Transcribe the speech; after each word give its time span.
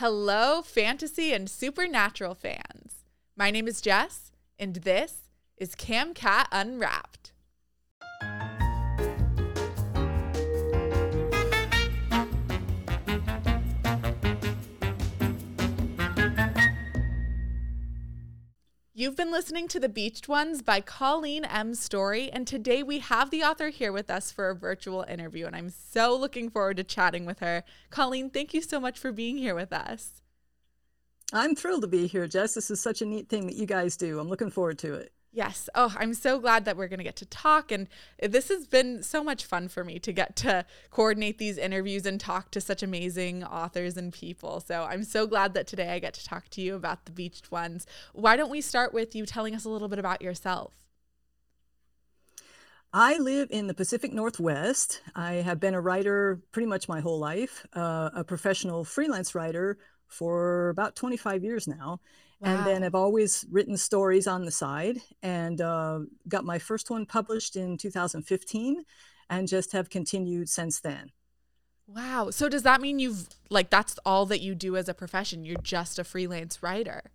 Hello, 0.00 0.60
fantasy 0.60 1.32
and 1.32 1.48
supernatural 1.48 2.34
fans. 2.34 3.06
My 3.34 3.50
name 3.50 3.66
is 3.66 3.80
Jess, 3.80 4.30
and 4.58 4.76
this 4.76 5.30
is 5.56 5.74
CamCat 5.74 6.48
Unwrapped. 6.52 7.25
You've 18.98 19.14
been 19.14 19.30
listening 19.30 19.68
to 19.68 19.78
The 19.78 19.90
Beached 19.90 20.26
Ones 20.26 20.62
by 20.62 20.80
Colleen 20.80 21.44
M. 21.44 21.74
Story, 21.74 22.30
and 22.32 22.46
today 22.46 22.82
we 22.82 23.00
have 23.00 23.28
the 23.28 23.42
author 23.42 23.68
here 23.68 23.92
with 23.92 24.08
us 24.08 24.32
for 24.32 24.48
a 24.48 24.54
virtual 24.54 25.04
interview, 25.06 25.44
and 25.44 25.54
I'm 25.54 25.68
so 25.68 26.16
looking 26.16 26.48
forward 26.48 26.78
to 26.78 26.82
chatting 26.82 27.26
with 27.26 27.40
her. 27.40 27.62
Colleen, 27.90 28.30
thank 28.30 28.54
you 28.54 28.62
so 28.62 28.80
much 28.80 28.98
for 28.98 29.12
being 29.12 29.36
here 29.36 29.54
with 29.54 29.70
us. 29.70 30.22
I'm 31.30 31.54
thrilled 31.54 31.82
to 31.82 31.88
be 31.88 32.06
here, 32.06 32.26
Jess. 32.26 32.54
This 32.54 32.70
is 32.70 32.80
such 32.80 33.02
a 33.02 33.04
neat 33.04 33.28
thing 33.28 33.46
that 33.48 33.56
you 33.56 33.66
guys 33.66 33.98
do. 33.98 34.18
I'm 34.18 34.30
looking 34.30 34.48
forward 34.48 34.78
to 34.78 34.94
it. 34.94 35.12
Yes. 35.36 35.68
Oh, 35.74 35.94
I'm 35.98 36.14
so 36.14 36.38
glad 36.38 36.64
that 36.64 36.78
we're 36.78 36.88
going 36.88 36.96
to 36.96 37.04
get 37.04 37.16
to 37.16 37.26
talk. 37.26 37.70
And 37.70 37.88
this 38.22 38.48
has 38.48 38.66
been 38.66 39.02
so 39.02 39.22
much 39.22 39.44
fun 39.44 39.68
for 39.68 39.84
me 39.84 39.98
to 39.98 40.10
get 40.10 40.34
to 40.36 40.64
coordinate 40.90 41.36
these 41.36 41.58
interviews 41.58 42.06
and 42.06 42.18
talk 42.18 42.50
to 42.52 42.60
such 42.60 42.82
amazing 42.82 43.44
authors 43.44 43.98
and 43.98 44.14
people. 44.14 44.60
So 44.60 44.84
I'm 44.84 45.04
so 45.04 45.26
glad 45.26 45.52
that 45.52 45.66
today 45.66 45.90
I 45.90 45.98
get 45.98 46.14
to 46.14 46.24
talk 46.24 46.48
to 46.52 46.62
you 46.62 46.74
about 46.74 47.04
the 47.04 47.12
Beached 47.12 47.52
Ones. 47.52 47.86
Why 48.14 48.38
don't 48.38 48.48
we 48.48 48.62
start 48.62 48.94
with 48.94 49.14
you 49.14 49.26
telling 49.26 49.54
us 49.54 49.66
a 49.66 49.68
little 49.68 49.88
bit 49.88 49.98
about 49.98 50.22
yourself? 50.22 50.72
I 52.94 53.18
live 53.18 53.48
in 53.50 53.66
the 53.66 53.74
Pacific 53.74 54.14
Northwest. 54.14 55.02
I 55.14 55.34
have 55.34 55.60
been 55.60 55.74
a 55.74 55.82
writer 55.82 56.40
pretty 56.50 56.66
much 56.66 56.88
my 56.88 57.00
whole 57.00 57.18
life, 57.18 57.66
uh, 57.74 58.08
a 58.14 58.24
professional 58.24 58.84
freelance 58.84 59.34
writer 59.34 59.76
for 60.08 60.70
about 60.70 60.96
25 60.96 61.44
years 61.44 61.68
now. 61.68 62.00
Wow. 62.40 62.50
And 62.50 62.66
then 62.66 62.84
I've 62.84 62.94
always 62.94 63.46
written 63.50 63.76
stories 63.76 64.26
on 64.26 64.44
the 64.44 64.50
side 64.50 64.98
and 65.22 65.60
uh, 65.60 66.00
got 66.28 66.44
my 66.44 66.58
first 66.58 66.90
one 66.90 67.06
published 67.06 67.56
in 67.56 67.78
2015 67.78 68.84
and 69.30 69.48
just 69.48 69.72
have 69.72 69.88
continued 69.88 70.48
since 70.48 70.80
then. 70.80 71.12
Wow. 71.86 72.30
So 72.30 72.48
does 72.48 72.62
that 72.64 72.80
mean 72.80 72.98
you've 72.98 73.28
like 73.48 73.70
that's 73.70 73.98
all 74.04 74.26
that 74.26 74.40
you 74.40 74.54
do 74.54 74.76
as 74.76 74.88
a 74.88 74.94
profession? 74.94 75.44
You're 75.44 75.60
just 75.62 75.98
a 75.98 76.04
freelance 76.04 76.62
writer. 76.62 77.10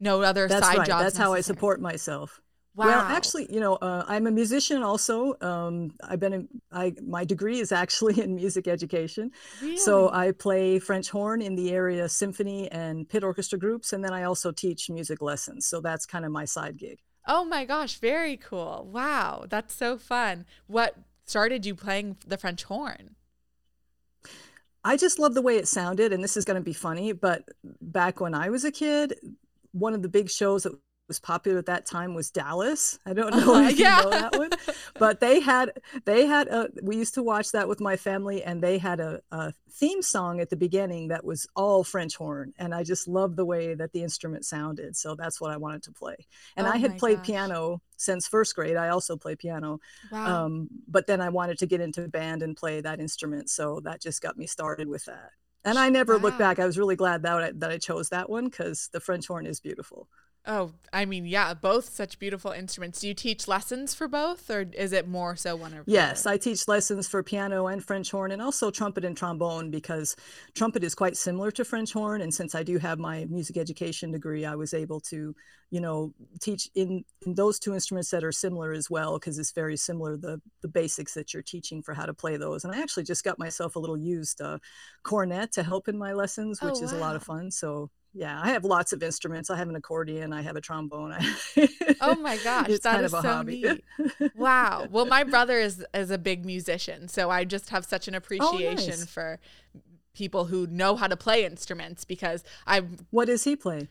No 0.00 0.22
other 0.22 0.48
that's 0.48 0.66
side 0.66 0.78
right. 0.78 0.86
jobs. 0.86 1.04
That's 1.04 1.16
how 1.16 1.32
I 1.32 1.40
support 1.40 1.80
myself. 1.80 2.40
Wow. 2.74 2.86
Well, 2.86 3.00
actually, 3.00 3.52
you 3.52 3.60
know, 3.60 3.74
uh, 3.76 4.04
I'm 4.08 4.26
a 4.26 4.30
musician 4.30 4.82
also. 4.82 5.34
Um, 5.42 5.92
I've 6.02 6.20
been, 6.20 6.32
in, 6.32 6.48
I 6.70 6.94
my 7.06 7.22
degree 7.22 7.60
is 7.60 7.70
actually 7.70 8.18
in 8.22 8.34
music 8.34 8.66
education, 8.66 9.30
really? 9.60 9.76
so 9.76 10.08
I 10.10 10.32
play 10.32 10.78
French 10.78 11.10
horn 11.10 11.42
in 11.42 11.54
the 11.54 11.70
area 11.72 12.08
symphony 12.08 12.70
and 12.72 13.06
pit 13.06 13.24
orchestra 13.24 13.58
groups, 13.58 13.92
and 13.92 14.02
then 14.02 14.14
I 14.14 14.22
also 14.22 14.52
teach 14.52 14.88
music 14.88 15.20
lessons. 15.20 15.66
So 15.66 15.82
that's 15.82 16.06
kind 16.06 16.24
of 16.24 16.32
my 16.32 16.46
side 16.46 16.78
gig. 16.78 16.98
Oh 17.26 17.44
my 17.44 17.66
gosh, 17.66 17.98
very 17.98 18.38
cool! 18.38 18.88
Wow, 18.90 19.44
that's 19.50 19.74
so 19.74 19.98
fun. 19.98 20.46
What 20.66 20.96
started 21.26 21.66
you 21.66 21.74
playing 21.74 22.16
the 22.26 22.38
French 22.38 22.62
horn? 22.64 23.16
I 24.82 24.96
just 24.96 25.18
love 25.18 25.34
the 25.34 25.42
way 25.42 25.56
it 25.56 25.68
sounded, 25.68 26.12
and 26.12 26.24
this 26.24 26.38
is 26.38 26.46
going 26.46 26.56
to 26.56 26.64
be 26.64 26.72
funny, 26.72 27.12
but 27.12 27.44
back 27.82 28.18
when 28.18 28.34
I 28.34 28.48
was 28.48 28.64
a 28.64 28.72
kid, 28.72 29.14
one 29.72 29.94
of 29.94 30.02
the 30.02 30.08
big 30.08 30.28
shows 30.30 30.62
that 30.64 30.72
was 31.12 31.20
popular 31.20 31.58
at 31.58 31.66
that 31.66 31.84
time 31.84 32.14
was 32.14 32.30
Dallas. 32.30 32.98
I 33.04 33.12
don't 33.12 33.36
know 33.36 33.54
uh, 33.54 33.60
if 33.68 33.78
yeah. 33.78 33.98
you 33.98 34.04
know 34.04 34.10
that 34.10 34.38
one, 34.38 34.50
but 34.98 35.20
they 35.20 35.40
had 35.40 35.72
they 36.06 36.24
had 36.26 36.48
a. 36.48 36.70
We 36.82 36.96
used 36.96 37.12
to 37.14 37.22
watch 37.22 37.52
that 37.52 37.68
with 37.68 37.80
my 37.80 37.96
family, 37.96 38.42
and 38.42 38.62
they 38.62 38.78
had 38.78 38.98
a, 38.98 39.20
a 39.30 39.52
theme 39.70 40.00
song 40.00 40.40
at 40.40 40.48
the 40.48 40.56
beginning 40.56 41.08
that 41.08 41.22
was 41.22 41.46
all 41.54 41.84
French 41.84 42.16
horn, 42.16 42.54
and 42.58 42.74
I 42.74 42.82
just 42.82 43.06
loved 43.06 43.36
the 43.36 43.44
way 43.44 43.74
that 43.74 43.92
the 43.92 44.02
instrument 44.02 44.46
sounded. 44.46 44.96
So 44.96 45.14
that's 45.14 45.38
what 45.38 45.50
I 45.50 45.58
wanted 45.58 45.82
to 45.82 45.92
play. 45.92 46.16
And 46.56 46.66
oh 46.66 46.70
I 46.70 46.78
had 46.78 46.96
played 46.96 47.18
gosh. 47.18 47.26
piano 47.26 47.82
since 47.98 48.26
first 48.26 48.54
grade. 48.54 48.76
I 48.76 48.88
also 48.88 49.18
play 49.18 49.36
piano, 49.36 49.80
wow. 50.10 50.46
um, 50.46 50.68
but 50.88 51.06
then 51.06 51.20
I 51.20 51.28
wanted 51.28 51.58
to 51.58 51.66
get 51.66 51.82
into 51.82 52.08
band 52.08 52.42
and 52.42 52.56
play 52.56 52.80
that 52.80 53.00
instrument, 53.00 53.50
so 53.50 53.80
that 53.80 54.00
just 54.00 54.22
got 54.22 54.38
me 54.38 54.46
started 54.46 54.88
with 54.88 55.04
that. 55.04 55.32
And 55.62 55.78
I 55.78 55.90
never 55.90 56.16
wow. 56.16 56.22
looked 56.22 56.38
back. 56.38 56.58
I 56.58 56.64
was 56.64 56.78
really 56.78 56.96
glad 56.96 57.22
that 57.22 57.42
I, 57.42 57.52
that 57.56 57.70
I 57.70 57.76
chose 57.76 58.08
that 58.08 58.30
one 58.30 58.46
because 58.46 58.88
the 58.94 59.00
French 59.00 59.26
horn 59.26 59.44
is 59.44 59.60
beautiful. 59.60 60.08
Oh, 60.44 60.72
I 60.92 61.04
mean, 61.04 61.24
yeah, 61.24 61.54
both 61.54 61.90
such 61.90 62.18
beautiful 62.18 62.50
instruments. 62.50 63.00
Do 63.00 63.06
you 63.06 63.14
teach 63.14 63.46
lessons 63.46 63.94
for 63.94 64.08
both, 64.08 64.50
or 64.50 64.66
is 64.72 64.92
it 64.92 65.06
more 65.06 65.36
so 65.36 65.54
one 65.54 65.72
or 65.72 65.84
Yes, 65.86 66.26
I 66.26 66.36
teach 66.36 66.66
lessons 66.66 67.06
for 67.06 67.22
piano 67.22 67.68
and 67.68 67.82
French 67.82 68.10
horn, 68.10 68.32
and 68.32 68.42
also 68.42 68.68
trumpet 68.72 69.04
and 69.04 69.16
trombone 69.16 69.70
because 69.70 70.16
trumpet 70.54 70.82
is 70.82 70.96
quite 70.96 71.16
similar 71.16 71.52
to 71.52 71.64
French 71.64 71.92
horn. 71.92 72.22
And 72.22 72.34
since 72.34 72.56
I 72.56 72.64
do 72.64 72.78
have 72.78 72.98
my 72.98 73.24
music 73.26 73.56
education 73.56 74.10
degree, 74.10 74.44
I 74.44 74.56
was 74.56 74.74
able 74.74 74.98
to, 75.02 75.32
you 75.70 75.80
know, 75.80 76.12
teach 76.40 76.68
in, 76.74 77.04
in 77.24 77.34
those 77.34 77.60
two 77.60 77.72
instruments 77.72 78.10
that 78.10 78.24
are 78.24 78.32
similar 78.32 78.72
as 78.72 78.90
well 78.90 79.20
because 79.20 79.38
it's 79.38 79.52
very 79.52 79.76
similar 79.76 80.16
the 80.16 80.40
the 80.60 80.68
basics 80.68 81.14
that 81.14 81.32
you're 81.32 81.44
teaching 81.44 81.82
for 81.82 81.94
how 81.94 82.04
to 82.04 82.14
play 82.14 82.36
those. 82.36 82.64
And 82.64 82.74
I 82.74 82.82
actually 82.82 83.04
just 83.04 83.22
got 83.22 83.38
myself 83.38 83.76
a 83.76 83.78
little 83.78 83.98
used 83.98 84.40
uh, 84.40 84.58
cornet 85.04 85.52
to 85.52 85.62
help 85.62 85.86
in 85.86 85.96
my 85.96 86.12
lessons, 86.14 86.60
which 86.60 86.74
oh, 86.80 86.84
is 86.84 86.90
a 86.90 86.98
lot 86.98 87.14
of 87.14 87.22
fun. 87.22 87.52
So 87.52 87.90
yeah, 88.14 88.40
I 88.42 88.50
have 88.50 88.64
lots 88.64 88.92
of 88.92 89.02
instruments. 89.02 89.48
I 89.48 89.56
have 89.56 89.68
an 89.68 89.76
accordion. 89.76 90.32
I 90.32 90.42
have 90.42 90.56
a 90.56 90.60
trombone. 90.60 91.16
oh 92.00 92.14
my 92.16 92.36
gosh, 92.44 92.68
that 92.68 92.82
kind 92.82 93.04
is 93.04 93.10
so 93.12 93.22
hobby. 93.22 93.62
neat! 93.62 94.32
Wow. 94.36 94.86
Well, 94.90 95.06
my 95.06 95.24
brother 95.24 95.58
is 95.58 95.84
is 95.94 96.10
a 96.10 96.18
big 96.18 96.44
musician, 96.44 97.08
so 97.08 97.30
I 97.30 97.44
just 97.44 97.70
have 97.70 97.84
such 97.86 98.08
an 98.08 98.14
oh, 98.14 98.18
appreciation 98.18 98.94
oh, 98.94 98.98
nice. 98.98 99.06
for 99.06 99.38
people 100.14 100.44
who 100.46 100.66
know 100.66 100.94
how 100.96 101.06
to 101.06 101.16
play 101.16 101.44
instruments 101.44 102.04
because 102.04 102.44
I. 102.66 102.80
What 103.10 103.26
does 103.26 103.44
he 103.44 103.56
play? 103.56 103.88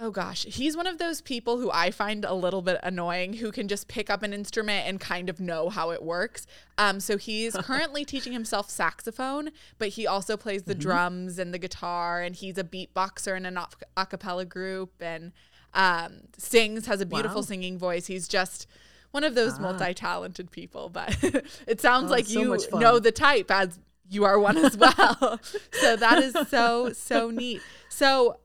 Oh 0.00 0.12
gosh, 0.12 0.44
he's 0.44 0.76
one 0.76 0.86
of 0.86 0.98
those 0.98 1.20
people 1.20 1.58
who 1.58 1.72
I 1.72 1.90
find 1.90 2.24
a 2.24 2.32
little 2.32 2.62
bit 2.62 2.78
annoying 2.84 3.32
who 3.32 3.50
can 3.50 3.66
just 3.66 3.88
pick 3.88 4.08
up 4.08 4.22
an 4.22 4.32
instrument 4.32 4.86
and 4.86 5.00
kind 5.00 5.28
of 5.28 5.40
know 5.40 5.70
how 5.70 5.90
it 5.90 6.04
works. 6.04 6.46
Um, 6.76 7.00
so 7.00 7.16
he's 7.16 7.54
currently 7.62 8.04
teaching 8.04 8.32
himself 8.32 8.70
saxophone, 8.70 9.50
but 9.76 9.88
he 9.88 10.06
also 10.06 10.36
plays 10.36 10.62
the 10.62 10.74
mm-hmm. 10.74 10.82
drums 10.82 11.38
and 11.40 11.52
the 11.52 11.58
guitar, 11.58 12.22
and 12.22 12.36
he's 12.36 12.58
a 12.58 12.62
beatboxer 12.62 13.36
in 13.36 13.44
an 13.44 13.58
a 13.96 14.06
cappella 14.06 14.44
group 14.44 14.92
and 15.00 15.32
um, 15.74 16.20
sings, 16.36 16.86
has 16.86 17.00
a 17.00 17.06
beautiful 17.06 17.40
wow. 17.40 17.46
singing 17.46 17.76
voice. 17.76 18.06
He's 18.06 18.28
just 18.28 18.68
one 19.10 19.24
of 19.24 19.34
those 19.34 19.54
ah. 19.58 19.62
multi-talented 19.62 20.52
people, 20.52 20.90
but 20.90 21.16
it 21.66 21.80
sounds 21.80 22.10
oh, 22.10 22.14
like 22.14 22.26
so 22.26 22.40
you 22.40 22.58
know 22.74 23.00
the 23.00 23.10
type 23.12 23.50
as 23.50 23.80
you 24.08 24.24
are 24.24 24.38
one 24.38 24.58
as 24.58 24.76
well. 24.76 25.40
so 25.72 25.96
that 25.96 26.22
is 26.22 26.36
so 26.48 26.92
so 26.92 27.30
neat. 27.30 27.60
So 27.88 28.38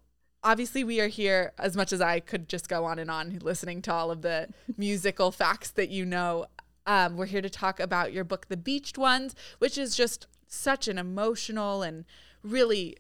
obviously 0.44 0.84
we 0.84 1.00
are 1.00 1.08
here 1.08 1.54
as 1.58 1.76
much 1.76 1.94
as 1.94 2.02
I 2.02 2.20
could 2.20 2.50
just 2.50 2.68
go 2.68 2.86
on 2.86 3.00
and 3.00 3.10
on 3.10 3.40
listening 3.42 3.82
to 3.84 3.94
all 3.94 4.12
of 4.12 4.22
the 4.22 4.50
musical 4.78 5.32
facts 5.32 5.72
that 5.72 5.90
you 5.90 6.06
know. 6.06 6.46
Um, 6.86 7.16
we're 7.16 7.28
here 7.28 7.42
to 7.42 7.50
talk 7.50 7.80
about 7.80 8.12
your 8.12 8.26
book, 8.26 8.48
The 8.50 8.58
Beached 8.58 8.98
Ones, 8.98 9.36
which 9.60 9.78
is 9.78 9.96
just 9.96 10.28
such 10.48 10.90
an 10.90 10.98
emotional 10.98 11.82
and 11.82 12.04
really, 12.44 12.98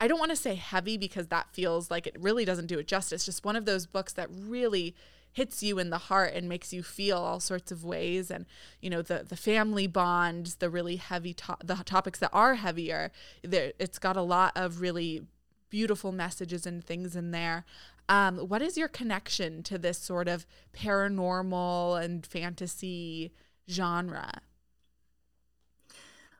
I 0.00 0.08
don't 0.08 0.18
want 0.18 0.32
to 0.32 0.36
say 0.36 0.56
heavy 0.56 0.96
because 0.96 1.28
that 1.28 1.46
feels 1.52 1.92
like 1.92 2.08
it 2.08 2.16
really 2.18 2.44
doesn't 2.44 2.66
do 2.66 2.80
it 2.80 2.88
justice. 2.88 3.24
Just 3.24 3.44
one 3.44 3.54
of 3.54 3.66
those 3.66 3.86
books 3.86 4.12
that 4.14 4.28
really 4.32 4.96
hits 5.32 5.62
you 5.62 5.78
in 5.78 5.90
the 5.90 5.98
heart 5.98 6.34
and 6.34 6.48
makes 6.48 6.72
you 6.72 6.82
feel 6.82 7.18
all 7.18 7.38
sorts 7.38 7.70
of 7.70 7.84
ways 7.84 8.32
and 8.32 8.46
you 8.80 8.90
know 8.90 9.00
the 9.00 9.24
the 9.28 9.36
family 9.36 9.86
bonds 9.86 10.56
the 10.56 10.68
really 10.68 10.96
heavy 10.96 11.32
to- 11.32 11.56
the 11.62 11.76
topics 11.84 12.18
that 12.18 12.30
are 12.32 12.56
heavier 12.56 13.12
it's 13.44 13.98
got 14.00 14.16
a 14.16 14.22
lot 14.22 14.50
of 14.56 14.80
really 14.80 15.22
beautiful 15.70 16.12
messages 16.12 16.66
and 16.66 16.84
things 16.84 17.16
in 17.16 17.30
there. 17.30 17.64
Um, 18.08 18.38
what 18.38 18.60
is 18.60 18.76
your 18.76 18.88
connection 18.88 19.62
to 19.62 19.78
this 19.78 19.98
sort 19.98 20.28
of 20.28 20.44
paranormal 20.72 22.02
and 22.02 22.26
fantasy 22.26 23.32
genre? 23.70 24.40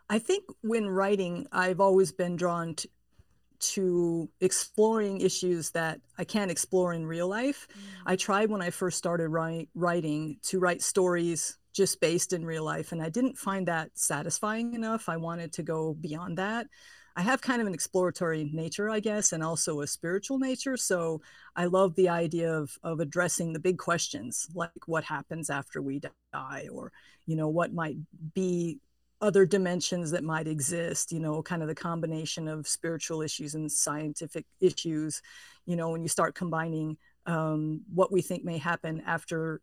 I 0.09 0.19
think 0.19 0.45
when 0.63 0.89
writing, 0.89 1.47
I've 1.53 1.81
always 1.81 2.11
been 2.11 2.35
drawn 2.35 2.75
to, 2.75 2.89
to 3.61 4.29
exploring 4.41 5.21
issues 5.21 5.71
that 5.71 6.00
I 6.19 6.25
can't 6.25 6.50
explore 6.50 6.93
in 6.93 7.06
real 7.06 7.29
life. 7.29 7.69
Mm. 7.71 7.81
I 8.06 8.17
tried 8.17 8.50
when 8.50 8.62
I 8.62 8.71
first 8.71 8.99
started 8.99 9.29
write, 9.29 9.69
writing 9.75 10.38
to 10.44 10.59
write 10.59 10.83
stories 10.83 11.56
just 11.73 12.00
based 12.00 12.33
in 12.33 12.44
real 12.44 12.65
life, 12.65 12.91
and 12.91 13.00
I 13.00 13.11
didn't 13.11 13.38
find 13.38 13.69
that 13.69 13.91
satisfying 13.94 14.75
enough. 14.75 15.09
I 15.09 15.19
wanted 15.19 15.53
to 15.53 15.62
go 15.62 15.94
beyond 15.94 16.38
that. 16.38 16.67
I 17.20 17.22
have 17.22 17.43
kind 17.43 17.61
of 17.61 17.67
an 17.67 17.75
exploratory 17.75 18.49
nature, 18.50 18.88
I 18.88 18.99
guess, 18.99 19.32
and 19.32 19.44
also 19.44 19.82
a 19.82 19.87
spiritual 19.87 20.38
nature. 20.38 20.78
So 20.78 21.20
I 21.55 21.67
love 21.67 21.94
the 21.94 22.08
idea 22.08 22.50
of 22.50 22.78
of 22.82 22.99
addressing 22.99 23.52
the 23.52 23.58
big 23.58 23.76
questions, 23.76 24.49
like 24.55 24.70
what 24.87 25.05
happens 25.05 25.50
after 25.50 25.82
we 25.82 26.00
die, 26.32 26.69
or 26.72 26.93
you 27.26 27.37
know 27.37 27.49
what 27.49 27.75
might 27.75 27.99
be 28.32 28.81
other 29.20 29.44
dimensions 29.44 30.12
that 30.12 30.25
might 30.25 30.49
exist. 30.49 31.12
You 31.12 31.20
know, 31.20 31.43
kind 31.43 31.61
of 31.61 31.69
the 31.69 31.75
combination 31.75 32.49
of 32.49 32.67
spiritual 32.67 33.20
issues 33.20 33.55
and 33.55 33.70
scientific 33.70 34.46
issues. 34.58 35.20
You 35.66 35.76
know, 35.76 35.90
when 35.90 36.00
you 36.00 36.08
start 36.08 36.34
combining 36.34 36.96
um, 37.26 37.82
what 37.93 38.11
we 38.11 38.23
think 38.23 38.44
may 38.44 38.56
happen 38.56 39.02
after 39.06 39.61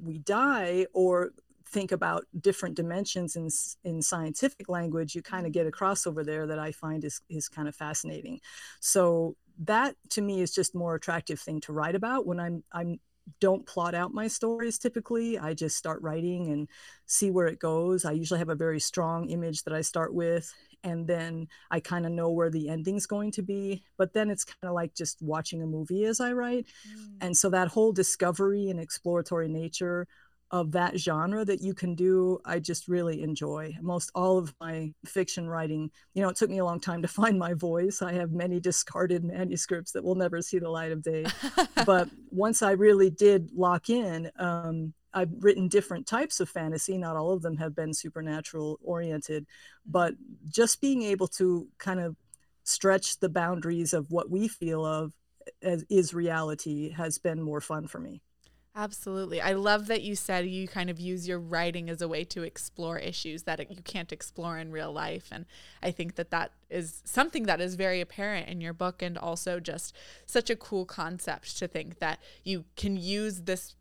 we 0.00 0.18
die, 0.18 0.86
or 0.94 1.32
think 1.66 1.92
about 1.92 2.26
different 2.40 2.74
dimensions 2.74 3.36
in, 3.36 3.48
in 3.84 4.02
scientific 4.02 4.68
language, 4.68 5.14
you 5.14 5.22
kind 5.22 5.46
of 5.46 5.52
get 5.52 5.66
a 5.66 5.70
mm-hmm. 5.70 5.84
crossover 5.84 6.24
there 6.24 6.46
that 6.46 6.58
I 6.58 6.72
find 6.72 7.04
is, 7.04 7.20
is 7.28 7.48
kind 7.48 7.68
of 7.68 7.74
fascinating. 7.74 8.40
So 8.80 9.36
that 9.64 9.96
to 10.10 10.22
me 10.22 10.40
is 10.40 10.54
just 10.54 10.74
more 10.74 10.94
attractive 10.94 11.40
thing 11.40 11.60
to 11.62 11.72
write 11.72 11.94
about 11.94 12.26
when 12.26 12.40
I'm, 12.40 12.64
I'm 12.72 13.00
don't 13.40 13.66
plot 13.66 13.94
out 13.94 14.12
my 14.12 14.28
stories 14.28 14.78
typically. 14.78 15.38
I 15.38 15.54
just 15.54 15.76
start 15.76 16.02
writing 16.02 16.50
and 16.50 16.68
see 17.06 17.30
where 17.30 17.46
it 17.46 17.58
goes. 17.58 18.04
I 18.04 18.12
usually 18.12 18.38
have 18.38 18.48
a 18.48 18.54
very 18.54 18.80
strong 18.80 19.30
image 19.30 19.62
that 19.64 19.74
I 19.74 19.80
start 19.80 20.12
with 20.12 20.52
and 20.84 21.06
then 21.06 21.48
I 21.70 21.80
kind 21.80 22.06
of 22.06 22.12
know 22.12 22.30
where 22.30 22.50
the 22.50 22.68
ending's 22.68 23.06
going 23.06 23.30
to 23.32 23.42
be. 23.42 23.84
But 23.96 24.12
then 24.12 24.30
it's 24.30 24.44
kind 24.44 24.68
of 24.68 24.74
like 24.74 24.94
just 24.94 25.22
watching 25.22 25.62
a 25.62 25.66
movie 25.66 26.04
as 26.04 26.20
I 26.20 26.32
write. 26.32 26.66
Mm. 26.88 27.16
And 27.20 27.36
so 27.36 27.50
that 27.50 27.68
whole 27.68 27.92
discovery 27.92 28.68
and 28.68 28.80
exploratory 28.80 29.48
nature 29.48 30.08
of 30.52 30.72
that 30.72 30.98
genre 30.98 31.44
that 31.46 31.62
you 31.62 31.72
can 31.72 31.94
do, 31.94 32.38
I 32.44 32.58
just 32.58 32.86
really 32.86 33.22
enjoy. 33.22 33.74
Most 33.80 34.10
all 34.14 34.36
of 34.36 34.54
my 34.60 34.92
fiction 35.06 35.48
writing, 35.48 35.90
you 36.12 36.22
know, 36.22 36.28
it 36.28 36.36
took 36.36 36.50
me 36.50 36.58
a 36.58 36.64
long 36.64 36.78
time 36.78 37.00
to 37.02 37.08
find 37.22 37.38
my 37.38 37.54
voice. 37.54 38.02
I 38.02 38.12
have 38.12 38.32
many 38.32 38.60
discarded 38.60 39.24
manuscripts 39.32 39.92
that 39.92 40.04
will 40.04 40.14
never 40.14 40.42
see 40.42 40.58
the 40.58 40.68
light 40.68 40.92
of 40.92 41.02
day. 41.02 41.24
but 41.86 42.08
once 42.30 42.62
I 42.62 42.72
really 42.72 43.10
did 43.10 43.50
lock 43.54 43.88
in, 43.88 44.30
um, 44.38 44.92
I've 45.14 45.30
written 45.40 45.68
different 45.68 46.06
types 46.06 46.40
of 46.40 46.48
fantasy. 46.48 46.96
Not 46.98 47.16
all 47.16 47.32
of 47.32 47.42
them 47.42 47.56
have 47.56 47.74
been 47.74 47.94
supernatural 47.94 48.78
oriented, 48.82 49.46
but 49.86 50.14
mm-hmm. 50.14 50.48
just 50.48 50.80
being 50.80 51.02
able 51.02 51.28
to 51.28 51.66
kind 51.78 52.00
of 52.00 52.16
stretch 52.64 53.18
the 53.18 53.28
boundaries 53.28 53.92
of 53.92 54.10
what 54.10 54.30
we 54.30 54.48
feel 54.48 54.84
of 54.84 55.12
as 55.60 55.84
is 55.90 56.14
reality 56.14 56.90
has 56.90 57.18
been 57.18 57.42
more 57.42 57.60
fun 57.60 57.86
for 57.88 57.98
me. 57.98 58.22
Absolutely. 58.74 59.38
I 59.38 59.52
love 59.52 59.86
that 59.88 60.00
you 60.00 60.16
said 60.16 60.46
you 60.46 60.66
kind 60.66 60.88
of 60.88 60.98
use 60.98 61.28
your 61.28 61.38
writing 61.38 61.90
as 61.90 62.00
a 62.00 62.08
way 62.08 62.24
to 62.24 62.42
explore 62.42 62.98
issues 62.98 63.42
that 63.42 63.70
you 63.70 63.82
can't 63.82 64.10
explore 64.12 64.56
in 64.56 64.72
real 64.72 64.90
life. 64.90 65.28
And 65.30 65.44
I 65.82 65.90
think 65.90 66.14
that 66.14 66.30
that 66.30 66.52
is 66.70 67.02
something 67.04 67.44
that 67.44 67.60
is 67.60 67.74
very 67.74 68.00
apparent 68.00 68.48
in 68.48 68.62
your 68.62 68.72
book 68.72 69.02
and 69.02 69.18
also 69.18 69.60
just 69.60 69.94
such 70.24 70.48
a 70.48 70.56
cool 70.56 70.86
concept 70.86 71.58
to 71.58 71.68
think 71.68 71.98
that 71.98 72.18
you 72.44 72.64
can 72.74 72.96
use 72.96 73.42
this 73.42 73.74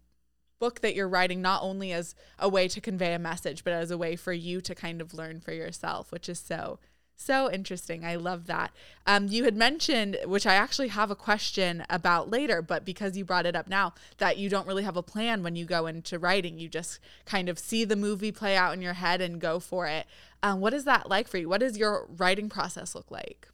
book 0.60 0.82
that 0.82 0.94
you're 0.94 1.08
writing 1.08 1.42
not 1.42 1.64
only 1.64 1.94
as 1.94 2.14
a 2.38 2.50
way 2.50 2.68
to 2.68 2.82
convey 2.82 3.14
a 3.14 3.20
message, 3.20 3.64
but 3.64 3.72
as 3.74 3.92
a 3.92 3.98
way 3.98 4.18
for 4.18 4.34
you 4.34 4.60
to 4.60 4.76
kind 4.76 5.00
of 5.00 5.14
learn 5.14 5.40
for 5.40 5.54
yourself, 5.54 6.12
which 6.12 6.28
is 6.28 6.38
so 6.38 6.80
so 7.22 7.52
interesting. 7.52 8.06
I 8.06 8.16
love 8.16 8.48
that. 8.48 8.72
Um, 9.06 9.28
you 9.28 9.44
had 9.44 9.56
mentioned, 9.56 10.18
which 10.26 10.46
I 10.46 10.56
actually 10.56 10.90
have 10.90 11.12
a 11.12 11.16
question 11.16 11.84
about 11.90 12.30
later, 12.30 12.62
but 12.62 12.86
because 12.86 13.18
you 13.18 13.26
brought 13.26 13.46
it 13.46 13.56
up 13.56 13.68
now, 13.68 13.94
that 14.18 14.38
you 14.38 14.50
don't 14.50 14.68
really 14.68 14.84
have 14.84 14.98
a 14.98 15.04
plan 15.04 15.44
when 15.44 15.56
you 15.56 15.66
go 15.66 15.88
into 15.88 16.20
writing. 16.20 16.60
You 16.60 16.70
just 16.70 17.00
kind 17.26 17.50
of 17.50 17.60
see 17.60 17.86
the 17.86 17.96
movie 17.96 18.32
play 18.32 18.56
out 18.56 18.74
in 18.74 18.82
your 18.82 18.94
head 18.94 19.22
and 19.22 19.40
go 19.40 19.60
for 19.60 19.88
it. 19.88 20.06
Um, 20.44 20.60
what 20.60 20.74
is 20.74 20.86
that 20.86 21.10
like 21.10 21.28
for 21.28 21.38
you? 21.38 21.48
What 21.48 21.60
does 21.60 21.78
your 21.78 22.08
writing 22.18 22.50
process 22.50 22.96
look 22.96 23.12
like? 23.12 23.48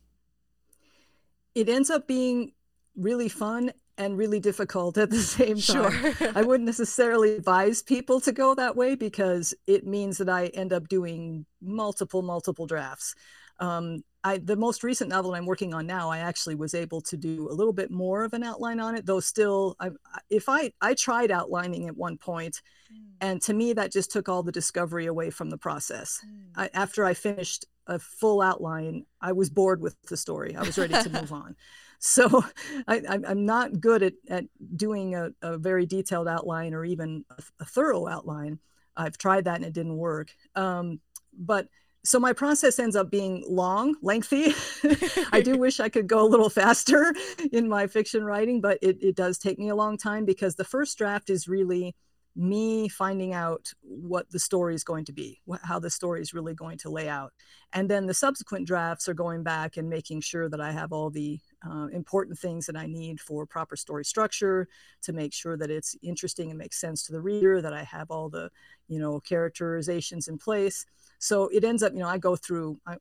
It 1.54 1.70
ends 1.70 1.90
up 1.90 2.08
being 2.08 2.54
really 2.96 3.30
fun 3.30 3.72
and 3.98 4.18
really 4.18 4.40
difficult 4.40 4.98
at 4.98 5.10
the 5.10 5.18
same 5.22 5.60
time. 5.60 6.14
Sure. 6.14 6.32
I 6.36 6.44
wouldn't 6.44 6.66
necessarily 6.66 7.36
advise 7.36 7.82
people 7.82 8.22
to 8.22 8.32
go 8.32 8.56
that 8.56 8.76
way 8.76 8.96
because 8.96 9.54
it 9.66 9.86
means 9.86 10.18
that 10.20 10.30
I 10.30 10.48
end 10.48 10.72
up 10.72 10.88
doing 10.88 11.46
multiple, 11.62 12.22
multiple 12.22 12.68
drafts. 12.68 13.16
Um, 13.60 14.04
I, 14.24 14.40
the 14.40 14.56
most 14.56 14.84
recent 14.84 15.10
novel 15.10 15.36
I'm 15.36 15.46
working 15.46 15.74
on 15.74 15.88
now, 15.88 16.10
I 16.10 16.20
actually 16.20 16.56
was 16.56 16.74
able 16.74 17.00
to 17.02 17.16
do 17.16 17.48
a 17.50 17.54
little 17.54 17.72
bit 17.72 17.92
more 17.92 18.24
of 18.24 18.34
an 18.34 18.44
outline 18.44 18.80
on 18.80 18.96
it, 18.96 19.06
though 19.06 19.22
still, 19.22 19.76
I, 19.80 19.92
if 20.30 20.50
I, 20.50 20.74
I 20.82 20.96
tried 20.96 21.32
outlining 21.32 21.88
at 21.88 21.96
one 21.96 22.18
point, 22.18 22.62
mm. 22.94 22.98
and 23.22 23.42
to 23.44 23.54
me, 23.54 23.74
that 23.74 23.94
just 23.94 24.12
took 24.12 24.28
all 24.28 24.44
the 24.44 24.52
discovery 24.52 25.06
away 25.06 25.30
from 25.30 25.50
the 25.50 25.58
process. 25.58 26.20
Mm. 26.26 26.62
I, 26.64 26.70
after 26.74 27.06
I 27.06 27.14
finished 27.14 27.66
a 27.88 28.00
full 28.00 28.42
outline, 28.42 29.06
I 29.22 29.32
was 29.32 29.50
bored 29.50 29.82
with 29.82 29.96
the 30.10 30.18
story. 30.18 30.56
I 30.56 30.64
was 30.64 30.78
ready 30.78 30.94
to 31.02 31.10
move 31.10 31.32
on. 31.32 31.56
So 32.00 32.44
I, 32.88 33.02
am 33.08 33.48
not 33.48 33.80
good 33.80 34.04
at, 34.04 34.14
at 34.30 34.46
doing 34.76 35.16
a, 35.16 35.32
a, 35.42 35.58
very 35.58 35.88
detailed 35.88 36.28
outline 36.28 36.76
or 36.76 36.86
even 36.86 37.26
a, 37.32 37.42
a, 37.62 37.66
thorough 37.66 38.06
outline. 38.06 38.60
I've 38.96 39.18
tried 39.18 39.46
that 39.46 39.56
and 39.56 39.66
it 39.66 39.74
didn't 39.74 39.98
work. 39.98 40.32
Um, 40.54 41.00
but 41.34 41.70
so 42.08 42.22
my 42.22 42.32
process 42.32 42.80
ends 42.80 42.96
up 42.96 43.12
being 43.12 43.44
long, 43.48 43.96
lengthy. 44.02 44.54
I 45.34 45.42
do 45.42 45.58
wish 45.60 45.82
I 45.82 45.90
could 45.90 46.08
go 46.08 46.26
a 46.26 46.30
little 46.30 46.50
faster 46.50 47.14
in 47.52 47.68
my 47.68 47.88
fiction 47.88 48.24
writing, 48.24 48.62
but 48.62 48.80
it, 48.82 48.98
it 49.02 49.16
does 49.16 49.38
take 49.38 49.60
me 49.60 49.68
a 49.68 49.76
long 49.76 49.98
time 49.98 50.24
because 50.24 50.56
the 50.56 50.64
first 50.64 50.98
draft 50.98 51.30
is 51.30 51.50
really 51.50 51.96
me 52.34 52.88
finding 52.88 53.34
out 53.34 53.74
what 53.82 54.30
the 54.30 54.40
story 54.40 54.74
is 54.74 54.86
going 54.86 55.04
to 55.04 55.12
be, 55.12 55.42
how 55.64 55.80
the 55.80 55.90
story 55.90 56.22
is 56.22 56.34
really 56.34 56.54
going 56.54 56.78
to 56.78 56.90
lay 56.90 57.10
out. 57.10 57.34
And 57.74 57.90
then 57.90 58.06
the 58.06 58.14
subsequent 58.14 58.68
drafts 58.68 59.10
are 59.10 59.14
going 59.14 59.44
back 59.44 59.76
and 59.76 59.90
making 59.90 60.22
sure 60.22 60.48
that 60.48 60.62
I 60.62 60.72
have 60.72 60.94
all 60.94 61.10
the 61.10 61.40
uh, 61.68 61.88
important 61.88 62.38
things 62.38 62.68
that 62.68 62.78
I 62.78 62.86
need 62.86 63.20
for 63.20 63.46
proper 63.46 63.76
story 63.76 64.06
structure 64.06 64.70
to 65.02 65.12
make 65.12 65.34
sure 65.34 65.58
that 65.58 65.72
it's 65.72 65.96
interesting 66.02 66.52
and 66.52 66.60
makes 66.60 66.80
sense 66.80 67.04
to 67.08 67.12
the 67.12 67.22
reader, 67.22 67.62
that 67.62 67.74
I 67.74 67.84
have 67.84 68.12
all 68.12 68.30
the, 68.30 68.50
you 68.88 69.00
know, 69.00 69.20
characterizations 69.20 70.30
in 70.30 70.38
place 70.38 70.86
so 71.20 71.48
it 71.48 71.64
ends 71.64 71.84
up 71.84 71.94
you 71.94 72.00
know 72.00 72.08
i 72.08 72.18
go 72.18 72.36
through 72.36 72.80
uh, 72.88 72.96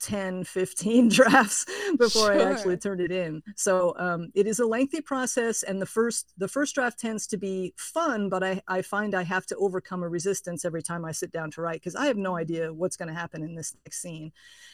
10 0.00 0.44
15 0.44 1.08
drafts 1.20 1.66
before 1.98 2.32
sure. 2.32 2.32
i 2.32 2.50
actually 2.50 2.76
turn 2.76 3.00
it 3.00 3.10
in 3.10 3.42
so 3.56 3.94
um, 3.98 4.30
it 4.34 4.46
is 4.46 4.58
a 4.58 4.66
lengthy 4.66 5.00
process 5.00 5.62
and 5.62 5.80
the 5.80 5.86
first 5.86 6.32
the 6.36 6.48
first 6.48 6.74
draft 6.74 6.98
tends 6.98 7.26
to 7.26 7.36
be 7.36 7.72
fun 7.76 8.28
but 8.28 8.42
i, 8.42 8.60
I 8.68 8.82
find 8.82 9.14
i 9.14 9.22
have 9.22 9.46
to 9.46 9.56
overcome 9.56 10.02
a 10.02 10.08
resistance 10.08 10.64
every 10.64 10.82
time 10.82 11.04
i 11.04 11.12
sit 11.12 11.32
down 11.32 11.50
to 11.52 11.62
write 11.62 11.80
because 11.80 11.96
i 11.96 12.06
have 12.06 12.16
no 12.16 12.36
idea 12.36 12.72
what's 12.72 12.96
going 12.96 13.08
to 13.08 13.14
happen 13.14 13.42
in 13.42 13.54
this 13.54 13.74
next 13.84 14.00
scene 14.00 14.32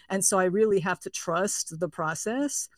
and 0.08 0.25
so 0.25 0.38
i 0.38 0.44
really 0.44 0.81
have 0.81 1.00
to 1.00 1.11
trust 1.11 1.78
the 1.78 1.88
process 1.88 2.69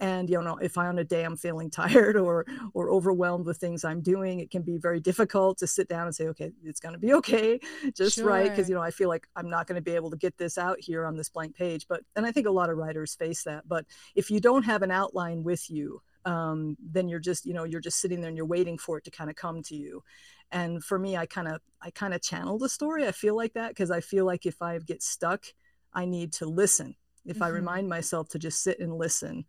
and 0.00 0.28
you 0.28 0.40
know 0.42 0.56
if 0.56 0.76
i 0.76 0.86
on 0.86 0.98
a 0.98 1.04
day 1.04 1.24
i'm 1.24 1.36
feeling 1.36 1.70
tired 1.82 2.16
or 2.16 2.44
or 2.74 2.90
overwhelmed 2.90 3.46
with 3.46 3.58
things 3.58 3.84
i'm 3.84 4.00
doing 4.00 4.40
it 4.40 4.50
can 4.50 4.62
be 4.62 4.76
very 4.76 5.00
difficult 5.00 5.58
to 5.58 5.66
sit 5.66 5.88
down 5.88 6.06
and 6.06 6.14
say 6.14 6.26
okay 6.26 6.52
it's 6.64 6.80
going 6.80 6.92
to 6.92 6.98
be 6.98 7.12
okay 7.20 7.60
just 7.94 8.16
sure. 8.16 8.26
right 8.26 8.50
because 8.50 8.68
you 8.68 8.74
know 8.74 8.82
i 8.82 8.90
feel 8.90 9.08
like 9.08 9.26
i'm 9.36 9.48
not 9.48 9.66
going 9.66 9.76
to 9.76 9.82
be 9.82 9.94
able 9.94 10.10
to 10.10 10.16
get 10.16 10.36
this 10.36 10.58
out 10.58 10.78
here 10.80 11.04
on 11.04 11.16
this 11.16 11.28
blank 11.28 11.54
page 11.54 11.86
but 11.88 12.02
and 12.16 12.26
i 12.26 12.32
think 12.32 12.46
a 12.46 12.50
lot 12.50 12.70
of 12.70 12.76
writers 12.76 13.14
face 13.14 13.44
that 13.44 13.66
but 13.68 13.84
if 14.14 14.30
you 14.30 14.40
don't 14.40 14.64
have 14.64 14.82
an 14.82 14.90
outline 14.90 15.42
with 15.42 15.70
you 15.70 16.00
um, 16.26 16.78
then 16.80 17.08
you're 17.08 17.20
just 17.20 17.44
you 17.44 17.52
know 17.52 17.64
you're 17.64 17.80
just 17.80 18.00
sitting 18.00 18.20
there 18.20 18.28
and 18.28 18.36
you're 18.36 18.46
waiting 18.46 18.78
for 18.78 18.98
it 18.98 19.04
to 19.04 19.10
kind 19.10 19.28
of 19.28 19.36
come 19.36 19.62
to 19.64 19.76
you 19.76 20.02
and 20.50 20.82
for 20.82 20.98
me 20.98 21.16
i 21.16 21.26
kind 21.26 21.48
of 21.48 21.60
i 21.82 21.90
kind 21.90 22.14
of 22.14 22.22
channel 22.22 22.58
the 22.58 22.68
story 22.68 23.06
i 23.06 23.12
feel 23.12 23.36
like 23.36 23.52
that 23.54 23.68
because 23.68 23.90
i 23.90 24.00
feel 24.00 24.24
like 24.24 24.46
if 24.46 24.62
i 24.62 24.78
get 24.78 25.02
stuck 25.02 25.44
i 25.92 26.04
need 26.04 26.32
to 26.32 26.46
listen 26.46 26.94
if 27.26 27.36
mm-hmm. 27.36 27.44
i 27.44 27.48
remind 27.48 27.88
myself 27.88 28.28
to 28.28 28.38
just 28.38 28.62
sit 28.62 28.78
and 28.80 28.96
listen 28.96 29.44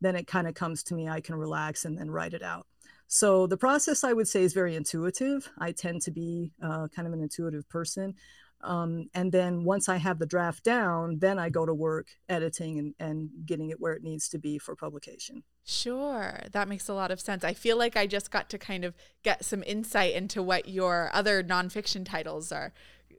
then 0.00 0.16
it 0.16 0.26
kind 0.26 0.48
of 0.48 0.54
comes 0.54 0.82
to 0.84 0.94
me. 0.94 1.08
I 1.08 1.20
can 1.20 1.34
relax 1.34 1.84
and 1.84 1.98
then 1.98 2.10
write 2.10 2.34
it 2.34 2.42
out. 2.42 2.66
So 3.08 3.46
the 3.46 3.56
process 3.56 4.04
I 4.04 4.12
would 4.12 4.28
say 4.28 4.42
is 4.42 4.52
very 4.52 4.76
intuitive. 4.76 5.50
I 5.58 5.72
tend 5.72 6.02
to 6.02 6.12
be 6.12 6.52
uh, 6.62 6.86
kind 6.94 7.08
of 7.08 7.14
an 7.14 7.20
intuitive 7.20 7.68
person. 7.68 8.14
Um, 8.62 9.08
and 9.14 9.32
then 9.32 9.64
once 9.64 9.88
I 9.88 9.96
have 9.96 10.18
the 10.18 10.26
draft 10.26 10.64
down, 10.64 11.18
then 11.18 11.38
I 11.38 11.48
go 11.48 11.64
to 11.64 11.72
work 11.72 12.08
editing 12.28 12.78
and, 12.78 12.94
and 13.00 13.30
getting 13.46 13.70
it 13.70 13.80
where 13.80 13.94
it 13.94 14.02
needs 14.02 14.28
to 14.28 14.38
be 14.38 14.58
for 14.58 14.76
publication. 14.76 15.42
Sure, 15.64 16.40
that 16.52 16.68
makes 16.68 16.88
a 16.88 16.94
lot 16.94 17.10
of 17.10 17.20
sense. 17.20 17.42
I 17.42 17.54
feel 17.54 17.78
like 17.78 17.96
I 17.96 18.06
just 18.06 18.30
got 18.30 18.50
to 18.50 18.58
kind 18.58 18.84
of 18.84 18.94
get 19.22 19.44
some 19.44 19.62
insight 19.66 20.14
into 20.14 20.42
what 20.42 20.68
your 20.68 21.10
other 21.12 21.42
nonfiction 21.42 22.04
titles 22.04 22.52
are 22.52 22.72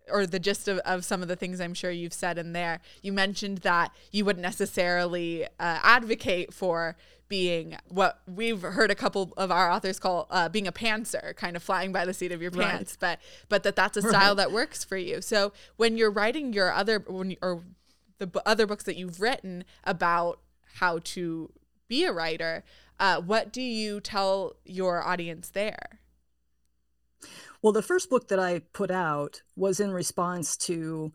or 0.10 0.25
the 0.25 0.39
gist 0.39 0.67
of, 0.67 0.79
of 0.79 1.05
some 1.05 1.22
of 1.22 1.27
the 1.27 1.36
things 1.36 1.60
I'm 1.60 1.74
sure 1.74 1.91
you've 1.91 2.13
said 2.13 2.38
in 2.38 2.53
there. 2.53 2.79
You 3.01 3.13
mentioned 3.13 3.60
that 3.60 3.93
you 4.12 4.25
wouldn't 4.25 4.43
necessarily 4.43 5.46
uh, 5.46 5.48
advocate 5.60 6.53
for 6.53 6.96
being 7.31 7.77
what 7.88 8.20
we've 8.27 8.62
heard 8.62 8.91
a 8.91 8.96
couple 8.96 9.34
of 9.38 9.51
our 9.51 9.72
authors 9.72 10.00
call 10.00 10.27
uh, 10.31 10.50
being 10.50 10.67
a 10.67 10.72
pantser, 10.72 11.34
kind 11.38 11.55
of 11.55 11.63
flying 11.63 11.93
by 11.93 12.03
the 12.03 12.13
seat 12.13 12.34
of 12.34 12.41
your 12.41 12.51
pants, 12.51 12.98
right. 13.01 13.17
but 13.17 13.20
but 13.48 13.63
that 13.63 13.75
that's 13.77 13.96
a 13.96 14.01
style 14.01 14.31
right. 14.31 14.38
that 14.38 14.51
works 14.51 14.84
for 14.84 14.98
you. 14.98 15.22
So 15.22 15.53
when 15.77 15.98
you're 15.98 16.12
writing 16.12 16.51
your 16.51 16.74
other 16.74 17.00
when 17.08 17.38
or 17.41 17.63
the 18.17 18.27
b- 18.27 18.41
other 18.46 18.67
books 18.67 18.84
that 18.84 18.98
you've 18.98 19.22
written 19.22 19.63
about 19.86 20.41
how 20.75 21.00
to 21.05 21.50
be 21.88 22.03
a 22.03 22.12
writer, 22.12 22.65
uh, 23.00 23.22
what 23.22 23.53
do 23.53 23.62
you 23.62 24.01
tell 24.01 24.58
your 24.65 25.01
audience 25.01 25.48
there? 25.50 26.00
Well, 27.61 27.73
the 27.73 27.83
first 27.83 28.09
book 28.09 28.27
that 28.29 28.39
I 28.39 28.59
put 28.73 28.89
out 28.89 29.41
was 29.55 29.79
in 29.79 29.91
response 29.91 30.57
to 30.57 31.13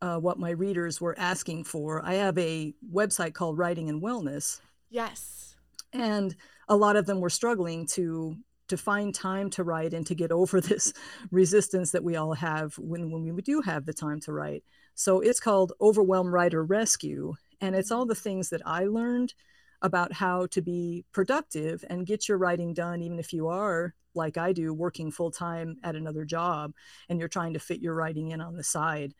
uh, 0.00 0.16
what 0.18 0.38
my 0.38 0.50
readers 0.50 1.00
were 1.00 1.18
asking 1.18 1.64
for. 1.64 2.04
I 2.04 2.14
have 2.14 2.36
a 2.38 2.74
website 2.92 3.34
called 3.34 3.58
Writing 3.58 3.88
and 3.88 4.02
Wellness. 4.02 4.60
Yes. 4.90 5.54
And 5.92 6.34
a 6.68 6.76
lot 6.76 6.96
of 6.96 7.06
them 7.06 7.20
were 7.20 7.30
struggling 7.30 7.86
to 7.88 8.36
to 8.68 8.76
find 8.78 9.14
time 9.14 9.50
to 9.50 9.64
write 9.64 9.92
and 9.92 10.06
to 10.06 10.14
get 10.14 10.32
over 10.40 10.60
this 10.60 10.94
resistance 11.30 11.90
that 11.90 12.04
we 12.04 12.16
all 12.16 12.32
have 12.32 12.74
when, 12.78 13.10
when 13.10 13.34
we 13.34 13.42
do 13.42 13.60
have 13.60 13.84
the 13.84 13.92
time 13.92 14.18
to 14.20 14.32
write. 14.32 14.64
So 14.94 15.20
it's 15.20 15.40
called 15.40 15.74
Overwhelmed 15.80 16.32
Writer 16.32 16.64
Rescue. 16.64 17.34
And 17.60 17.76
it's 17.76 17.90
all 17.90 18.06
the 18.06 18.14
things 18.14 18.48
that 18.48 18.62
I 18.64 18.84
learned 18.86 19.34
about 19.82 20.12
how 20.12 20.46
to 20.46 20.62
be 20.62 21.04
productive 21.12 21.84
and 21.90 22.06
get 22.06 22.28
your 22.28 22.38
writing 22.38 22.72
done, 22.72 23.02
even 23.02 23.18
if 23.18 23.32
you 23.32 23.48
are 23.48 23.94
like 24.14 24.36
I 24.36 24.52
do, 24.52 24.72
working 24.74 25.10
full 25.10 25.30
time 25.30 25.76
at 25.82 25.96
another 25.96 26.24
job, 26.24 26.72
and 27.08 27.18
you're 27.18 27.28
trying 27.28 27.54
to 27.54 27.60
fit 27.60 27.80
your 27.80 27.94
writing 27.94 28.30
in 28.30 28.40
on 28.40 28.56
the 28.56 28.64
side, 28.64 29.14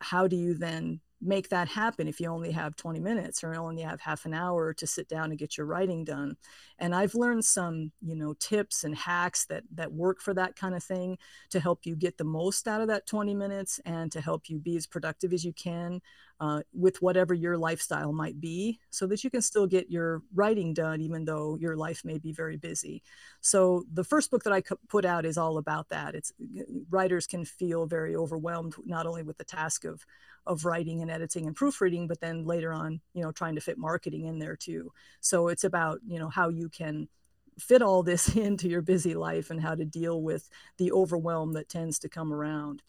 how 0.00 0.26
do 0.26 0.36
you 0.36 0.54
then 0.54 1.00
make 1.20 1.48
that 1.50 1.68
happen 1.68 2.08
if 2.08 2.20
you 2.20 2.28
only 2.28 2.50
have 2.52 2.76
20 2.76 3.00
minutes 3.00 3.44
or 3.44 3.54
only 3.54 3.82
have 3.82 4.00
half 4.00 4.24
an 4.24 4.34
hour 4.34 4.72
to 4.72 4.86
sit 4.86 5.08
down 5.08 5.30
and 5.30 5.38
get 5.38 5.56
your 5.56 5.66
writing 5.66 6.04
done. 6.04 6.36
And 6.78 6.94
i've 6.94 7.14
learned 7.14 7.44
some 7.44 7.92
you 8.00 8.16
know 8.16 8.34
tips 8.40 8.84
and 8.84 8.94
hacks 8.94 9.44
that 9.46 9.64
that 9.74 9.92
work 9.92 10.20
for 10.20 10.34
that 10.34 10.56
kind 10.56 10.74
of 10.74 10.82
thing 10.82 11.18
to 11.50 11.60
help 11.60 11.84
you 11.84 11.94
get 11.94 12.16
the 12.18 12.24
most 12.24 12.66
out 12.66 12.80
of 12.80 12.88
that 12.88 13.06
20 13.06 13.34
minutes 13.34 13.80
and 13.84 14.10
to 14.12 14.20
help 14.20 14.48
you 14.48 14.58
be 14.58 14.76
as 14.76 14.86
productive 14.86 15.32
as 15.32 15.44
you 15.44 15.52
can 15.52 16.00
uh, 16.40 16.62
with 16.72 17.02
whatever 17.02 17.34
your 17.34 17.58
lifestyle 17.58 18.12
might 18.12 18.40
be 18.40 18.80
so 18.88 19.06
that 19.06 19.22
you 19.22 19.30
can 19.30 19.42
still 19.42 19.66
get 19.66 19.90
your 19.90 20.22
writing 20.34 20.72
done 20.72 21.00
even 21.00 21.24
though 21.24 21.56
your 21.60 21.76
life 21.76 22.02
may 22.04 22.18
be 22.18 22.32
very 22.32 22.56
busy. 22.56 23.02
So 23.42 23.84
the 23.92 24.04
first 24.04 24.30
book 24.30 24.42
that 24.44 24.52
i 24.52 24.62
put 24.88 25.04
out 25.04 25.26
is 25.26 25.36
all 25.36 25.58
about 25.58 25.90
that. 25.90 26.14
It's 26.14 26.32
writers 26.88 27.26
can 27.26 27.44
feel 27.44 27.86
very 27.86 28.16
overwhelmed 28.16 28.74
not 28.86 29.06
only 29.06 29.22
with 29.22 29.36
the 29.36 29.44
task 29.44 29.84
of 29.84 30.04
of 30.46 30.64
writing 30.64 31.02
and 31.02 31.10
editing 31.10 31.46
and 31.46 31.54
proofreading 31.54 32.06
but 32.06 32.20
then 32.20 32.44
later 32.44 32.72
on 32.72 33.00
you 33.12 33.22
know 33.22 33.30
trying 33.30 33.54
to 33.54 33.60
fit 33.60 33.78
marketing 33.78 34.26
in 34.26 34.38
there 34.38 34.56
too. 34.56 34.92
So 35.20 35.48
it's 35.48 35.64
about 35.64 36.00
you 36.06 36.18
know 36.18 36.28
how 36.28 36.48
you 36.48 36.68
can 36.68 37.08
fit 37.58 37.82
all 37.82 38.02
this 38.02 38.28
into 38.36 38.68
your 38.68 38.82
busy 38.82 39.14
life 39.14 39.50
and 39.50 39.60
how 39.60 39.74
to 39.74 39.84
deal 39.84 40.20
with 40.20 40.48
the 40.78 40.92
overwhelm 40.92 41.52
that 41.52 41.68
tends 41.68 41.98
to 42.00 42.08
come 42.08 42.32
around. 42.32 42.82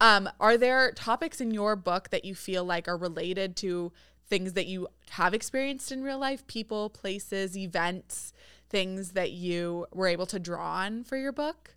Um, 0.00 0.28
are 0.40 0.56
there 0.58 0.90
topics 0.92 1.40
in 1.40 1.52
your 1.52 1.76
book 1.76 2.10
that 2.10 2.24
you 2.24 2.34
feel 2.34 2.64
like 2.64 2.88
are 2.88 2.96
related 2.96 3.54
to 3.56 3.92
things 4.26 4.54
that 4.54 4.66
you 4.66 4.88
have 5.10 5.32
experienced 5.32 5.92
in 5.92 6.02
real 6.02 6.18
life? 6.18 6.44
People 6.46 6.90
places 6.90 7.56
events 7.56 8.32
things 8.68 9.12
that 9.12 9.30
you 9.30 9.86
were 9.92 10.08
able 10.08 10.26
to 10.26 10.40
draw 10.40 10.78
on 10.78 11.04
for 11.04 11.16
your 11.16 11.30
book 11.30 11.76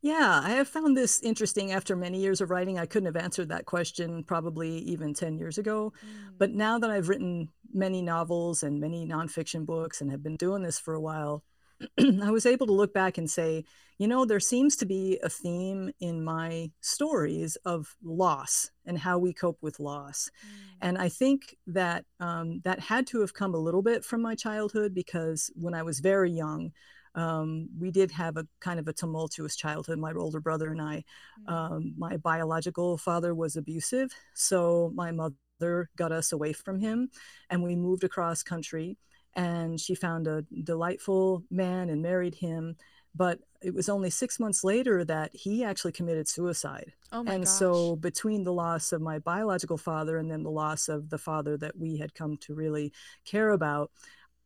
yeah, 0.00 0.40
I 0.44 0.50
have 0.50 0.68
found 0.68 0.96
this 0.96 1.20
interesting 1.20 1.72
after 1.72 1.96
many 1.96 2.20
years 2.20 2.40
of 2.40 2.50
writing. 2.50 2.78
I 2.78 2.86
couldn't 2.86 3.12
have 3.12 3.22
answered 3.22 3.48
that 3.48 3.66
question 3.66 4.22
probably 4.22 4.78
even 4.78 5.12
10 5.12 5.36
years 5.36 5.58
ago. 5.58 5.92
Mm. 6.04 6.38
But 6.38 6.52
now 6.52 6.78
that 6.78 6.90
I've 6.90 7.08
written 7.08 7.48
many 7.72 8.00
novels 8.00 8.62
and 8.62 8.80
many 8.80 9.06
nonfiction 9.06 9.66
books 9.66 10.00
and 10.00 10.10
have 10.10 10.22
been 10.22 10.36
doing 10.36 10.62
this 10.62 10.78
for 10.78 10.94
a 10.94 11.00
while, 11.00 11.42
I 11.98 12.30
was 12.30 12.46
able 12.46 12.66
to 12.66 12.72
look 12.72 12.94
back 12.94 13.18
and 13.18 13.28
say, 13.28 13.64
you 13.98 14.06
know, 14.06 14.24
there 14.24 14.40
seems 14.40 14.76
to 14.76 14.86
be 14.86 15.18
a 15.22 15.28
theme 15.28 15.90
in 15.98 16.22
my 16.22 16.70
stories 16.80 17.56
of 17.64 17.96
loss 18.02 18.70
and 18.86 18.96
how 18.96 19.18
we 19.18 19.32
cope 19.32 19.58
with 19.62 19.80
loss. 19.80 20.30
Mm. 20.30 20.76
And 20.80 20.98
I 20.98 21.08
think 21.08 21.56
that 21.66 22.04
um, 22.20 22.60
that 22.64 22.78
had 22.78 23.08
to 23.08 23.20
have 23.20 23.34
come 23.34 23.54
a 23.54 23.58
little 23.58 23.82
bit 23.82 24.04
from 24.04 24.22
my 24.22 24.36
childhood 24.36 24.94
because 24.94 25.50
when 25.56 25.74
I 25.74 25.82
was 25.82 25.98
very 25.98 26.30
young, 26.30 26.70
um, 27.18 27.68
we 27.76 27.90
did 27.90 28.12
have 28.12 28.36
a 28.36 28.46
kind 28.60 28.78
of 28.78 28.86
a 28.86 28.92
tumultuous 28.92 29.56
childhood, 29.56 29.98
my 29.98 30.12
older 30.12 30.40
brother 30.40 30.70
and 30.70 30.80
I. 30.80 31.04
Mm-hmm. 31.48 31.52
Um, 31.52 31.94
my 31.98 32.16
biological 32.16 32.96
father 32.96 33.34
was 33.34 33.56
abusive, 33.56 34.12
so 34.34 34.92
my 34.94 35.10
mother 35.10 35.90
got 35.96 36.12
us 36.12 36.30
away 36.30 36.52
from 36.52 36.78
him 36.78 37.10
and 37.50 37.62
we 37.62 37.74
moved 37.74 38.04
across 38.04 38.44
country. 38.44 38.96
And 39.34 39.80
she 39.80 39.96
found 39.96 40.28
a 40.28 40.44
delightful 40.62 41.44
man 41.50 41.90
and 41.90 42.02
married 42.02 42.36
him. 42.36 42.76
But 43.14 43.40
it 43.60 43.74
was 43.74 43.88
only 43.88 44.10
six 44.10 44.38
months 44.38 44.62
later 44.62 45.04
that 45.04 45.34
he 45.34 45.64
actually 45.64 45.92
committed 45.92 46.28
suicide. 46.28 46.92
Oh 47.10 47.24
and 47.26 47.44
gosh. 47.44 47.52
so, 47.52 47.96
between 47.96 48.44
the 48.44 48.52
loss 48.52 48.92
of 48.92 49.00
my 49.00 49.18
biological 49.18 49.78
father 49.78 50.18
and 50.18 50.30
then 50.30 50.44
the 50.44 50.50
loss 50.50 50.88
of 50.88 51.10
the 51.10 51.18
father 51.18 51.56
that 51.56 51.76
we 51.76 51.96
had 51.96 52.14
come 52.14 52.36
to 52.38 52.54
really 52.54 52.92
care 53.24 53.50
about, 53.50 53.90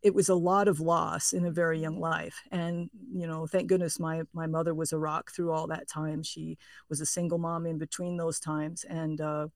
it 0.02 0.14
was 0.14 0.28
a 0.28 0.34
lot 0.34 0.66
of 0.66 0.80
loss 0.80 1.32
in 1.32 1.44
a 1.44 1.50
very 1.50 1.78
young 1.78 1.98
life 1.98 2.42
and 2.50 2.90
you 3.12 3.26
know 3.26 3.46
thank 3.46 3.68
goodness 3.68 4.00
my 4.00 4.22
my 4.32 4.46
mother 4.46 4.74
was 4.74 4.92
a 4.92 4.98
rock 4.98 5.30
through 5.30 5.52
all 5.52 5.66
that 5.66 5.88
time 5.88 6.22
she 6.22 6.58
was 6.88 7.00
a 7.00 7.06
single 7.06 7.38
mom 7.38 7.66
in 7.66 7.78
between 7.78 8.16
those 8.16 8.40
times 8.40 8.84
and 8.84 9.20
uh, 9.20 9.46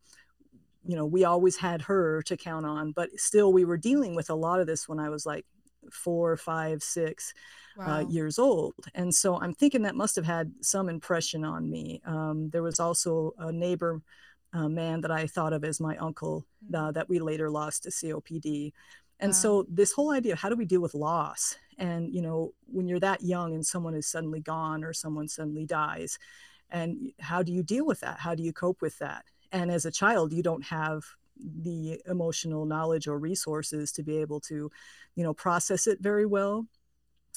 you 0.85 0.97
know 0.97 1.05
we 1.05 1.25
always 1.25 1.57
had 1.57 1.83
her 1.83 2.23
to 2.23 2.37
count 2.37 2.65
on 2.65 2.93
but 2.93 3.11
still 3.19 3.53
we 3.53 3.65
were 3.65 3.77
dealing 3.77 4.15
with 4.15 4.31
a 4.31 4.35
lot 4.35 4.61
of 4.61 4.67
this 4.67 4.89
when 4.89 4.99
i 4.99 5.09
was 5.09 5.27
like 5.27 5.45
four 5.91 6.37
five 6.37 6.83
six 6.83 7.33
uh, 7.79 7.85
wow. 7.87 7.97
uh, 7.97 8.01
years 8.01 8.39
old 8.39 8.75
and 8.95 9.15
so 9.15 9.41
i'm 9.41 9.55
thinking 9.55 9.83
that 9.83 9.95
must 9.95 10.17
have 10.17 10.25
had 10.25 10.53
some 10.61 10.89
impression 10.89 11.45
on 11.45 11.69
me 11.69 12.01
um, 12.07 12.49
there 12.51 12.63
was 12.63 12.81
also 12.81 13.35
a 13.39 13.53
neighbor 13.53 14.01
uh, 14.53 14.69
man 14.69 15.01
that 15.01 15.11
i 15.11 15.27
thought 15.27 15.53
of 15.53 15.65
as 15.65 15.81
my 15.81 15.97
uncle 15.99 16.45
uh, 16.73 16.79
mm-hmm. 16.79 16.93
that 16.93 17.09
we 17.09 17.19
later 17.19 17.51
lost 17.51 17.83
to 17.83 17.91
copd 17.91 18.73
and 19.21 19.31
wow. 19.31 19.35
so 19.37 19.67
this 19.69 19.93
whole 19.93 20.13
idea 20.13 20.33
of 20.33 20.39
how 20.39 20.49
do 20.49 20.57
we 20.57 20.65
deal 20.65 20.81
with 20.81 20.95
loss 20.95 21.57
and 21.79 22.13
you 22.13 22.23
know 22.23 22.53
when 22.67 22.87
you're 22.89 23.01
that 23.01 23.23
young 23.23 23.55
and 23.55 23.67
someone 23.67 23.95
is 23.95 24.07
suddenly 24.07 24.41
gone 24.41 24.85
or 24.85 24.93
someone 24.93 25.29
suddenly 25.29 25.65
dies 25.65 26.19
and 26.71 27.13
how 27.21 27.43
do 27.43 27.53
you 27.53 27.63
deal 27.63 27.87
with 27.87 28.01
that 28.01 28.19
how 28.19 28.35
do 28.35 28.43
you 28.43 28.53
cope 28.53 28.81
with 28.81 28.99
that 28.99 29.25
and 29.53 29.71
as 29.71 29.85
a 29.85 29.91
child 29.91 30.33
you 30.33 30.43
don't 30.43 30.65
have 30.65 31.05
the 31.63 32.01
emotional 32.07 32.65
knowledge 32.65 33.07
or 33.07 33.19
resources 33.19 33.93
to 33.93 34.03
be 34.03 34.19
able 34.19 34.41
to 34.41 34.71
you 35.15 35.23
know 35.23 35.35
process 35.35 35.87
it 35.87 36.01
very 36.01 36.27
well 36.27 36.67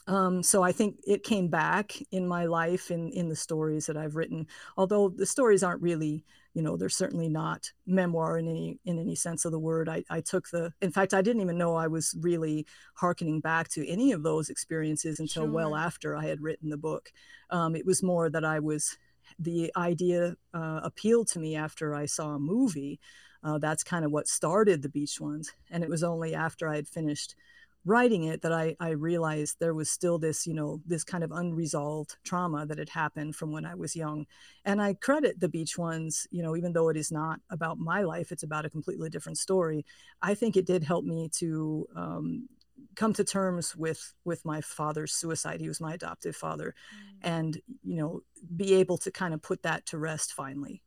um, 0.07 0.41
so 0.41 0.63
I 0.63 0.71
think 0.71 0.95
it 1.05 1.23
came 1.23 1.49
back 1.49 1.93
in 2.11 2.27
my 2.27 2.45
life 2.45 2.89
in 2.89 3.11
in 3.11 3.29
the 3.29 3.35
stories 3.35 3.85
that 3.85 3.97
I've 3.97 4.15
written. 4.15 4.47
Although 4.77 5.09
the 5.09 5.25
stories 5.25 5.61
aren't 5.61 5.81
really 5.81 6.23
you 6.53 6.61
know 6.61 6.77
they're 6.77 6.89
certainly 6.89 7.29
not 7.29 7.71
memoir 7.85 8.37
in 8.37 8.47
any 8.47 8.79
in 8.85 8.99
any 8.99 9.15
sense 9.15 9.45
of 9.45 9.51
the 9.51 9.59
word. 9.59 9.87
I, 9.87 10.03
I 10.09 10.21
took 10.21 10.49
the 10.49 10.73
in 10.81 10.91
fact 10.91 11.13
i 11.13 11.21
didn't 11.21 11.41
even 11.41 11.57
know 11.57 11.75
i 11.75 11.87
was 11.87 12.15
really 12.19 12.65
harkening 12.95 13.39
back 13.39 13.69
to 13.69 13.87
any 13.87 14.11
of 14.11 14.23
those 14.23 14.49
experiences 14.49 15.19
until 15.19 15.43
sure. 15.43 15.51
well 15.51 15.75
after 15.75 16.15
i 16.15 16.25
had 16.25 16.41
written 16.41 16.69
the 16.69 16.77
book. 16.77 17.11
Um, 17.49 17.75
it 17.75 17.85
was 17.85 18.03
more 18.03 18.29
that 18.29 18.45
i 18.45 18.59
was 18.59 18.97
the 19.37 19.71
idea 19.77 20.35
uh, 20.53 20.81
appealed 20.83 21.27
to 21.29 21.39
me 21.39 21.55
after 21.55 21.93
i 21.93 22.05
saw 22.05 22.35
a 22.35 22.39
movie. 22.39 22.99
Uh, 23.41 23.57
that's 23.57 23.83
kind 23.85 24.03
of 24.03 24.11
what 24.11 24.27
started 24.27 24.81
the 24.81 24.89
Beached 24.89 25.21
Ones 25.21 25.53
and 25.71 25.81
it 25.81 25.89
was 25.89 26.03
only 26.03 26.35
after 26.35 26.67
i 26.67 26.75
had 26.75 26.87
finished 26.87 27.35
writing 27.85 28.23
it 28.25 28.41
that 28.41 28.51
I, 28.51 28.75
I 28.79 28.89
realized 28.89 29.57
there 29.59 29.73
was 29.73 29.89
still 29.89 30.19
this, 30.19 30.45
you 30.45 30.53
know, 30.53 30.81
this 30.85 31.03
kind 31.03 31.23
of 31.23 31.31
unresolved 31.31 32.17
trauma 32.23 32.65
that 32.65 32.77
had 32.77 32.89
happened 32.89 33.35
from 33.35 33.51
when 33.51 33.65
I 33.65 33.75
was 33.75 33.95
young. 33.95 34.25
And 34.65 34.81
I 34.81 34.93
credit 34.93 35.39
the 35.39 35.49
Beached 35.49 35.77
Ones, 35.77 36.27
you 36.29 36.43
know, 36.43 36.55
even 36.55 36.73
though 36.73 36.89
it 36.89 36.97
is 36.97 37.11
not 37.11 37.39
about 37.49 37.79
my 37.79 38.01
life, 38.01 38.31
it's 38.31 38.43
about 38.43 38.65
a 38.65 38.69
completely 38.69 39.09
different 39.09 39.37
story. 39.37 39.85
I 40.21 40.33
think 40.35 40.57
it 40.57 40.65
did 40.65 40.83
help 40.83 41.05
me 41.05 41.29
to 41.35 41.87
um, 41.95 42.49
come 42.95 43.13
to 43.13 43.23
terms 43.23 43.75
with 43.75 44.13
with 44.25 44.43
my 44.45 44.61
father's 44.61 45.13
suicide. 45.13 45.61
He 45.61 45.67
was 45.67 45.81
my 45.81 45.93
adoptive 45.93 46.35
father, 46.35 46.75
mm. 46.93 47.17
and 47.21 47.59
you 47.83 47.95
know, 47.95 48.21
be 48.55 48.75
able 48.75 48.97
to 48.99 49.11
kind 49.11 49.33
of 49.33 49.41
put 49.41 49.63
that 49.63 49.85
to 49.87 49.97
rest 49.97 50.33
finally. 50.33 50.81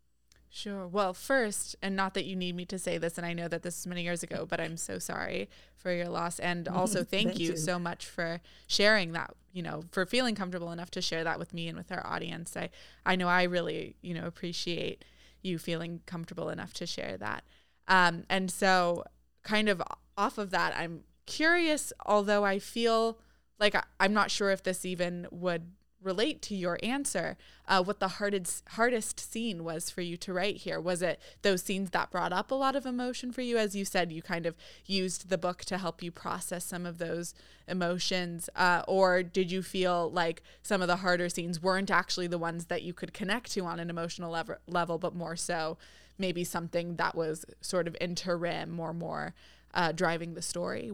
Sure. 0.54 0.86
Well, 0.86 1.14
first, 1.14 1.76
and 1.80 1.96
not 1.96 2.12
that 2.12 2.26
you 2.26 2.36
need 2.36 2.54
me 2.54 2.66
to 2.66 2.78
say 2.78 2.98
this, 2.98 3.16
and 3.16 3.26
I 3.26 3.32
know 3.32 3.48
that 3.48 3.62
this 3.62 3.78
is 3.78 3.86
many 3.86 4.02
years 4.02 4.22
ago, 4.22 4.44
but 4.46 4.60
I'm 4.60 4.76
so 4.76 4.98
sorry 4.98 5.48
for 5.76 5.90
your 5.90 6.08
loss. 6.08 6.38
And 6.38 6.68
also, 6.68 7.02
thank, 7.02 7.28
thank 7.28 7.40
you, 7.40 7.52
you, 7.52 7.56
so 7.56 7.78
much 7.78 8.04
for 8.04 8.42
sharing 8.66 9.12
that, 9.12 9.30
you 9.54 9.62
know, 9.62 9.84
for 9.92 10.04
feeling 10.04 10.34
comfortable 10.34 10.70
enough 10.70 10.90
to 10.90 11.00
share 11.00 11.24
that 11.24 11.38
with 11.38 11.54
me 11.54 11.68
and 11.68 11.78
with 11.78 11.90
our 11.90 12.06
audience. 12.06 12.54
I, 12.54 12.68
I 13.06 13.16
know 13.16 13.28
I 13.28 13.44
really, 13.44 13.96
you 14.02 14.12
know, 14.12 14.26
appreciate 14.26 15.06
you 15.40 15.58
feeling 15.58 16.02
comfortable 16.04 16.50
enough 16.50 16.74
to 16.74 16.86
share 16.86 17.16
that. 17.16 17.44
Um, 17.88 18.24
and 18.28 18.50
so, 18.50 19.04
kind 19.42 19.70
of 19.70 19.82
off 20.18 20.36
of 20.36 20.50
that, 20.50 20.76
I'm 20.76 21.04
curious, 21.24 21.94
although 22.04 22.44
I 22.44 22.58
feel 22.58 23.18
like 23.58 23.74
I, 23.74 23.84
I'm 23.98 24.12
not 24.12 24.30
sure 24.30 24.50
if 24.50 24.62
this 24.62 24.84
even 24.84 25.28
would 25.30 25.72
relate 26.02 26.42
to 26.42 26.54
your 26.54 26.78
answer 26.82 27.36
uh, 27.68 27.82
what 27.82 28.00
the 28.00 28.08
hardest 28.08 28.62
hardest 28.70 29.20
scene 29.20 29.64
was 29.64 29.88
for 29.90 30.00
you 30.00 30.16
to 30.16 30.32
write 30.32 30.58
here? 30.58 30.80
Was 30.80 31.02
it 31.02 31.20
those 31.42 31.62
scenes 31.62 31.90
that 31.90 32.10
brought 32.10 32.32
up 32.32 32.50
a 32.50 32.54
lot 32.54 32.76
of 32.76 32.86
emotion 32.86 33.32
for 33.32 33.40
you? 33.40 33.56
As 33.56 33.74
you 33.76 33.84
said 33.84 34.12
you 34.12 34.22
kind 34.22 34.46
of 34.46 34.56
used 34.86 35.28
the 35.28 35.38
book 35.38 35.64
to 35.66 35.78
help 35.78 36.02
you 36.02 36.10
process 36.10 36.64
some 36.64 36.84
of 36.86 36.98
those 36.98 37.34
emotions 37.68 38.50
uh, 38.56 38.82
or 38.88 39.22
did 39.22 39.50
you 39.50 39.62
feel 39.62 40.10
like 40.10 40.42
some 40.62 40.82
of 40.82 40.88
the 40.88 40.96
harder 40.96 41.28
scenes 41.28 41.62
weren't 41.62 41.90
actually 41.90 42.26
the 42.26 42.38
ones 42.38 42.66
that 42.66 42.82
you 42.82 42.92
could 42.92 43.14
connect 43.14 43.52
to 43.52 43.60
on 43.60 43.78
an 43.78 43.88
emotional 43.88 44.30
level, 44.30 44.56
level 44.66 44.98
but 44.98 45.14
more 45.14 45.36
so 45.36 45.78
maybe 46.18 46.44
something 46.44 46.96
that 46.96 47.14
was 47.14 47.44
sort 47.60 47.86
of 47.86 47.96
interim 48.00 48.78
or 48.78 48.92
more 48.92 49.34
uh, 49.74 49.92
driving 49.92 50.34
the 50.34 50.42
story? 50.42 50.90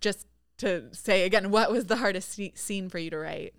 Just 0.00 0.26
to 0.58 0.84
say 0.94 1.24
again 1.24 1.50
what 1.50 1.72
was 1.72 1.86
the 1.86 1.96
hardest 1.96 2.38
scene 2.54 2.88
for 2.88 2.98
you 2.98 3.10
to 3.10 3.18
write 3.18 3.54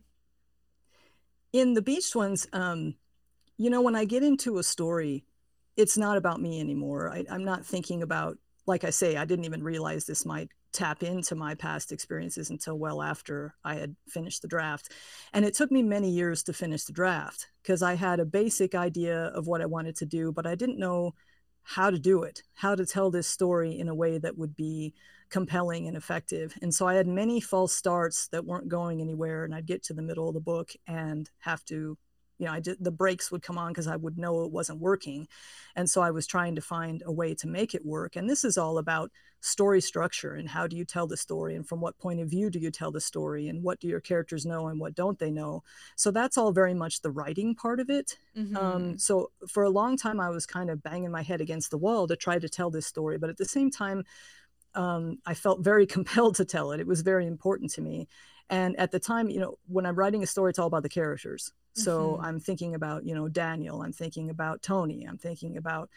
in 1.54 1.76
the 1.76 1.82
Beached 1.82 2.16
Ones, 2.16 2.48
um, 2.52 2.96
you 3.58 3.70
know, 3.70 3.82
when 3.82 3.96
I 3.96 4.06
get 4.06 4.24
into 4.24 4.58
a 4.58 4.64
story, 4.64 5.24
it's 5.78 5.98
not 5.98 6.18
about 6.18 6.42
me 6.42 6.60
anymore. 6.60 7.12
I, 7.12 7.24
I'm 7.30 7.46
not 7.46 7.66
thinking 7.66 8.02
about, 8.02 8.38
like 8.66 8.84
I 8.84 8.90
say, 8.90 9.16
I 9.16 9.26
didn't 9.26 9.46
even 9.46 9.64
realize 9.64 10.06
this 10.06 10.26
might 10.26 10.50
tap 10.72 11.04
into 11.04 11.36
my 11.36 11.54
past 11.54 11.92
experiences 11.92 12.50
until 12.50 12.80
well 12.80 13.02
after 13.02 13.54
I 13.64 13.76
had 13.76 13.96
finished 14.08 14.42
the 14.42 14.48
draft. 14.48 14.92
And 15.32 15.46
it 15.46 15.54
took 15.54 15.72
me 15.72 15.84
many 15.84 16.10
years 16.10 16.42
to 16.44 16.54
finish 16.54 16.86
the 16.86 16.94
draft 16.94 17.48
because 17.62 17.84
I 17.84 17.94
had 17.94 18.20
a 18.20 18.26
basic 18.26 18.74
idea 18.74 19.26
of 19.26 19.46
what 19.46 19.62
I 19.62 19.68
wanted 19.68 19.96
to 19.98 20.06
do, 20.08 20.32
but 20.32 20.48
I 20.48 20.56
didn't 20.56 20.80
know 20.80 21.14
how 21.62 21.92
to 21.92 22.00
do 22.00 22.24
it, 22.24 22.42
how 22.56 22.76
to 22.76 22.86
tell 22.86 23.12
this 23.12 23.28
story 23.28 23.80
in 23.80 23.88
a 23.88 23.96
way 23.96 24.18
that 24.18 24.38
would 24.38 24.56
be 24.56 24.96
compelling 25.34 25.88
and 25.88 25.98
effective. 25.98 26.56
And 26.62 26.72
so 26.72 26.88
I 26.88 26.94
had 26.94 27.08
many 27.08 27.42
false 27.42 27.74
starts 27.74 28.28
that 28.28 28.46
weren't 28.46 28.70
going 28.70 29.02
anywhere. 29.02 29.44
And 29.44 29.56
I'd 29.56 29.66
get 29.66 29.82
to 29.86 29.94
the 29.94 30.04
middle 30.04 30.28
of 30.28 30.36
the 30.36 30.40
book 30.40 30.74
and 30.86 31.28
have 31.40 31.66
to, 31.66 31.98
you 32.38 32.46
know, 32.46 32.52
I 32.52 32.60
did, 32.60 32.78
the 32.80 32.92
brakes 32.92 33.32
would 33.32 33.42
come 33.42 33.58
on 33.58 33.72
because 33.72 33.88
I 33.88 33.96
would 33.96 34.16
know 34.16 34.44
it 34.44 34.52
wasn't 34.52 34.80
working. 34.80 35.28
And 35.76 35.90
so 35.90 36.04
I 36.04 36.12
was 36.12 36.28
trying 36.28 36.54
to 36.54 36.62
find 36.62 37.02
a 37.04 37.12
way 37.12 37.34
to 37.34 37.48
make 37.48 37.74
it 37.74 37.84
work. 37.84 38.16
And 38.16 38.30
this 38.30 38.44
is 38.44 38.60
all 38.60 38.78
about 38.78 39.10
story 39.42 39.82
structure 39.82 40.36
and 40.36 40.48
how 40.48 40.68
do 40.68 40.78
you 40.78 40.86
tell 40.86 41.06
the 41.06 41.18
story 41.18 41.54
and 41.56 41.68
from 41.68 41.82
what 41.82 41.98
point 41.98 42.22
of 42.22 42.30
view 42.30 42.50
do 42.50 42.60
you 42.60 42.72
tell 42.72 42.92
the 42.92 43.02
story 43.02 43.50
and 43.50 43.62
what 43.62 43.78
do 43.82 43.90
your 43.90 44.00
characters 44.00 44.46
know 44.46 44.68
and 44.68 44.80
what 44.80 44.96
don't 44.96 45.20
they 45.20 45.30
know 45.30 45.62
so 45.98 46.12
that's 46.12 46.38
all 46.38 46.54
very 46.54 46.74
much 46.74 47.02
the 47.02 47.12
writing 47.12 47.54
part 47.54 47.82
of 47.82 47.90
it 47.90 48.18
mm-hmm. 48.38 48.56
um, 48.56 48.98
so 48.98 49.32
for 49.50 49.64
a 49.64 49.70
long 49.70 49.98
time 49.98 50.18
i 50.18 50.30
was 50.30 50.46
kind 50.46 50.70
of 50.70 50.82
banging 50.82 51.12
my 51.12 51.22
head 51.22 51.42
against 51.42 51.72
the 51.72 51.78
wall 51.78 52.08
to 52.08 52.16
try 52.16 52.40
to 52.40 52.48
tell 52.48 52.70
this 52.70 52.88
story 52.88 53.18
but 53.18 53.30
at 53.30 53.36
the 53.36 53.44
same 53.44 53.70
time 53.70 54.06
um, 54.76 55.20
I 55.26 55.34
felt 55.34 55.62
very 55.62 55.86
compelled 55.96 56.36
to 56.36 56.46
tell 56.46 56.72
it. 56.72 56.80
It 56.80 56.88
was 56.88 57.02
very 57.02 57.28
important 57.28 57.72
to 57.72 57.82
me. 57.82 58.08
And 58.50 58.78
at 58.78 58.92
the 58.92 59.00
time, 59.00 59.30
you 59.30 59.40
know, 59.40 59.58
when 59.68 59.86
I'm 59.86 59.96
writing 59.96 60.22
a 60.22 60.28
story, 60.28 60.50
it's 60.50 60.60
all 60.60 60.68
about 60.68 60.84
the 60.84 60.90
characters. 60.90 61.54
So 61.74 62.12
mm-hmm. 62.12 62.26
I'm 62.26 62.40
thinking 62.40 62.76
about, 62.76 63.06
you 63.06 63.16
know, 63.16 63.28
Daniel, 63.28 63.82
I'm 63.82 63.94
thinking 63.94 64.30
about 64.30 64.62
Tony, 64.62 65.06
I'm 65.06 65.18
thinking 65.18 65.58
about, 65.58 65.90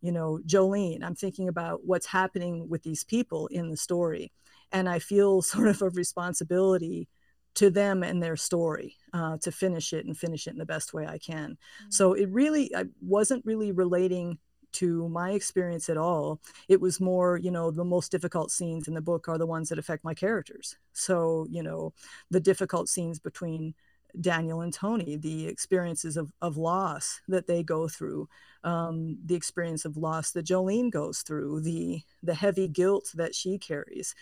you 0.00 0.12
know, 0.12 0.38
Jolene, 0.46 1.02
I'm 1.02 1.16
thinking 1.16 1.48
about 1.48 1.84
what's 1.84 2.06
happening 2.06 2.68
with 2.68 2.82
these 2.82 3.02
people 3.02 3.48
in 3.48 3.70
the 3.70 3.76
story. 3.76 4.32
And 4.70 4.88
I 4.88 4.98
feel 5.00 5.42
sort 5.42 5.68
of 5.68 5.82
a 5.82 5.90
responsibility 5.90 7.08
to 7.54 7.70
them 7.70 8.02
and 8.02 8.22
their 8.22 8.36
story 8.36 8.96
uh, 9.12 9.38
to 9.38 9.52
finish 9.52 9.92
it 9.92 10.06
and 10.06 10.16
finish 10.16 10.46
it 10.46 10.50
in 10.50 10.58
the 10.58 10.66
best 10.66 10.92
way 10.92 11.06
I 11.06 11.18
can. 11.18 11.50
Mm-hmm. 11.52 11.90
So 11.90 12.12
it 12.12 12.28
really, 12.30 12.74
I 12.74 12.84
wasn't 13.00 13.44
really 13.44 13.72
relating 13.72 14.38
to 14.74 15.08
my 15.08 15.30
experience 15.30 15.88
at 15.88 15.96
all. 15.96 16.40
It 16.68 16.80
was 16.80 17.00
more, 17.00 17.38
you 17.38 17.50
know, 17.50 17.70
the 17.70 17.84
most 17.84 18.10
difficult 18.10 18.50
scenes 18.50 18.88
in 18.88 18.94
the 18.94 19.00
book 19.00 19.28
are 19.28 19.38
the 19.38 19.46
ones 19.46 19.68
that 19.68 19.78
affect 19.78 20.04
my 20.04 20.14
characters. 20.14 20.76
So, 20.92 21.46
you 21.50 21.62
know, 21.62 21.92
the 22.30 22.40
difficult 22.40 22.88
scenes 22.88 23.18
between 23.18 23.74
Daniel 24.20 24.60
and 24.60 24.72
Tony, 24.72 25.16
the 25.16 25.46
experiences 25.46 26.16
of, 26.16 26.32
of 26.40 26.56
loss 26.56 27.20
that 27.28 27.46
they 27.46 27.62
go 27.62 27.88
through, 27.88 28.28
um, 28.62 29.18
the 29.24 29.34
experience 29.34 29.84
of 29.84 29.96
loss 29.96 30.30
that 30.32 30.46
Jolene 30.46 30.90
goes 30.90 31.22
through, 31.22 31.60
the 31.60 32.02
the 32.22 32.34
heavy 32.34 32.68
guilt 32.68 33.10
that 33.14 33.34
she 33.34 33.58
carries. 33.58 34.14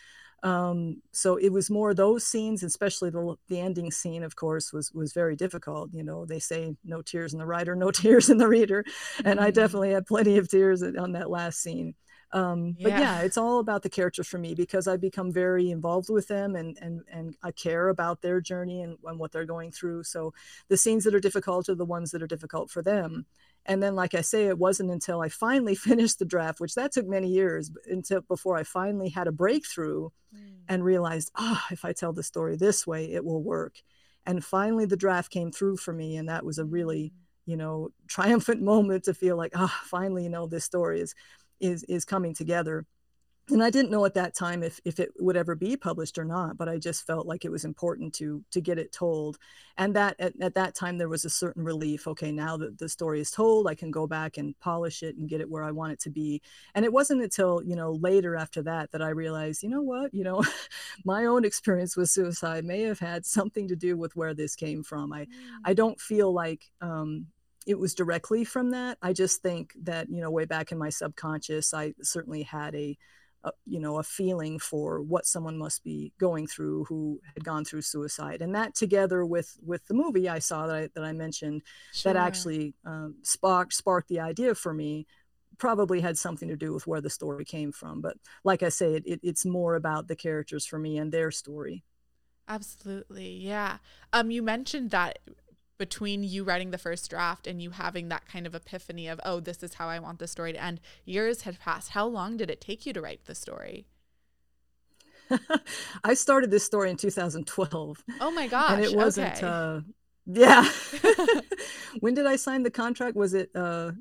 Um, 0.43 1.03
so 1.13 1.37
it 1.37 1.51
was 1.51 1.71
more 1.71 1.95
those 1.95 2.27
scenes, 2.27 2.63
especially 2.63 3.11
the, 3.11 3.37
the 3.49 3.61
ending 3.61 3.91
scene, 3.91 4.25
of 4.25 4.35
course, 4.35 4.73
was 4.73 4.93
was 4.93 5.13
very 5.13 5.37
difficult. 5.37 5.91
You 5.93 6.03
know, 6.03 6.25
they 6.25 6.41
say 6.41 6.77
no 6.85 7.01
tears 7.03 7.33
in 7.33 7.39
the 7.39 7.47
writer, 7.47 7.77
no 7.77 7.91
tears 7.93 8.29
in 8.29 8.39
the 8.39 8.49
reader, 8.49 8.85
and 9.25 9.39
mm-hmm. 9.39 9.47
I 9.47 9.51
definitely 9.51 9.93
had 9.93 10.07
plenty 10.07 10.39
of 10.39 10.49
tears 10.49 10.83
on 10.83 11.13
that 11.13 11.31
last 11.31 11.61
scene. 11.61 11.95
Um, 12.33 12.77
yeah. 12.79 12.89
But 12.89 12.99
yeah, 12.99 13.21
it's 13.21 13.37
all 13.37 13.59
about 13.59 13.83
the 13.83 13.91
characters 13.91 14.27
for 14.27 14.39
me 14.39 14.55
because 14.55 14.89
I 14.89 14.97
become 14.97 15.33
very 15.33 15.71
involved 15.71 16.09
with 16.09 16.29
them 16.29 16.57
and 16.57 16.79
and 16.81 17.03
and 17.11 17.37
I 17.43 17.53
care 17.53 17.89
about 17.89 18.23
their 18.23 18.41
journey 18.41 18.83
and, 18.83 18.97
and 19.05 19.19
what 19.19 19.33
they're 19.33 19.45
going 19.45 19.71
through. 19.71 20.05
So 20.05 20.33
the 20.69 20.77
scenes 20.77 21.05
that 21.05 21.15
are 21.15 21.21
difficult 21.21 21.69
are 21.69 21.75
the 21.75 21.85
ones 21.85 22.11
that 22.11 22.23
are 22.23 22.27
difficult 22.27 22.71
for 22.71 22.83
them 22.83 23.27
and 23.67 23.83
then 23.83 23.95
like 23.95 24.15
i 24.15 24.21
say 24.21 24.47
it 24.47 24.59
wasn't 24.59 24.91
until 24.91 25.21
i 25.21 25.29
finally 25.29 25.75
finished 25.91 26.19
the 26.19 26.25
draft 26.25 26.61
which 26.61 26.75
that 26.75 26.93
took 26.93 27.07
many 27.07 27.29
years 27.29 27.71
until 27.87 28.21
before 28.23 28.57
i 28.57 28.63
finally 28.63 29.09
had 29.09 29.27
a 29.27 29.33
breakthrough 29.33 30.09
mm. 30.35 30.55
and 30.69 30.85
realized 30.85 31.31
ah 31.37 31.65
oh, 31.65 31.73
if 31.73 31.85
i 31.85 31.93
tell 31.93 32.13
the 32.13 32.23
story 32.23 32.57
this 32.57 32.87
way 32.87 33.13
it 33.13 33.25
will 33.25 33.43
work 33.43 33.77
and 34.27 34.45
finally 34.45 34.85
the 34.85 34.97
draft 34.97 35.31
came 35.31 35.51
through 35.51 35.77
for 35.77 35.93
me 35.93 36.17
and 36.17 36.29
that 36.29 36.45
was 36.45 36.59
a 36.59 36.65
really 36.65 37.05
mm. 37.05 37.19
you 37.47 37.57
know 37.57 37.89
triumphant 38.09 38.63
moment 38.63 39.05
to 39.05 39.15
feel 39.15 39.37
like 39.37 39.53
ah 39.55 39.73
oh, 39.73 39.87
finally 39.87 40.25
you 40.25 40.31
know 40.31 40.47
this 40.47 40.65
story 40.65 41.01
is 41.01 41.15
is 41.61 41.85
is 41.85 42.05
coming 42.05 42.35
together 42.35 42.87
and 43.53 43.63
I 43.63 43.71
didn't 43.71 43.91
know 43.91 44.05
at 44.05 44.15
that 44.15 44.35
time 44.35 44.63
if, 44.63 44.81
if 44.85 44.99
it 44.99 45.13
would 45.19 45.37
ever 45.37 45.55
be 45.55 45.77
published 45.77 46.19
or 46.19 46.25
not, 46.25 46.57
but 46.57 46.69
I 46.69 46.79
just 46.79 47.07
felt 47.07 47.27
like 47.27 47.45
it 47.45 47.51
was 47.51 47.65
important 47.65 48.15
to 48.15 48.43
to 48.51 48.61
get 48.61 48.79
it 48.79 48.93
told. 48.93 49.39
And 49.77 49.95
that 49.95 50.17
at, 50.19 50.33
at 50.41 50.55
that 50.55 50.75
time 50.75 50.99
there 50.99 51.09
was 51.09 51.25
a 51.25 51.31
certain 51.31 51.65
relief. 51.65 52.09
Okay, 52.09 52.33
now 52.33 52.57
that 52.57 52.79
the 52.79 52.89
story 52.89 53.21
is 53.21 53.31
told, 53.31 53.67
I 53.67 53.75
can 53.75 53.91
go 53.91 54.07
back 54.07 54.39
and 54.39 54.59
polish 54.59 55.03
it 55.03 55.17
and 55.17 55.29
get 55.29 55.41
it 55.41 55.51
where 55.51 55.63
I 55.63 55.71
want 55.71 55.93
it 55.93 56.01
to 56.01 56.11
be. 56.11 56.41
And 56.75 56.85
it 56.85 56.93
wasn't 56.93 57.23
until, 57.23 57.63
you 57.63 57.77
know, 57.77 57.93
later 57.93 58.37
after 58.37 58.63
that 58.63 58.91
that 58.93 59.03
I 59.03 59.11
realized, 59.11 59.63
you 59.63 59.69
know 59.69 59.83
what, 59.83 60.15
you 60.15 60.25
know, 60.25 60.43
my 61.05 61.27
own 61.27 61.45
experience 61.45 61.97
with 61.97 62.11
suicide 62.11 62.65
may 62.65 62.83
have 62.83 63.01
had 63.01 63.27
something 63.27 63.69
to 63.69 63.77
do 63.77 63.97
with 63.97 64.17
where 64.17 64.35
this 64.35 64.57
came 64.57 64.83
from. 64.83 65.13
I 65.13 65.27
mm. 65.27 65.29
I 65.65 65.75
don't 65.75 66.01
feel 66.01 66.33
like 66.33 66.71
um, 66.81 67.27
it 67.67 67.79
was 67.79 67.95
directly 67.95 68.45
from 68.45 68.71
that. 68.71 68.99
I 69.03 69.13
just 69.13 69.43
think 69.43 69.75
that, 69.83 70.09
you 70.11 70.21
know, 70.21 70.31
way 70.31 70.45
back 70.45 70.73
in 70.73 70.79
my 70.79 70.89
subconscious, 70.89 71.75
I 71.75 71.95
certainly 72.03 72.43
had 72.43 72.75
a 72.75 72.97
a, 73.45 73.53
you 73.67 73.81
know 73.81 73.99
a 73.99 74.03
feeling 74.03 74.59
for 74.59 75.01
what 75.01 75.27
someone 75.27 75.59
must 75.59 75.83
be 75.83 76.13
going 76.19 76.47
through 76.47 76.85
who 76.85 77.21
had 77.35 77.45
gone 77.45 77.65
through 77.65 77.83
suicide. 77.83 78.43
And 78.43 78.55
that 78.55 78.75
together 78.75 79.25
with 79.25 79.57
with 79.65 79.87
the 79.87 79.95
movie 79.95 80.29
i 80.29 80.39
saw 80.39 80.67
that 80.67 80.77
i, 80.77 80.89
that 80.95 81.05
I 81.05 81.13
mentioned 81.13 81.63
sure. 81.93 82.13
that 82.13 82.19
actually 82.19 82.75
um, 82.85 83.17
sparked 83.23 83.75
sparked 83.75 84.09
the 84.09 84.21
idea 84.21 84.55
for 84.55 84.73
me 84.73 85.07
probably 85.59 86.01
had 86.01 86.19
something 86.19 86.49
to 86.49 86.57
do 86.57 86.73
with 86.73 86.87
where 86.87 87.01
the 87.01 87.11
story 87.11 87.45
came 87.45 87.73
from. 87.73 88.01
But 88.01 88.17
like 88.45 88.63
i 88.63 88.69
say 88.69 88.95
it, 88.95 89.05
it, 89.07 89.21
it's 89.23 89.45
more 89.45 89.75
about 89.75 90.09
the 90.09 90.17
characters 90.17 90.67
for 90.67 90.79
me 90.79 90.99
and 90.99 91.13
their 91.13 91.31
story. 91.31 91.85
Absolutely 92.49 93.31
yeah. 93.31 93.79
Um 94.13 94.31
you 94.31 94.43
mentioned 94.43 94.91
that 94.91 95.19
between 95.79 96.23
you 96.23 96.45
writing 96.45 96.71
the 96.71 96.79
first 96.79 97.11
draft 97.11 97.47
and 97.47 97.61
you 97.61 97.71
having 97.71 98.09
that 98.09 98.27
kind 98.27 98.47
of 98.47 98.55
epiphany 98.55 99.09
of, 99.09 99.21
oh, 99.25 99.41
this 99.41 99.63
is 99.63 99.75
how 99.75 99.89
I 99.89 99.99
want 99.99 100.19
the 100.19 100.29
story 100.29 100.53
to 100.53 100.63
end, 100.63 100.81
years 101.05 101.43
had 101.43 101.59
passed. 101.59 101.91
How 101.91 102.07
long 102.07 102.37
did 102.37 102.51
it 102.51 102.61
take 102.61 102.87
you 102.87 102.93
to 102.93 103.01
write 103.01 103.25
the 103.25 103.35
story? 103.35 103.87
I 106.05 106.15
started 106.15 106.51
this 106.51 106.65
story 106.65 106.91
in 106.91 106.97
2012. 106.97 108.05
Oh 108.21 108.31
my 108.31 108.47
gosh. 108.49 108.73
And 108.73 108.85
it 108.85 108.95
wasn't, 108.95 109.37
okay. 109.37 109.47
uh, 109.47 109.81
yeah. 110.27 110.69
when 112.01 112.15
did 112.15 112.27
I 112.27 112.37
sign 112.37 112.63
the 112.63 112.71
contract? 112.71 113.17
Was 113.17 113.35
it 113.35 113.51
uh, 113.55 113.93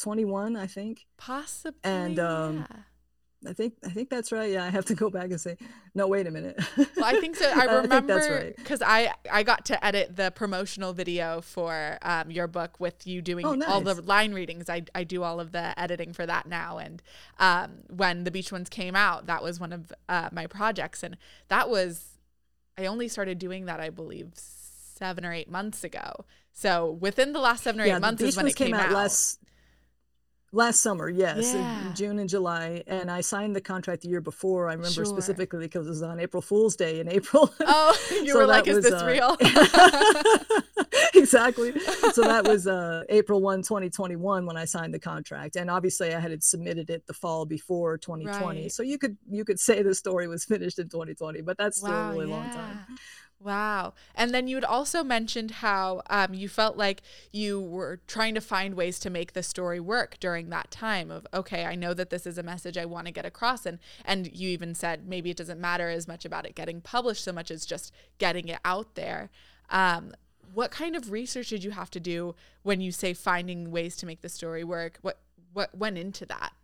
21, 0.00 0.56
I 0.56 0.66
think? 0.66 1.06
Possibly. 1.16 1.80
And 1.84 2.18
um, 2.18 2.66
yeah. 2.70 2.76
I 3.46 3.52
think 3.52 3.74
I 3.84 3.90
think 3.90 4.10
that's 4.10 4.32
right. 4.32 4.50
Yeah, 4.50 4.64
I 4.64 4.70
have 4.70 4.84
to 4.86 4.94
go 4.94 5.10
back 5.10 5.30
and 5.30 5.40
say, 5.40 5.56
no, 5.94 6.06
wait 6.08 6.26
a 6.26 6.30
minute. 6.30 6.58
well, 6.76 7.04
I 7.04 7.20
think 7.20 7.36
so. 7.36 7.50
I 7.54 7.80
remember 7.80 8.52
because 8.56 8.82
I, 8.82 9.06
right. 9.06 9.14
I, 9.30 9.40
I 9.40 9.42
got 9.42 9.64
to 9.66 9.84
edit 9.84 10.16
the 10.16 10.30
promotional 10.30 10.92
video 10.92 11.40
for 11.40 11.98
um, 12.02 12.30
your 12.30 12.46
book 12.46 12.80
with 12.80 13.06
you 13.06 13.22
doing 13.22 13.46
oh, 13.46 13.54
nice. 13.54 13.68
all 13.68 13.80
the 13.80 14.00
line 14.02 14.32
readings. 14.32 14.68
I, 14.68 14.82
I 14.94 15.04
do 15.04 15.22
all 15.22 15.40
of 15.40 15.52
the 15.52 15.78
editing 15.78 16.12
for 16.12 16.26
that 16.26 16.46
now. 16.46 16.78
And 16.78 17.02
um, 17.38 17.70
when 17.88 18.24
the 18.24 18.30
Beached 18.30 18.52
Ones 18.52 18.68
came 18.68 18.96
out, 18.96 19.26
that 19.26 19.42
was 19.42 19.60
one 19.60 19.72
of 19.72 19.92
uh, 20.08 20.28
my 20.32 20.46
projects, 20.46 21.02
and 21.02 21.16
that 21.48 21.68
was 21.68 22.18
I 22.76 22.86
only 22.86 23.08
started 23.08 23.38
doing 23.38 23.66
that 23.66 23.80
I 23.80 23.90
believe 23.90 24.32
seven 24.34 25.24
or 25.24 25.32
eight 25.32 25.50
months 25.50 25.84
ago. 25.84 26.24
So 26.52 26.92
within 26.92 27.32
the 27.32 27.40
last 27.40 27.64
seven 27.64 27.80
or 27.80 27.86
yeah, 27.86 27.96
eight 27.96 28.00
months 28.00 28.22
is 28.22 28.36
when 28.36 28.46
it 28.46 28.56
came, 28.56 28.68
came 28.68 28.74
out. 28.74 28.92
Last, 28.92 29.40
Last 30.54 30.80
summer, 30.80 31.08
yes, 31.08 31.52
yeah. 31.52 31.92
June 31.96 32.20
and 32.20 32.28
July, 32.28 32.84
and 32.86 33.10
I 33.10 33.22
signed 33.22 33.56
the 33.56 33.60
contract 33.60 34.02
the 34.02 34.08
year 34.08 34.20
before. 34.20 34.68
I 34.68 34.74
remember 34.74 34.88
sure. 34.92 35.04
specifically 35.04 35.66
because 35.66 35.88
it 35.88 35.90
was 35.90 36.02
on 36.04 36.20
April 36.20 36.40
Fool's 36.40 36.76
Day 36.76 37.00
in 37.00 37.08
April. 37.08 37.52
Oh, 37.66 37.96
you 38.10 38.32
so 38.32 38.38
were 38.38 38.46
like, 38.46 38.68
"Is 38.68 38.76
was, 38.76 38.84
this 38.84 39.02
uh, 39.02 39.06
real?" 39.06 39.36
exactly. 41.14 41.72
So 42.12 42.22
that 42.22 42.46
was 42.46 42.66
uh, 42.66 43.02
April 43.08 43.40
1, 43.40 43.62
2021 43.62 44.46
when 44.46 44.56
I 44.56 44.64
signed 44.64 44.94
the 44.94 44.98
contract, 44.98 45.56
and 45.56 45.70
obviously 45.70 46.14
I 46.14 46.20
had 46.20 46.44
submitted 46.44 46.90
it 46.90 47.06
the 47.06 47.14
fall 47.14 47.46
before 47.46 47.98
2020. 47.98 48.62
Right. 48.62 48.72
So 48.72 48.82
you 48.82 48.98
could 48.98 49.16
you 49.28 49.44
could 49.44 49.58
say 49.58 49.82
the 49.82 49.94
story 49.94 50.28
was 50.28 50.44
finished 50.44 50.78
in 50.78 50.88
2020, 50.88 51.40
but 51.40 51.58
that's 51.58 51.78
still 51.78 51.90
wow, 51.90 52.10
a 52.10 52.12
really 52.12 52.28
yeah. 52.28 52.36
long 52.36 52.50
time. 52.50 52.78
Wow. 53.44 53.92
And 54.14 54.32
then 54.32 54.48
you 54.48 54.56
had 54.56 54.64
also 54.64 55.04
mentioned 55.04 55.50
how 55.50 56.00
um, 56.08 56.32
you 56.32 56.48
felt 56.48 56.78
like 56.78 57.02
you 57.30 57.60
were 57.60 58.00
trying 58.06 58.34
to 58.36 58.40
find 58.40 58.74
ways 58.74 58.98
to 59.00 59.10
make 59.10 59.34
the 59.34 59.42
story 59.42 59.78
work 59.78 60.16
during 60.18 60.48
that 60.48 60.70
time 60.70 61.10
of, 61.10 61.26
okay, 61.34 61.66
I 61.66 61.74
know 61.74 61.92
that 61.92 62.08
this 62.08 62.26
is 62.26 62.38
a 62.38 62.42
message 62.42 62.78
I 62.78 62.86
want 62.86 63.06
to 63.06 63.12
get 63.12 63.26
across. 63.26 63.66
And, 63.66 63.80
and 64.06 64.34
you 64.34 64.48
even 64.48 64.74
said 64.74 65.06
maybe 65.06 65.28
it 65.28 65.36
doesn't 65.36 65.60
matter 65.60 65.90
as 65.90 66.08
much 66.08 66.24
about 66.24 66.46
it 66.46 66.54
getting 66.54 66.80
published 66.80 67.22
so 67.22 67.32
much 67.34 67.50
as 67.50 67.66
just 67.66 67.92
getting 68.16 68.48
it 68.48 68.60
out 68.64 68.94
there. 68.94 69.28
Um, 69.68 70.14
what 70.54 70.70
kind 70.70 70.96
of 70.96 71.12
research 71.12 71.50
did 71.50 71.62
you 71.62 71.72
have 71.72 71.90
to 71.90 72.00
do 72.00 72.34
when 72.62 72.80
you 72.80 72.92
say 72.92 73.12
finding 73.12 73.70
ways 73.70 73.94
to 73.96 74.06
make 74.06 74.22
the 74.22 74.30
story 74.30 74.64
work? 74.64 74.98
What, 75.02 75.18
what 75.52 75.76
went 75.76 75.98
into 75.98 76.24
that? 76.26 76.54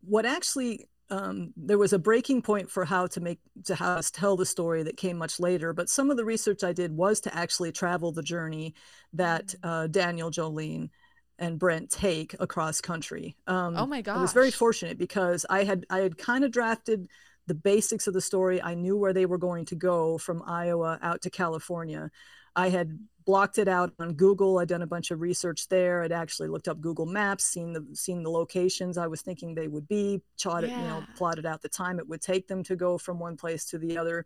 What 0.00 0.24
actually 0.24 0.86
um, 1.10 1.52
there 1.56 1.78
was 1.78 1.92
a 1.92 1.98
breaking 1.98 2.42
point 2.42 2.70
for 2.70 2.84
how 2.84 3.06
to 3.08 3.20
make 3.20 3.40
to 3.64 3.74
how 3.74 4.00
to 4.00 4.12
tell 4.12 4.36
the 4.36 4.46
story 4.46 4.82
that 4.82 4.96
came 4.96 5.16
much 5.16 5.40
later. 5.40 5.72
But 5.72 5.88
some 5.88 6.10
of 6.10 6.16
the 6.16 6.24
research 6.24 6.62
I 6.62 6.72
did 6.72 6.96
was 6.96 7.20
to 7.20 7.34
actually 7.34 7.72
travel 7.72 8.12
the 8.12 8.22
journey 8.22 8.74
that 9.14 9.48
mm. 9.48 9.56
uh, 9.62 9.86
Daniel, 9.86 10.30
Jolene, 10.30 10.90
and 11.38 11.58
Brent 11.58 11.90
take 11.90 12.34
across 12.40 12.80
country. 12.80 13.36
Um, 13.46 13.76
oh 13.76 13.86
my 13.86 14.02
god! 14.02 14.18
I 14.18 14.22
was 14.22 14.32
very 14.32 14.50
fortunate 14.50 14.98
because 14.98 15.46
I 15.48 15.64
had 15.64 15.86
I 15.88 15.98
had 15.98 16.18
kind 16.18 16.44
of 16.44 16.50
drafted 16.50 17.08
the 17.46 17.54
basics 17.54 18.06
of 18.06 18.12
the 18.12 18.20
story. 18.20 18.62
I 18.62 18.74
knew 18.74 18.96
where 18.96 19.14
they 19.14 19.26
were 19.26 19.38
going 19.38 19.64
to 19.66 19.74
go 19.74 20.18
from 20.18 20.42
Iowa 20.46 20.98
out 21.00 21.22
to 21.22 21.30
California. 21.30 22.10
I 22.54 22.68
had 22.68 22.98
blocked 23.28 23.58
it 23.58 23.68
out 23.68 23.92
on 23.98 24.14
Google. 24.14 24.58
I'd 24.58 24.68
done 24.68 24.80
a 24.80 24.86
bunch 24.86 25.10
of 25.10 25.20
research 25.20 25.68
there. 25.68 26.02
I'd 26.02 26.12
actually 26.12 26.48
looked 26.48 26.66
up 26.66 26.80
Google 26.80 27.04
Maps, 27.04 27.44
seen 27.44 27.74
the 27.74 27.86
seen 27.92 28.22
the 28.22 28.30
locations 28.30 28.96
I 28.96 29.06
was 29.06 29.20
thinking 29.20 29.54
they 29.54 29.68
would 29.68 29.86
be, 29.86 30.22
charted, 30.38 30.70
yeah. 30.70 30.80
you 30.80 30.88
know, 30.88 31.04
plotted 31.14 31.44
out 31.44 31.60
the 31.60 31.68
time 31.68 31.98
it 31.98 32.08
would 32.08 32.22
take 32.22 32.48
them 32.48 32.62
to 32.62 32.74
go 32.74 32.96
from 32.96 33.18
one 33.18 33.36
place 33.36 33.66
to 33.66 33.76
the 33.76 33.98
other. 33.98 34.24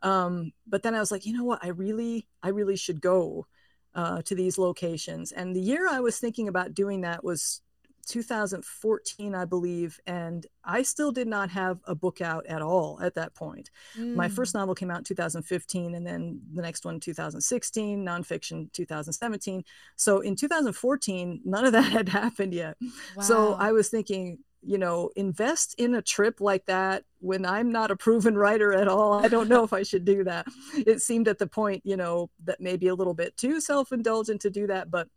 Um, 0.00 0.52
but 0.64 0.84
then 0.84 0.94
I 0.94 1.00
was 1.00 1.10
like, 1.10 1.26
you 1.26 1.36
know 1.36 1.42
what? 1.42 1.58
I 1.64 1.70
really, 1.70 2.28
I 2.40 2.50
really 2.50 2.76
should 2.76 3.00
go 3.00 3.48
uh, 3.96 4.22
to 4.22 4.36
these 4.36 4.58
locations. 4.58 5.32
And 5.32 5.56
the 5.56 5.60
year 5.60 5.88
I 5.88 5.98
was 5.98 6.20
thinking 6.20 6.46
about 6.46 6.72
doing 6.72 7.00
that 7.00 7.24
was 7.24 7.62
2014, 8.06 9.34
I 9.34 9.44
believe, 9.44 10.00
and 10.06 10.46
I 10.64 10.82
still 10.82 11.12
did 11.12 11.28
not 11.28 11.50
have 11.50 11.80
a 11.86 11.94
book 11.94 12.20
out 12.20 12.46
at 12.46 12.62
all 12.62 12.98
at 13.02 13.14
that 13.14 13.34
point. 13.34 13.70
Mm. 13.98 14.14
My 14.14 14.28
first 14.28 14.52
mm. 14.52 14.60
novel 14.60 14.74
came 14.74 14.90
out 14.90 14.98
in 14.98 15.04
2015, 15.04 15.94
and 15.94 16.06
then 16.06 16.40
the 16.54 16.62
next 16.62 16.84
one 16.84 17.00
2016, 17.00 18.04
nonfiction 18.04 18.72
2017. 18.72 19.64
So 19.96 20.20
in 20.20 20.36
2014, 20.36 21.40
none 21.44 21.64
of 21.64 21.72
that 21.76 21.92
had 21.92 22.08
happened 22.08 22.54
yet. 22.54 22.76
Wow. 23.16 23.22
So 23.22 23.54
I 23.54 23.72
was 23.72 23.88
thinking, 23.88 24.38
you 24.62 24.78
know, 24.78 25.10
invest 25.16 25.74
in 25.78 25.94
a 25.94 26.02
trip 26.02 26.40
like 26.40 26.66
that 26.66 27.04
when 27.20 27.46
I'm 27.46 27.70
not 27.70 27.90
a 27.90 27.96
proven 27.96 28.36
writer 28.36 28.72
at 28.72 28.88
all. 28.88 29.12
I 29.14 29.28
don't 29.28 29.48
know 29.48 29.62
if 29.64 29.72
I 29.72 29.82
should 29.82 30.04
do 30.04 30.24
that. 30.24 30.46
It 30.74 31.00
seemed 31.00 31.28
at 31.28 31.38
the 31.38 31.46
point, 31.46 31.82
you 31.84 31.96
know, 31.96 32.30
that 32.44 32.60
maybe 32.60 32.88
a 32.88 32.94
little 32.94 33.14
bit 33.14 33.36
too 33.36 33.60
self 33.60 33.92
indulgent 33.92 34.40
to 34.42 34.50
do 34.50 34.66
that, 34.66 34.90
but 34.90 35.08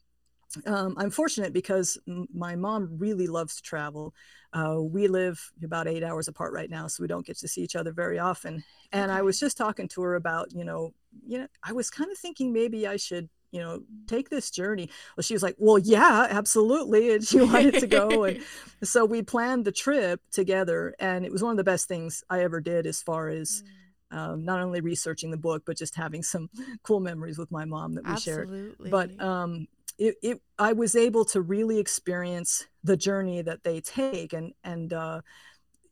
um, 0.65 0.95
I'm 0.97 1.11
fortunate 1.11 1.53
because 1.53 1.97
m- 2.07 2.27
my 2.33 2.55
mom 2.55 2.89
really 2.97 3.27
loves 3.27 3.55
to 3.57 3.61
travel. 3.61 4.13
Uh, 4.51 4.77
we 4.79 5.07
live 5.07 5.51
about 5.63 5.87
eight 5.87 6.03
hours 6.03 6.27
apart 6.27 6.53
right 6.53 6.69
now, 6.69 6.87
so 6.87 7.03
we 7.03 7.07
don't 7.07 7.25
get 7.25 7.37
to 7.37 7.47
see 7.47 7.61
each 7.61 7.75
other 7.75 7.91
very 7.91 8.17
often. 8.17 8.63
And 8.91 9.11
okay. 9.11 9.19
I 9.19 9.21
was 9.21 9.39
just 9.39 9.57
talking 9.57 9.87
to 9.89 10.01
her 10.01 10.15
about, 10.15 10.51
you 10.51 10.63
know, 10.63 10.93
you 11.27 11.39
know, 11.39 11.47
I 11.63 11.73
was 11.73 11.89
kind 11.89 12.11
of 12.11 12.17
thinking 12.17 12.51
maybe 12.51 12.87
I 12.87 12.97
should, 12.97 13.29
you 13.51 13.59
know, 13.59 13.83
take 14.07 14.29
this 14.29 14.49
journey. 14.49 14.89
Well, 15.15 15.23
she 15.23 15.33
was 15.33 15.43
like, 15.43 15.55
"Well, 15.59 15.77
yeah, 15.77 16.27
absolutely," 16.29 17.13
and 17.13 17.23
she 17.23 17.41
wanted 17.41 17.75
to 17.79 17.87
go, 17.87 18.23
and 18.23 18.41
so 18.83 19.05
we 19.05 19.21
planned 19.21 19.65
the 19.65 19.71
trip 19.71 20.21
together. 20.31 20.95
And 20.99 21.25
it 21.25 21.31
was 21.31 21.43
one 21.43 21.51
of 21.51 21.57
the 21.57 21.63
best 21.63 21.87
things 21.87 22.23
I 22.29 22.41
ever 22.41 22.59
did, 22.59 22.87
as 22.87 23.01
far 23.01 23.29
as. 23.29 23.63
Mm. 23.63 23.75
Um, 24.11 24.43
not 24.43 24.59
only 24.59 24.81
researching 24.81 25.29
the 25.29 25.37
book, 25.37 25.61
but 25.67 25.77
just 25.77 25.93
having 25.93 26.23
some 26.23 26.49
cool 26.81 26.99
memories 26.99 27.37
with 27.37 27.51
my 27.51 27.63
mom 27.63 27.93
that 27.93 28.05
we 28.05 28.09
Absolutely. 28.09 28.89
shared. 28.89 28.89
But 28.89 29.23
um, 29.23 29.67
it, 29.99 30.15
it 30.23 30.41
I 30.57 30.73
was 30.73 30.95
able 30.95 31.25
to 31.25 31.41
really 31.41 31.77
experience 31.77 32.65
the 32.83 32.97
journey 32.97 33.41
that 33.41 33.63
they 33.63 33.81
take 33.81 34.33
and 34.33 34.53
and 34.63 34.91
uh, 34.93 35.21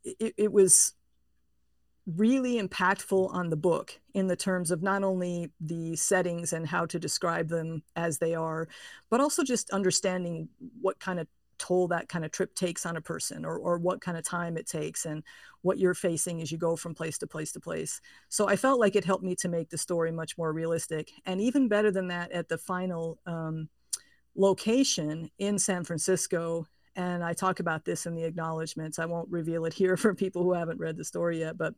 it, 0.04 0.34
it 0.38 0.52
was 0.52 0.94
really 2.16 2.62
impactful 2.62 3.34
on 3.34 3.50
the 3.50 3.58
book 3.58 4.00
in 4.14 4.28
the 4.28 4.36
terms 4.36 4.72
of 4.72 4.82
not 4.82 5.04
only 5.04 5.52
the 5.60 5.94
settings 5.98 6.54
and 6.54 6.66
how 6.66 6.86
to 6.86 6.98
describe 6.98 7.50
them 7.50 7.84
as 7.98 8.18
they 8.18 8.34
are, 8.34 8.70
but 9.10 9.20
also 9.20 9.44
just 9.44 9.70
understanding 9.72 10.48
what 10.80 10.98
kind 11.02 11.20
of 11.20 11.28
toll 11.58 11.90
that 11.90 12.08
kind 12.08 12.24
of 12.24 12.32
trip 12.32 12.56
takes 12.56 12.86
on 12.86 12.96
a 12.96 13.02
person 13.02 13.44
or, 13.44 13.58
or 13.58 13.78
what 13.78 14.00
kind 14.00 14.18
of 14.18 14.24
time 14.24 14.56
it 14.56 14.68
takes 14.68 15.06
and 15.06 15.22
what 15.64 15.80
you're 15.80 15.94
facing 15.94 16.42
as 16.42 16.50
you 16.50 16.58
go 16.58 16.78
from 16.78 16.96
place 16.96 17.18
to 17.18 17.28
place 17.28 17.52
to 17.52 17.60
place. 17.60 18.00
So 18.30 18.48
I 18.48 18.56
felt 18.56 18.80
like 18.80 18.96
it 18.96 19.04
helped 19.04 19.24
me 19.24 19.36
to 19.38 19.50
make 19.50 19.70
the 19.70 19.78
story 19.78 20.12
much 20.12 20.38
more 20.38 20.54
realistic. 20.54 21.12
And 21.26 21.42
even 21.42 21.68
better 21.68 21.92
than 21.92 22.08
that, 22.08 22.32
at 22.32 22.48
the 22.48 22.58
final 22.58 23.20
um, 23.26 23.68
location 24.38 25.30
in 25.40 25.60
San 25.60 25.84
Francisco. 25.84 26.68
And 26.96 27.24
I 27.24 27.34
talk 27.34 27.60
about 27.60 27.86
this 27.86 28.06
in 28.06 28.16
the 28.16 28.24
acknowledgments. 28.24 28.98
I 29.00 29.06
won't 29.06 29.30
reveal 29.30 29.66
it 29.66 29.74
here 29.74 29.98
for 29.98 30.16
people 30.16 30.44
who 30.44 30.54
haven't 30.54 30.80
read 30.80 30.98
the 30.98 31.04
story 31.04 31.40
yet, 31.40 31.58
but 31.58 31.74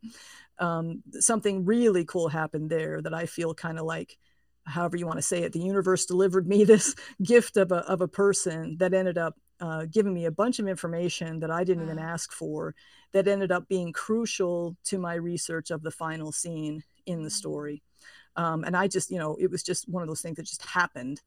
um, 0.58 1.02
something 1.18 1.64
really 1.64 2.04
cool 2.04 2.28
happened 2.28 2.70
there 2.70 3.00
that 3.02 3.14
I 3.14 3.26
feel 3.26 3.54
kind 3.54 3.78
of 3.78 3.86
like, 3.86 4.16
however 4.64 4.96
you 4.96 5.06
want 5.06 5.18
to 5.18 5.22
say 5.22 5.42
it, 5.42 5.52
the 5.52 5.60
universe 5.60 6.06
delivered 6.06 6.46
me 6.46 6.64
this 6.64 6.94
gift 7.22 7.56
of 7.56 7.72
a, 7.72 7.78
of 7.88 8.00
a 8.00 8.08
person 8.08 8.76
that 8.78 8.94
ended 8.94 9.18
up 9.18 9.34
uh, 9.60 9.84
giving 9.90 10.14
me 10.14 10.24
a 10.24 10.30
bunch 10.30 10.58
of 10.58 10.68
information 10.68 11.40
that 11.40 11.50
I 11.50 11.64
didn't 11.64 11.86
wow. 11.86 11.92
even 11.92 12.02
ask 12.02 12.32
for, 12.32 12.74
that 13.12 13.28
ended 13.28 13.52
up 13.52 13.68
being 13.68 13.92
crucial 13.92 14.76
to 14.84 14.98
my 14.98 15.14
research 15.14 15.70
of 15.70 15.82
the 15.82 15.90
final 15.90 16.32
scene 16.32 16.82
in 17.04 17.22
the 17.22 17.28
mm. 17.28 17.32
story. 17.32 17.82
Um, 18.36 18.64
and 18.64 18.76
I 18.76 18.88
just, 18.88 19.10
you 19.10 19.18
know, 19.18 19.36
it 19.38 19.50
was 19.50 19.62
just 19.62 19.88
one 19.88 20.02
of 20.02 20.08
those 20.08 20.22
things 20.22 20.36
that 20.36 20.46
just 20.46 20.64
happened 20.64 21.20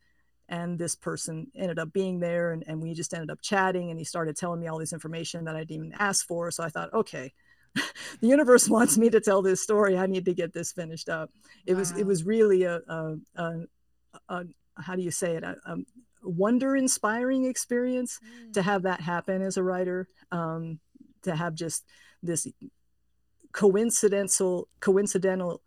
and 0.50 0.78
this 0.78 0.96
person 0.96 1.48
ended 1.56 1.80
up 1.80 1.94
being 1.94 2.20
there 2.20 2.52
and, 2.52 2.64
and 2.68 2.82
we 2.82 2.94
just 2.94 3.14
ended 3.14 3.30
up 3.30 3.42
chatting 3.42 3.90
and 3.90 4.00
he 4.00 4.06
started 4.06 4.36
telling 4.36 4.60
me 4.60 4.68
all 4.68 4.80
this 4.80 4.94
information 4.94 5.46
that 5.46 5.56
i 5.56 5.60
didn't 5.60 5.86
even 5.86 5.94
ask 6.00 6.28
for 6.28 6.52
so 6.52 6.64
i 6.64 6.70
thought 6.70 6.94
okay 6.94 7.32
the 7.76 8.28
universe 8.28 8.70
wants 8.78 8.98
me 8.98 9.10
to 9.10 9.20
tell 9.20 9.42
this 9.42 9.62
story 9.62 9.98
i 9.98 10.06
need 10.06 10.26
to 10.26 10.34
get 10.34 10.54
this 10.54 10.72
finished 10.72 11.10
up 11.10 11.30
it 11.66 11.74
wow. 11.74 11.80
was 11.80 11.92
it 11.92 12.06
was 12.06 12.24
really 12.24 12.64
a, 12.64 12.80
a, 12.88 13.16
a, 13.36 13.60
a, 14.30 14.44
how 14.78 14.96
do 14.96 15.02
you 15.02 15.12
say 15.12 15.36
it 15.36 15.44
a, 15.44 15.58
wonder 16.24 16.76
inspiring 16.76 17.46
experience 17.46 18.20
mm. 18.24 18.54
to 18.54 18.62
have 18.62 18.84
that 18.84 19.02
happen 19.02 19.42
as 19.42 19.58
a 19.58 19.64
writer 19.64 20.08
um, 20.32 20.80
to 21.22 21.36
have 21.36 21.54
just 21.54 21.84
this 22.22 22.48
coincidental 23.52 24.68
coincidental 24.80 25.62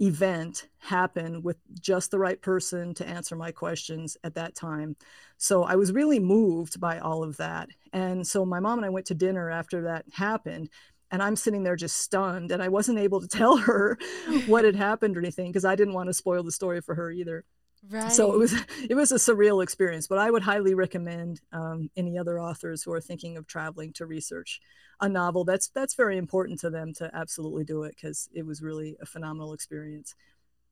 event 0.00 0.68
happen 0.78 1.42
with 1.42 1.56
just 1.80 2.10
the 2.10 2.18
right 2.18 2.40
person 2.40 2.94
to 2.94 3.06
answer 3.06 3.34
my 3.34 3.50
questions 3.50 4.16
at 4.22 4.34
that 4.34 4.54
time. 4.54 4.96
So 5.36 5.64
I 5.64 5.76
was 5.76 5.92
really 5.92 6.18
moved 6.18 6.80
by 6.80 6.98
all 6.98 7.22
of 7.24 7.36
that. 7.38 7.68
And 7.92 8.26
so 8.26 8.44
my 8.44 8.60
mom 8.60 8.78
and 8.78 8.86
I 8.86 8.90
went 8.90 9.06
to 9.06 9.14
dinner 9.14 9.50
after 9.50 9.82
that 9.82 10.04
happened. 10.12 10.70
And 11.10 11.22
I'm 11.22 11.36
sitting 11.36 11.62
there 11.62 11.76
just 11.76 11.96
stunned. 11.96 12.52
And 12.52 12.62
I 12.62 12.68
wasn't 12.68 12.98
able 12.98 13.20
to 13.20 13.28
tell 13.38 13.56
her 13.56 13.98
what 14.46 14.64
had 14.64 14.76
happened 14.76 15.16
or 15.16 15.20
anything 15.20 15.50
because 15.50 15.64
I 15.64 15.74
didn't 15.74 15.94
want 15.94 16.08
to 16.08 16.14
spoil 16.14 16.42
the 16.42 16.52
story 16.52 16.80
for 16.80 16.94
her 16.94 17.10
either. 17.10 17.44
Right. 17.88 18.12
So 18.12 18.32
it 18.32 18.38
was 18.38 18.54
it 18.88 18.94
was 18.94 19.12
a 19.12 19.16
surreal 19.16 19.62
experience, 19.62 20.06
but 20.06 20.18
I 20.18 20.30
would 20.30 20.42
highly 20.42 20.74
recommend 20.74 21.40
um, 21.52 21.90
any 21.96 22.18
other 22.18 22.40
authors 22.40 22.82
who 22.82 22.92
are 22.92 23.00
thinking 23.00 23.36
of 23.36 23.46
traveling 23.46 23.92
to 23.94 24.06
research 24.06 24.60
a 25.00 25.08
novel. 25.08 25.44
That's 25.44 25.68
that's 25.68 25.94
very 25.94 26.16
important 26.18 26.60
to 26.60 26.70
them 26.70 26.92
to 26.94 27.10
absolutely 27.14 27.64
do 27.64 27.84
it 27.84 27.94
because 27.96 28.28
it 28.32 28.44
was 28.44 28.62
really 28.62 28.96
a 29.00 29.06
phenomenal 29.06 29.52
experience. 29.52 30.14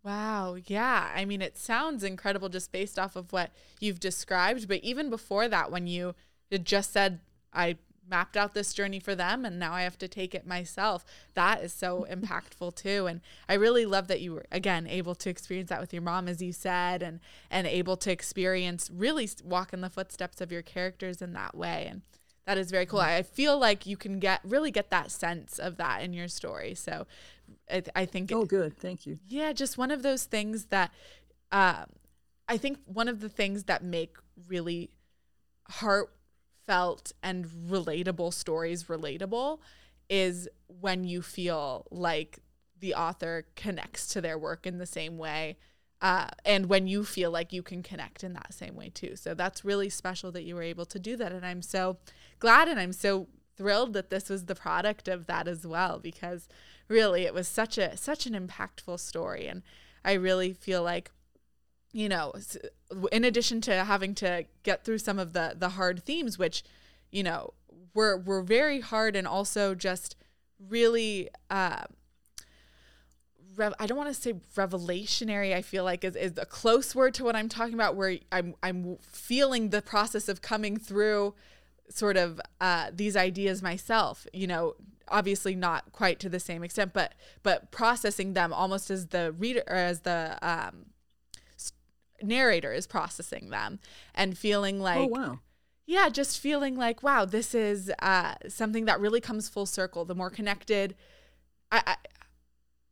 Wow. 0.02 0.56
Yeah. 0.66 1.10
I 1.14 1.24
mean, 1.24 1.42
it 1.42 1.58
sounds 1.58 2.04
incredible 2.04 2.48
just 2.48 2.70
based 2.70 2.98
off 2.98 3.16
of 3.16 3.32
what 3.32 3.50
you've 3.80 3.98
described. 3.98 4.68
But 4.68 4.80
even 4.84 5.10
before 5.10 5.48
that, 5.48 5.72
when 5.72 5.88
you 5.88 6.14
just 6.62 6.92
said, 6.92 7.20
I 7.52 7.76
mapped 8.08 8.36
out 8.36 8.54
this 8.54 8.72
journey 8.72 9.00
for 9.00 9.14
them 9.14 9.44
and 9.44 9.58
now 9.58 9.72
I 9.72 9.82
have 9.82 9.98
to 9.98 10.08
take 10.08 10.34
it 10.34 10.46
myself. 10.46 11.04
That 11.34 11.62
is 11.62 11.72
so 11.72 12.06
impactful 12.10 12.76
too. 12.76 13.06
And 13.06 13.20
I 13.48 13.54
really 13.54 13.86
love 13.86 14.08
that 14.08 14.20
you 14.20 14.34
were 14.34 14.46
again 14.50 14.86
able 14.86 15.14
to 15.16 15.30
experience 15.30 15.70
that 15.70 15.80
with 15.80 15.92
your 15.92 16.02
mom 16.02 16.28
as 16.28 16.42
you 16.42 16.52
said 16.52 17.02
and 17.02 17.20
and 17.50 17.66
able 17.66 17.96
to 17.98 18.10
experience 18.10 18.90
really 18.92 19.28
walk 19.44 19.72
in 19.72 19.80
the 19.80 19.90
footsteps 19.90 20.40
of 20.40 20.52
your 20.52 20.62
characters 20.62 21.20
in 21.20 21.32
that 21.32 21.56
way. 21.56 21.86
And 21.90 22.02
that 22.46 22.58
is 22.58 22.70
very 22.70 22.86
cool. 22.86 23.00
I 23.00 23.22
feel 23.22 23.58
like 23.58 23.86
you 23.86 23.96
can 23.96 24.20
get 24.20 24.40
really 24.44 24.70
get 24.70 24.90
that 24.90 25.10
sense 25.10 25.58
of 25.58 25.76
that 25.78 26.02
in 26.02 26.12
your 26.12 26.28
story. 26.28 26.74
So 26.74 27.06
I, 27.70 27.82
I 27.94 28.06
think 28.06 28.30
Oh 28.32 28.44
good. 28.44 28.76
Thank 28.76 29.06
you. 29.06 29.18
Yeah, 29.28 29.52
just 29.52 29.76
one 29.76 29.90
of 29.90 30.02
those 30.02 30.24
things 30.24 30.66
that 30.66 30.92
uh, 31.50 31.84
I 32.48 32.56
think 32.56 32.78
one 32.84 33.08
of 33.08 33.20
the 33.20 33.28
things 33.28 33.64
that 33.64 33.82
make 33.82 34.16
really 34.48 34.90
heart 35.68 36.10
felt 36.66 37.12
and 37.22 37.46
relatable 37.46 38.32
stories 38.32 38.84
relatable 38.84 39.58
is 40.08 40.48
when 40.80 41.04
you 41.04 41.22
feel 41.22 41.86
like 41.90 42.40
the 42.78 42.94
author 42.94 43.46
connects 43.56 44.06
to 44.06 44.20
their 44.20 44.38
work 44.38 44.66
in 44.66 44.78
the 44.78 44.86
same 44.86 45.18
way 45.18 45.56
uh, 46.02 46.28
and 46.44 46.66
when 46.66 46.86
you 46.86 47.04
feel 47.04 47.30
like 47.30 47.52
you 47.52 47.62
can 47.62 47.82
connect 47.82 48.22
in 48.22 48.34
that 48.34 48.52
same 48.52 48.76
way 48.76 48.90
too. 48.90 49.16
So 49.16 49.32
that's 49.32 49.64
really 49.64 49.88
special 49.88 50.30
that 50.32 50.42
you 50.42 50.54
were 50.54 50.62
able 50.62 50.84
to 50.86 50.98
do 50.98 51.16
that 51.16 51.32
and 51.32 51.44
i'm 51.44 51.62
so 51.62 51.96
glad 52.38 52.68
and 52.68 52.78
i'm 52.78 52.92
so 52.92 53.28
thrilled 53.56 53.94
that 53.94 54.10
this 54.10 54.28
was 54.28 54.44
the 54.44 54.54
product 54.54 55.08
of 55.08 55.26
that 55.26 55.48
as 55.48 55.66
well 55.66 55.98
because 55.98 56.48
really 56.88 57.22
it 57.22 57.32
was 57.32 57.48
such 57.48 57.78
a 57.78 57.96
such 57.96 58.26
an 58.26 58.34
impactful 58.34 59.00
story 59.00 59.46
and 59.46 59.62
i 60.04 60.12
really 60.12 60.52
feel 60.52 60.82
like 60.82 61.10
you 61.96 62.10
know, 62.10 62.34
in 63.10 63.24
addition 63.24 63.62
to 63.62 63.84
having 63.84 64.14
to 64.16 64.44
get 64.64 64.84
through 64.84 64.98
some 64.98 65.18
of 65.18 65.32
the 65.32 65.54
the 65.58 65.70
hard 65.70 66.04
themes, 66.04 66.38
which, 66.38 66.62
you 67.10 67.22
know, 67.22 67.54
were 67.94 68.18
were 68.18 68.42
very 68.42 68.80
hard 68.80 69.16
and 69.16 69.26
also 69.26 69.74
just 69.74 70.14
really. 70.60 71.30
Uh, 71.48 71.84
rev- 73.56 73.72
I 73.78 73.86
don't 73.86 73.96
want 73.96 74.14
to 74.14 74.20
say 74.20 74.34
revelationary. 74.54 75.54
I 75.54 75.62
feel 75.62 75.84
like 75.84 76.04
is, 76.04 76.16
is 76.16 76.34
a 76.36 76.44
close 76.44 76.94
word 76.94 77.14
to 77.14 77.24
what 77.24 77.34
I'm 77.34 77.48
talking 77.48 77.72
about, 77.72 77.96
where 77.96 78.18
I'm 78.30 78.54
I'm 78.62 78.98
feeling 79.00 79.70
the 79.70 79.80
process 79.80 80.28
of 80.28 80.42
coming 80.42 80.76
through 80.76 81.34
sort 81.88 82.18
of 82.18 82.42
uh, 82.60 82.90
these 82.92 83.16
ideas 83.16 83.62
myself. 83.62 84.26
You 84.34 84.48
know, 84.48 84.74
obviously 85.08 85.54
not 85.54 85.92
quite 85.92 86.20
to 86.20 86.28
the 86.28 86.40
same 86.40 86.62
extent, 86.62 86.92
but 86.92 87.14
but 87.42 87.70
processing 87.70 88.34
them 88.34 88.52
almost 88.52 88.90
as 88.90 89.06
the 89.06 89.32
reader 89.32 89.62
as 89.66 90.00
the 90.00 90.38
um, 90.42 90.84
narrator 92.22 92.72
is 92.72 92.86
processing 92.86 93.50
them 93.50 93.78
and 94.14 94.36
feeling 94.36 94.80
oh, 94.80 94.84
like 94.84 94.98
oh 94.98 95.06
wow 95.06 95.38
yeah 95.86 96.08
just 96.08 96.38
feeling 96.40 96.76
like 96.76 97.02
wow 97.02 97.24
this 97.24 97.54
is 97.54 97.92
uh, 98.00 98.34
something 98.48 98.84
that 98.86 99.00
really 99.00 99.20
comes 99.20 99.48
full 99.48 99.66
circle 99.66 100.04
the 100.04 100.14
more 100.14 100.30
connected 100.30 100.94
I, 101.70 101.82
I 101.86 101.96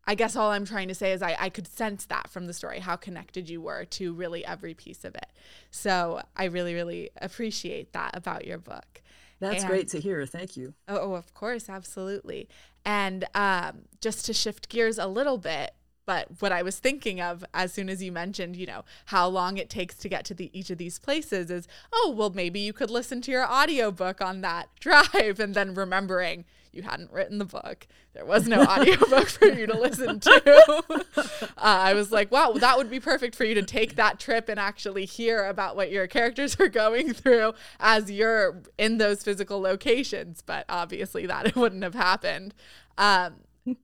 I 0.06 0.14
guess 0.14 0.36
all 0.36 0.50
I'm 0.50 0.64
trying 0.64 0.88
to 0.88 0.94
say 0.94 1.12
is 1.12 1.22
I, 1.22 1.36
I 1.38 1.48
could 1.48 1.66
sense 1.66 2.06
that 2.06 2.28
from 2.28 2.46
the 2.46 2.52
story, 2.52 2.80
how 2.80 2.96
connected 2.96 3.48
you 3.48 3.60
were 3.60 3.84
to 3.86 4.12
really 4.12 4.44
every 4.44 4.74
piece 4.74 5.04
of 5.04 5.14
it. 5.14 5.26
So 5.70 6.20
I 6.36 6.44
really, 6.44 6.74
really 6.74 7.10
appreciate 7.20 7.92
that 7.94 8.14
about 8.14 8.46
your 8.46 8.58
book. 8.58 9.02
That's 9.40 9.62
and, 9.62 9.70
great 9.70 9.88
to 9.88 10.00
hear. 10.00 10.24
Thank 10.26 10.56
you. 10.56 10.74
Oh, 10.88 10.98
oh 10.98 11.14
of 11.14 11.32
course, 11.34 11.68
absolutely. 11.68 12.48
And 12.84 13.24
um, 13.34 13.82
just 14.00 14.26
to 14.26 14.34
shift 14.34 14.68
gears 14.68 14.98
a 14.98 15.06
little 15.06 15.38
bit, 15.38 15.72
but 16.06 16.28
what 16.40 16.52
I 16.52 16.62
was 16.62 16.78
thinking 16.78 17.20
of 17.20 17.44
as 17.54 17.72
soon 17.72 17.88
as 17.88 18.02
you 18.02 18.12
mentioned, 18.12 18.56
you 18.56 18.66
know, 18.66 18.84
how 19.06 19.28
long 19.28 19.56
it 19.56 19.70
takes 19.70 19.94
to 19.96 20.08
get 20.08 20.24
to 20.26 20.34
the, 20.34 20.50
each 20.58 20.70
of 20.70 20.78
these 20.78 20.98
places 20.98 21.50
is, 21.50 21.68
oh, 21.92 22.14
well, 22.16 22.30
maybe 22.30 22.60
you 22.60 22.72
could 22.72 22.90
listen 22.90 23.20
to 23.22 23.30
your 23.30 23.50
audiobook 23.50 24.20
on 24.20 24.40
that 24.42 24.68
drive 24.80 25.40
and 25.40 25.54
then 25.54 25.74
remembering 25.74 26.44
you 26.74 26.82
hadn't 26.82 27.12
written 27.12 27.38
the 27.38 27.44
book. 27.44 27.86
There 28.14 28.24
was 28.24 28.46
no 28.46 28.62
audiobook 28.62 29.28
for 29.28 29.46
you 29.46 29.66
to 29.66 29.78
listen 29.78 30.20
to. 30.20 30.82
uh, 31.16 31.42
I 31.56 31.94
was 31.94 32.12
like, 32.12 32.30
wow, 32.30 32.52
that 32.52 32.76
would 32.76 32.90
be 32.90 33.00
perfect 33.00 33.34
for 33.34 33.44
you 33.44 33.54
to 33.54 33.62
take 33.62 33.96
that 33.96 34.18
trip 34.18 34.48
and 34.48 34.58
actually 34.58 35.04
hear 35.04 35.46
about 35.46 35.76
what 35.76 35.90
your 35.90 36.06
characters 36.06 36.56
are 36.60 36.68
going 36.68 37.12
through 37.12 37.54
as 37.80 38.10
you're 38.10 38.62
in 38.78 38.98
those 38.98 39.22
physical 39.22 39.60
locations. 39.60 40.42
But 40.42 40.64
obviously, 40.68 41.26
that 41.26 41.54
wouldn't 41.56 41.82
have 41.82 41.94
happened. 41.94 42.54
Um, 42.98 43.34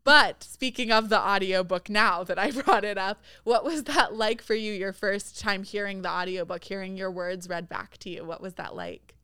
but 0.04 0.42
speaking 0.44 0.92
of 0.92 1.08
the 1.08 1.18
audiobook 1.18 1.88
now 1.88 2.22
that 2.24 2.38
I 2.38 2.50
brought 2.62 2.84
it 2.84 2.98
up, 2.98 3.22
what 3.44 3.64
was 3.64 3.84
that 3.84 4.14
like 4.14 4.42
for 4.42 4.54
you 4.54 4.72
your 4.72 4.92
first 4.92 5.38
time 5.38 5.62
hearing 5.62 6.02
the 6.02 6.10
audiobook, 6.10 6.64
hearing 6.64 6.96
your 6.96 7.10
words 7.10 7.48
read 7.48 7.68
back 7.68 7.96
to 7.98 8.10
you? 8.10 8.24
What 8.24 8.40
was 8.40 8.54
that 8.54 8.74
like? 8.74 9.14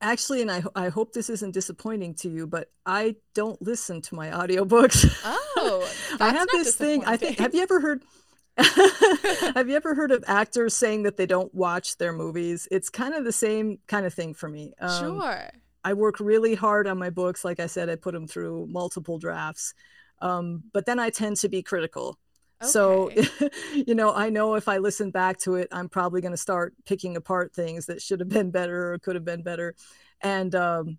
Actually, 0.00 0.42
and 0.42 0.50
I, 0.50 0.64
I 0.74 0.88
hope 0.88 1.12
this 1.12 1.30
isn't 1.30 1.52
disappointing 1.52 2.14
to 2.16 2.28
you, 2.28 2.46
but 2.46 2.72
I 2.84 3.16
don't 3.34 3.60
listen 3.62 4.00
to 4.02 4.16
my 4.16 4.30
audiobooks. 4.30 5.08
Oh, 5.24 5.88
I 6.20 6.30
have 6.30 6.48
this 6.48 6.74
thing. 6.74 7.04
I 7.04 7.16
think, 7.16 7.38
have 7.38 7.54
you 7.54 7.62
ever 7.62 7.78
heard? 7.78 8.02
have 8.56 9.68
you 9.68 9.76
ever 9.76 9.94
heard 9.94 10.10
of 10.10 10.24
actors 10.26 10.74
saying 10.74 11.04
that 11.04 11.16
they 11.16 11.26
don't 11.26 11.54
watch 11.54 11.98
their 11.98 12.12
movies? 12.12 12.66
It's 12.70 12.90
kind 12.90 13.14
of 13.14 13.24
the 13.24 13.32
same 13.32 13.78
kind 13.86 14.04
of 14.04 14.12
thing 14.12 14.34
for 14.34 14.48
me. 14.48 14.72
Um, 14.80 15.20
sure. 15.20 15.50
I 15.84 15.94
work 15.94 16.20
really 16.20 16.54
hard 16.54 16.86
on 16.86 16.98
my 16.98 17.10
books. 17.10 17.44
Like 17.44 17.60
I 17.60 17.66
said, 17.66 17.90
I 17.90 17.96
put 17.96 18.14
them 18.14 18.26
through 18.26 18.66
multiple 18.70 19.18
drafts. 19.18 19.74
Um, 20.20 20.64
but 20.72 20.86
then 20.86 20.98
I 20.98 21.10
tend 21.10 21.36
to 21.38 21.48
be 21.48 21.62
critical. 21.62 22.18
Okay. 22.62 22.70
So, 22.70 23.10
you 23.74 23.94
know, 23.94 24.14
I 24.14 24.30
know 24.30 24.54
if 24.54 24.68
I 24.68 24.78
listen 24.78 25.10
back 25.10 25.38
to 25.40 25.56
it, 25.56 25.68
I'm 25.72 25.88
probably 25.88 26.20
going 26.20 26.32
to 26.32 26.38
start 26.38 26.74
picking 26.86 27.16
apart 27.16 27.52
things 27.52 27.86
that 27.86 28.00
should 28.00 28.20
have 28.20 28.28
been 28.28 28.50
better 28.50 28.92
or 28.92 28.98
could 28.98 29.16
have 29.16 29.24
been 29.24 29.42
better. 29.42 29.74
And, 30.20 30.54
um, 30.54 30.98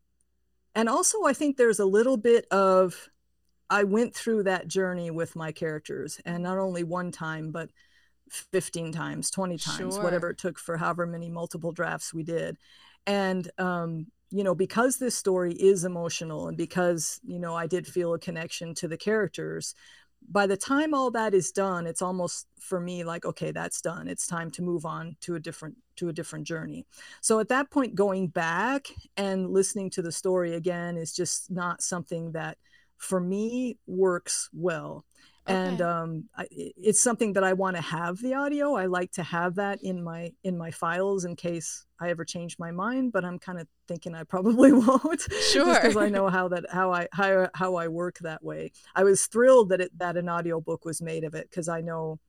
and 0.75 0.89
also, 0.89 1.23
I 1.23 1.33
think 1.33 1.55
there's 1.55 1.79
a 1.79 1.85
little 1.85 2.17
bit 2.17 2.45
of, 2.51 3.09
I 3.69 3.85
went 3.85 4.13
through 4.13 4.43
that 4.43 4.67
journey 4.67 5.09
with 5.09 5.35
my 5.35 5.51
characters, 5.51 6.19
and 6.25 6.43
not 6.43 6.57
only 6.57 6.83
one 6.83 7.11
time, 7.11 7.51
but 7.51 7.69
15 8.29 8.91
times, 8.91 9.29
20 9.31 9.57
times, 9.57 9.95
sure. 9.95 10.03
whatever 10.03 10.31
it 10.31 10.37
took 10.37 10.59
for 10.59 10.77
however 10.77 11.05
many 11.05 11.29
multiple 11.29 11.71
drafts 11.71 12.13
we 12.13 12.23
did. 12.23 12.57
And, 13.05 13.49
um, 13.57 14.07
you 14.33 14.43
know, 14.43 14.55
because 14.55 14.97
this 14.97 15.15
story 15.15 15.53
is 15.53 15.85
emotional 15.85 16.47
and 16.47 16.57
because, 16.57 17.19
you 17.23 17.39
know, 17.39 17.55
I 17.55 17.67
did 17.67 17.85
feel 17.85 18.15
a 18.15 18.19
connection 18.19 18.73
to 18.75 18.87
the 18.87 18.97
characters, 18.97 19.75
by 20.29 20.47
the 20.47 20.57
time 20.57 20.93
all 20.93 21.11
that 21.11 21.33
is 21.33 21.51
done 21.51 21.85
it's 21.85 22.01
almost 22.01 22.47
for 22.59 22.79
me 22.79 23.03
like 23.03 23.25
okay 23.25 23.51
that's 23.51 23.81
done. 23.81 24.07
It's 24.07 24.25
time 24.25 24.49
to 24.51 24.61
move 24.61 24.85
on 24.85 25.17
to 25.21 25.35
a 25.35 25.39
different 25.39 25.75
to 25.97 26.09
a 26.09 26.13
different 26.13 26.47
journey. 26.47 26.85
So 27.21 27.39
at 27.39 27.49
that 27.49 27.69
point 27.69 27.95
going 27.95 28.27
back 28.27 28.87
and 29.17 29.49
listening 29.49 29.89
to 29.91 30.01
the 30.01 30.11
story 30.11 30.55
again 30.55 30.97
is 30.97 31.13
just 31.13 31.51
not 31.51 31.81
something 31.81 32.31
that 32.31 32.57
for 32.97 33.19
me 33.19 33.77
works 33.85 34.49
well 34.53 35.03
Okay. 35.47 35.57
and 35.57 35.81
um, 35.81 36.29
I, 36.37 36.47
it's 36.49 37.01
something 37.01 37.33
that 37.33 37.43
I 37.43 37.51
want 37.51 37.75
to 37.75 37.81
have 37.81 38.21
the 38.21 38.33
audio. 38.33 38.75
I 38.75 38.85
like 38.85 39.11
to 39.13 39.23
have 39.23 39.55
that 39.55 39.83
in 39.83 40.01
my 40.01 40.31
in 40.43 40.57
my 40.57 40.71
files 40.71 41.25
in 41.25 41.35
case 41.35 41.85
I 41.99 42.09
ever 42.11 42.23
change 42.23 42.57
my 42.59 42.71
mind. 42.71 43.11
But 43.11 43.25
I'm 43.25 43.39
kind 43.39 43.59
of 43.59 43.67
thinking 43.87 44.15
I 44.15 44.23
probably 44.23 44.71
won't, 44.73 45.21
sure, 45.51 45.73
because 45.73 45.97
I 45.97 46.07
know 46.07 46.29
how 46.29 46.47
that 46.47 46.65
how 46.71 46.93
I 46.93 47.09
how 47.11 47.49
how 47.53 47.75
I 47.75 47.89
work 47.89 48.19
that 48.19 48.41
way. 48.41 48.71
I 48.95 49.03
was 49.03 49.27
thrilled 49.27 49.69
that 49.69 49.81
it 49.81 49.97
that 49.99 50.15
an 50.15 50.29
audio 50.29 50.61
book 50.61 50.85
was 50.85 51.01
made 51.01 51.25
of 51.25 51.35
it 51.35 51.49
because 51.49 51.67
I 51.67 51.81
know 51.81 52.19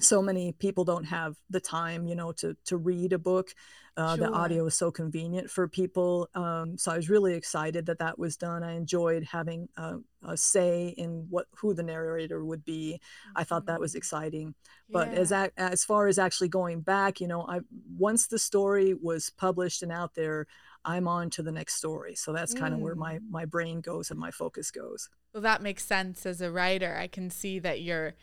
so 0.00 0.22
many 0.22 0.52
people 0.52 0.84
don't 0.84 1.04
have 1.04 1.36
the 1.50 1.60
time 1.60 2.06
you 2.06 2.14
know 2.14 2.32
to 2.32 2.56
to 2.64 2.76
read 2.76 3.12
a 3.12 3.18
book 3.18 3.54
uh, 3.98 4.16
sure. 4.16 4.26
the 4.26 4.32
audio 4.32 4.64
is 4.64 4.74
so 4.74 4.90
convenient 4.90 5.50
for 5.50 5.68
people 5.68 6.28
um, 6.34 6.78
so 6.78 6.90
i 6.90 6.96
was 6.96 7.10
really 7.10 7.34
excited 7.34 7.84
that 7.86 7.98
that 7.98 8.18
was 8.18 8.36
done 8.36 8.62
i 8.62 8.72
enjoyed 8.72 9.22
having 9.24 9.68
a, 9.76 9.96
a 10.24 10.36
say 10.36 10.88
in 10.96 11.26
what 11.28 11.46
who 11.56 11.74
the 11.74 11.82
narrator 11.82 12.42
would 12.42 12.64
be 12.64 12.94
mm-hmm. 12.94 13.38
i 13.38 13.44
thought 13.44 13.66
that 13.66 13.80
was 13.80 13.92
mm-hmm. 13.92 13.98
exciting 13.98 14.54
but 14.88 15.12
yeah. 15.12 15.18
as 15.18 15.32
as 15.56 15.84
far 15.84 16.06
as 16.06 16.18
actually 16.18 16.48
going 16.48 16.80
back 16.80 17.20
you 17.20 17.28
know 17.28 17.42
i 17.46 17.60
once 17.98 18.26
the 18.28 18.38
story 18.38 18.94
was 18.94 19.28
published 19.28 19.82
and 19.82 19.92
out 19.92 20.14
there 20.14 20.46
i'm 20.86 21.06
on 21.06 21.28
to 21.28 21.42
the 21.42 21.52
next 21.52 21.74
story 21.74 22.14
so 22.14 22.32
that's 22.32 22.54
kind 22.54 22.72
of 22.72 22.80
mm. 22.80 22.82
where 22.84 22.94
my 22.94 23.16
mm. 23.16 23.30
my 23.30 23.44
brain 23.44 23.80
goes 23.82 24.10
and 24.10 24.18
my 24.18 24.30
focus 24.30 24.70
goes 24.70 25.10
well 25.34 25.42
that 25.42 25.62
makes 25.62 25.84
sense 25.84 26.24
as 26.24 26.40
a 26.40 26.50
writer 26.50 26.96
i 26.96 27.06
can 27.06 27.28
see 27.28 27.58
that 27.58 27.82
you're 27.82 28.14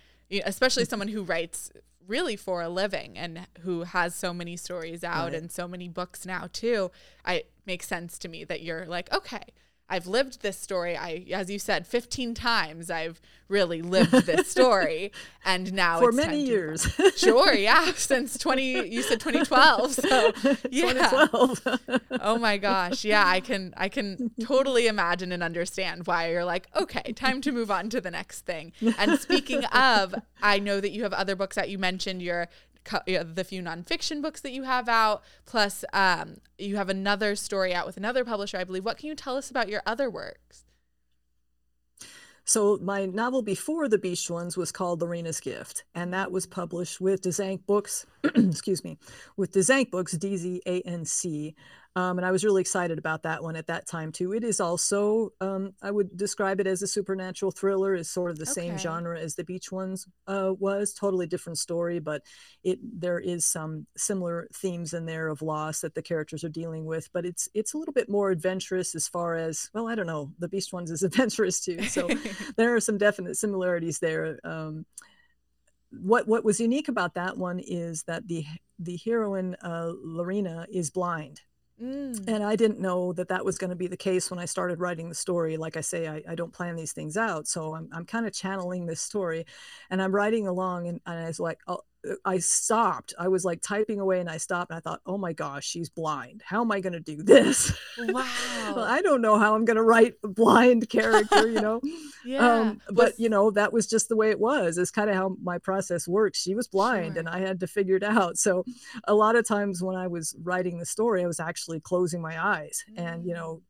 especially 0.46 0.86
someone 0.86 1.08
who 1.10 1.24
writes 1.24 1.72
really 2.08 2.36
for 2.36 2.62
a 2.62 2.70
living 2.70 3.18
and 3.18 3.48
who 3.62 3.84
has 3.84 4.16
so 4.16 4.34
many 4.34 4.58
stories 4.58 5.04
out 5.04 5.26
right. 5.26 5.36
and 5.36 5.52
so 5.52 5.68
many 5.68 5.88
books 5.88 6.26
now 6.26 6.48
too. 6.52 6.92
I 7.24 7.34
it 7.36 7.52
makes 7.66 7.88
sense 7.88 8.18
to 8.20 8.28
me 8.28 8.44
that 8.46 8.62
you're 8.62 8.86
like, 8.86 9.14
okay, 9.14 9.44
I've 9.90 10.08
lived 10.08 10.42
this 10.42 10.58
story. 10.60 10.96
I, 10.96 11.26
as 11.34 11.50
you 11.50 11.60
said, 11.60 11.88
15 11.88 12.34
times 12.34 12.90
I've 12.90 13.20
really 13.48 13.82
lived 13.82 14.12
this 14.12 14.48
story. 14.52 15.12
and 15.44 15.74
now 15.74 16.00
for 16.00 16.12
many 16.12 16.42
years. 16.42 16.88
sure. 17.18 17.54
Yeah. 17.54 17.92
Since 17.94 18.38
20, 18.38 18.88
you 18.88 19.02
said 19.02 19.20
2012. 19.20 19.94
So 19.94 20.32
yeah. 20.70 20.94
2012. 20.94 22.02
oh 22.22 22.38
my 22.38 22.58
gosh. 22.58 23.04
Yeah. 23.04 23.28
I 23.28 23.40
can, 23.40 23.74
I 23.76 23.90
can 23.90 24.32
totally 24.44 24.88
imagine 24.88 25.32
and 25.32 25.42
understand 25.42 26.06
why 26.06 26.30
you're 26.32 26.46
like, 26.46 26.68
okay, 26.80 27.12
time 27.14 27.42
to 27.42 27.52
move 27.52 27.72
on 27.72 27.90
to 27.90 28.00
the 28.00 28.12
next 28.12 28.42
thing. 28.42 28.72
And 28.98 29.20
speaking 29.20 29.66
of, 29.66 30.14
I 30.42 30.60
know 30.60 30.80
that 30.80 30.92
you 30.92 31.04
have 31.04 31.14
other 31.14 31.36
books 31.36 31.56
that 31.56 31.70
you 31.70 31.80
mentioned 31.80 32.22
your 32.22 32.48
the 33.06 33.46
few 33.48 33.62
nonfiction 33.62 34.22
books 34.22 34.42
that 34.42 34.52
you 34.52 34.64
have 34.64 34.90
out, 34.90 35.24
plus 35.46 35.86
um, 35.94 36.38
you 36.58 36.76
have 36.78 36.90
another 36.90 37.36
story 37.36 37.74
out 37.74 37.86
with 37.86 37.98
another 37.98 38.26
publisher, 38.26 38.58
I 38.58 38.64
believe. 38.64 38.86
What 38.86 38.98
can 38.98 39.08
you 39.08 39.16
tell 39.16 39.38
us 39.38 39.50
about 39.50 39.70
your 39.70 39.82
other 39.86 40.10
works? 40.10 40.66
So 42.50 42.80
my 42.82 43.06
novel 43.06 43.44
before 43.44 43.88
the 43.88 44.00
Beached 44.00 44.32
Ones 44.32 44.58
was 44.58 44.72
called 44.72 45.02
Lorena's 45.02 45.40
Gift, 45.40 45.84
and 45.94 46.12
that 46.14 46.32
was 46.32 46.48
published 46.48 47.00
with 47.00 47.22
Dzanc 47.22 47.68
Books. 47.68 48.08
excuse 48.24 48.84
me, 48.84 48.98
with 49.38 49.54
Dzanc 49.54 49.92
Books, 49.92 50.14
D 50.14 50.36
Z 50.36 50.62
A 50.66 50.82
N 50.82 51.06
C. 51.06 51.56
Um, 51.96 52.20
and 52.20 52.26
I 52.26 52.32
was 52.32 52.46
really 52.46 52.62
excited 52.62 53.00
about 53.00 53.24
that 53.24 53.44
one 53.44 53.56
at 53.56 53.68
that 53.68 53.88
time 53.88 54.12
too. 54.12 54.34
It 54.34 54.44
is 54.44 54.60
also, 54.60 55.34
um, 55.42 55.74
I 55.82 55.90
would 55.90 56.16
describe 56.16 56.60
it 56.60 56.68
as 56.68 56.82
a 56.84 56.88
supernatural 56.88 57.52
thriller. 57.52 57.96
Is 57.96 58.10
sort 58.10 58.30
of 58.30 58.38
the 58.38 58.44
okay. 58.44 58.62
same 58.62 58.78
genre 58.78 59.20
as 59.20 59.36
the 59.36 59.44
Beached 59.44 59.72
Ones 59.72 60.08
uh, 60.28 60.54
was. 60.58 60.94
Totally 60.94 61.26
different 61.26 61.58
story, 61.58 62.00
but 62.00 62.22
it 62.64 62.80
there 62.84 63.20
is 63.20 63.46
some 63.46 63.88
similar 63.98 64.48
themes 64.54 64.94
in 64.94 65.08
there 65.08 65.30
of 65.30 65.42
loss 65.42 65.82
that 65.82 65.96
the 65.96 66.02
characters 66.02 66.44
are 66.44 66.50
dealing 66.50 66.86
with. 66.86 67.10
But 67.12 67.26
it's 67.26 67.50
it's 67.56 67.74
a 67.74 67.78
little 67.78 67.94
bit 67.94 68.08
more 68.08 68.30
adventurous 68.30 68.94
as 68.94 69.08
far 69.08 69.36
as 69.36 69.70
well. 69.74 69.88
I 69.88 69.96
don't 69.96 70.08
know. 70.08 70.32
The 70.38 70.48
Beached 70.48 70.72
Ones 70.72 70.92
is 70.92 71.02
adventurous 71.04 71.60
too, 71.60 71.82
so 71.84 72.08
there 72.56 72.76
are 72.76 72.82
some 72.82 73.00
definite 73.00 73.36
similarities 73.38 73.98
there. 73.98 74.40
Um, 74.44 74.86
what 75.92 76.28
what 76.28 76.46
was 76.46 76.60
unique 76.60 76.88
about 76.88 77.16
that 77.16 77.36
one 77.36 77.60
is 77.60 78.04
that 78.04 78.28
the 78.28 78.46
the 78.78 79.00
heroine 79.04 79.56
uh, 79.64 79.92
Lorena 80.04 80.68
is 80.72 80.92
blind 80.92 81.42
Mm. 81.82 82.28
And 82.28 82.44
I 82.44 82.56
didn't 82.56 82.80
know 82.80 83.14
that 83.14 83.30
that 83.30 83.46
was 83.46 83.58
going 83.58 83.70
to 83.70 83.76
be 83.76 83.88
the 83.88 83.98
case 83.98 84.30
when 84.30 84.40
I 84.40 84.46
started 84.46 84.80
writing 84.80 85.08
the 85.08 85.16
story. 85.16 85.56
Like 85.56 85.78
I 85.78 85.82
say, 85.82 86.08
I, 86.08 86.22
I 86.28 86.36
don't 86.36 86.52
plan 86.52 86.76
these 86.76 86.92
things 86.92 87.16
out. 87.16 87.48
So 87.48 87.76
I'm, 87.76 87.90
I'm 87.94 88.06
kind 88.06 88.26
of 88.28 88.34
channeling 88.34 88.86
this 88.86 89.02
story 89.02 89.46
and 89.90 90.02
I'm 90.02 90.14
writing 90.14 90.48
along 90.48 90.88
and, 90.88 91.00
and 91.06 91.20
I 91.20 91.28
was 91.28 91.40
like, 91.40 91.60
oh, 91.68 91.82
I 92.24 92.40
stopped. 92.40 93.14
I 93.20 93.28
was 93.28 93.44
like 93.44 93.62
typing 93.62 94.00
away 94.00 94.22
and 94.22 94.30
I 94.30 94.38
stopped 94.38 94.72
and 94.72 94.78
I 94.78 94.80
thought, 94.80 95.02
oh 95.06 95.18
my 95.18 95.34
gosh, 95.34 95.66
she's 95.66 95.90
blind. 95.90 96.42
How 96.46 96.62
am 96.62 96.72
I 96.72 96.80
going 96.80 96.94
to 96.94 97.00
do 97.00 97.22
this? 97.24 97.72
Wow. 98.00 98.26
well, 98.76 98.86
I 98.86 99.02
don't 99.02 99.22
know 99.22 99.38
how 99.38 99.56
I'm 99.56 99.66
going 99.66 99.76
to 99.76 99.84
write 99.84 100.14
a 100.24 100.30
blind 100.30 100.90
character, 100.90 101.50
you 101.50 101.60
know? 101.60 101.82
yeah. 102.26 102.40
Um, 102.40 102.82
but, 102.90 103.20
you 103.20 103.30
know, 103.30 103.52
that 103.52 103.74
was 103.74 103.88
just 103.88 104.08
the 104.08 104.16
way 104.16 104.30
it 104.30 104.40
was. 104.40 104.78
It's 104.78 104.90
kind 104.90 105.10
of 105.10 105.18
how 105.18 105.36
my 105.44 105.58
process 105.58 106.08
works. 106.08 106.42
She 106.42 106.56
was 106.56 106.68
blind 106.68 107.16
sure. 107.16 107.20
and 107.20 107.30
I 107.30 107.40
had 107.40 107.60
to 107.60 107.68
figure 107.68 107.98
it 107.98 108.04
out. 108.04 108.38
So 108.38 108.64
a 109.04 109.14
lot 109.14 109.36
of 109.36 109.46
times 109.46 109.84
when 109.84 109.98
I 109.98 110.08
was 110.08 110.34
writing 110.42 110.80
the 110.80 110.86
story, 110.86 111.24
I 111.24 111.28
was 111.28 111.42
actually 111.42 111.82
closing 111.82 112.22
my 112.22 112.42
eyes 112.42 112.84
mm. 112.90 113.04
and, 113.04 113.26
you 113.26 113.34
mm. 113.34 113.38
know, 113.38 113.62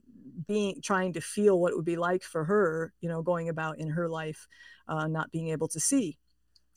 being 0.48 0.80
trying 0.82 1.13
to 1.13 1.22
feel 1.22 1.60
what 1.60 1.72
it 1.72 1.76
would 1.76 1.86
be 1.86 1.98
like 1.98 2.24
for 2.24 2.46
her, 2.46 2.94
you 3.02 3.10
know, 3.10 3.22
going 3.22 3.50
about 3.50 3.80
in 3.80 3.89
her 3.89 4.08
life, 4.08 4.48
uh, 4.88 5.08
not 5.08 5.32
being 5.32 5.50
able 5.50 5.68
to 5.70 5.80
see. 5.80 6.18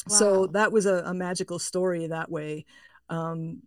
Wow. 0.09 0.17
So 0.17 0.47
that 0.49 0.73
was 0.73 0.87
a, 0.87 1.03
a, 1.07 1.15
magical 1.15 1.59
story 1.59 2.07
that 2.09 2.31
way. 2.31 2.65
Um, 3.09 3.63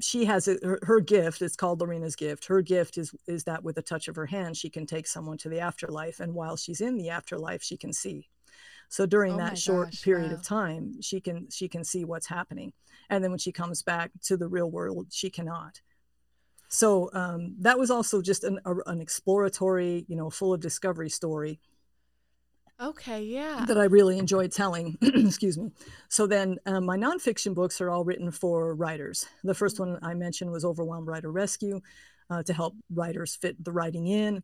she 0.00 0.24
has 0.24 0.48
a, 0.48 0.56
her, 0.62 0.80
her, 0.82 1.00
gift. 1.00 1.42
It's 1.42 1.56
called 1.56 1.80
Lorena's 1.80 2.16
gift. 2.16 2.46
Her 2.46 2.62
gift 2.62 2.98
is 2.98 3.14
is 3.26 3.44
that 3.44 3.62
with 3.62 3.78
a 3.78 3.82
touch 3.82 4.08
of 4.08 4.16
her 4.16 4.26
hand, 4.26 4.56
she 4.56 4.70
can 4.70 4.86
take 4.86 5.06
someone 5.06 5.38
to 5.38 5.48
the 5.48 5.60
afterlife, 5.60 6.20
and 6.20 6.34
while 6.34 6.56
she's 6.56 6.80
in 6.80 6.96
the 6.96 7.10
afterlife, 7.10 7.62
she 7.62 7.76
can 7.76 7.92
see. 7.92 8.28
So 8.88 9.06
during 9.06 9.34
oh 9.34 9.36
that 9.36 9.58
short 9.58 9.90
gosh, 9.90 10.02
period 10.02 10.32
wow. 10.32 10.38
of 10.38 10.42
time, 10.42 11.00
she 11.00 11.20
can 11.20 11.48
she 11.50 11.68
can 11.68 11.84
see 11.84 12.04
what's 12.04 12.26
happening, 12.26 12.72
and 13.08 13.22
then 13.22 13.30
when 13.30 13.38
she 13.38 13.52
comes 13.52 13.82
back 13.82 14.10
to 14.24 14.36
the 14.36 14.48
real 14.48 14.70
world, 14.70 15.08
she 15.10 15.30
cannot. 15.30 15.80
So 16.68 17.10
um, 17.12 17.56
that 17.58 17.78
was 17.78 17.90
also 17.90 18.22
just 18.22 18.44
an, 18.44 18.60
a, 18.64 18.74
an 18.86 19.00
exploratory, 19.00 20.04
you 20.08 20.14
know, 20.16 20.30
full 20.30 20.54
of 20.54 20.60
discovery 20.60 21.10
story 21.10 21.60
Okay, 22.80 23.22
yeah. 23.24 23.64
That 23.66 23.76
I 23.76 23.84
really 23.84 24.18
enjoyed 24.18 24.52
telling. 24.52 24.96
Excuse 25.02 25.58
me. 25.58 25.70
So 26.08 26.26
then 26.26 26.56
um, 26.64 26.86
my 26.86 26.96
nonfiction 26.96 27.54
books 27.54 27.80
are 27.80 27.90
all 27.90 28.04
written 28.04 28.30
for 28.30 28.74
writers. 28.74 29.26
The 29.44 29.54
first 29.54 29.78
one 29.78 29.98
I 30.02 30.14
mentioned 30.14 30.50
was 30.50 30.64
Overwhelmed 30.64 31.06
Writer 31.06 31.30
Rescue 31.30 31.80
uh, 32.30 32.42
to 32.44 32.54
help 32.54 32.74
writers 32.90 33.36
fit 33.36 33.62
the 33.62 33.72
writing 33.72 34.06
in 34.06 34.42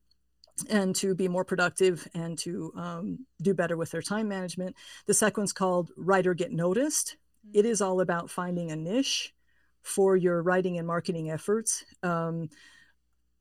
and 0.68 0.94
to 0.96 1.14
be 1.14 1.28
more 1.28 1.44
productive 1.44 2.06
and 2.14 2.36
to 2.38 2.72
um, 2.76 3.26
do 3.40 3.54
better 3.54 3.76
with 3.76 3.90
their 3.90 4.02
time 4.02 4.28
management. 4.28 4.76
The 5.06 5.14
second 5.14 5.42
one's 5.42 5.52
called 5.54 5.90
Writer 5.96 6.34
Get 6.34 6.52
Noticed. 6.52 7.16
It 7.54 7.64
is 7.64 7.80
all 7.80 8.00
about 8.00 8.30
finding 8.30 8.70
a 8.70 8.76
niche 8.76 9.32
for 9.82 10.14
your 10.16 10.42
writing 10.42 10.76
and 10.76 10.86
marketing 10.86 11.30
efforts. 11.30 11.84
Um, 12.02 12.50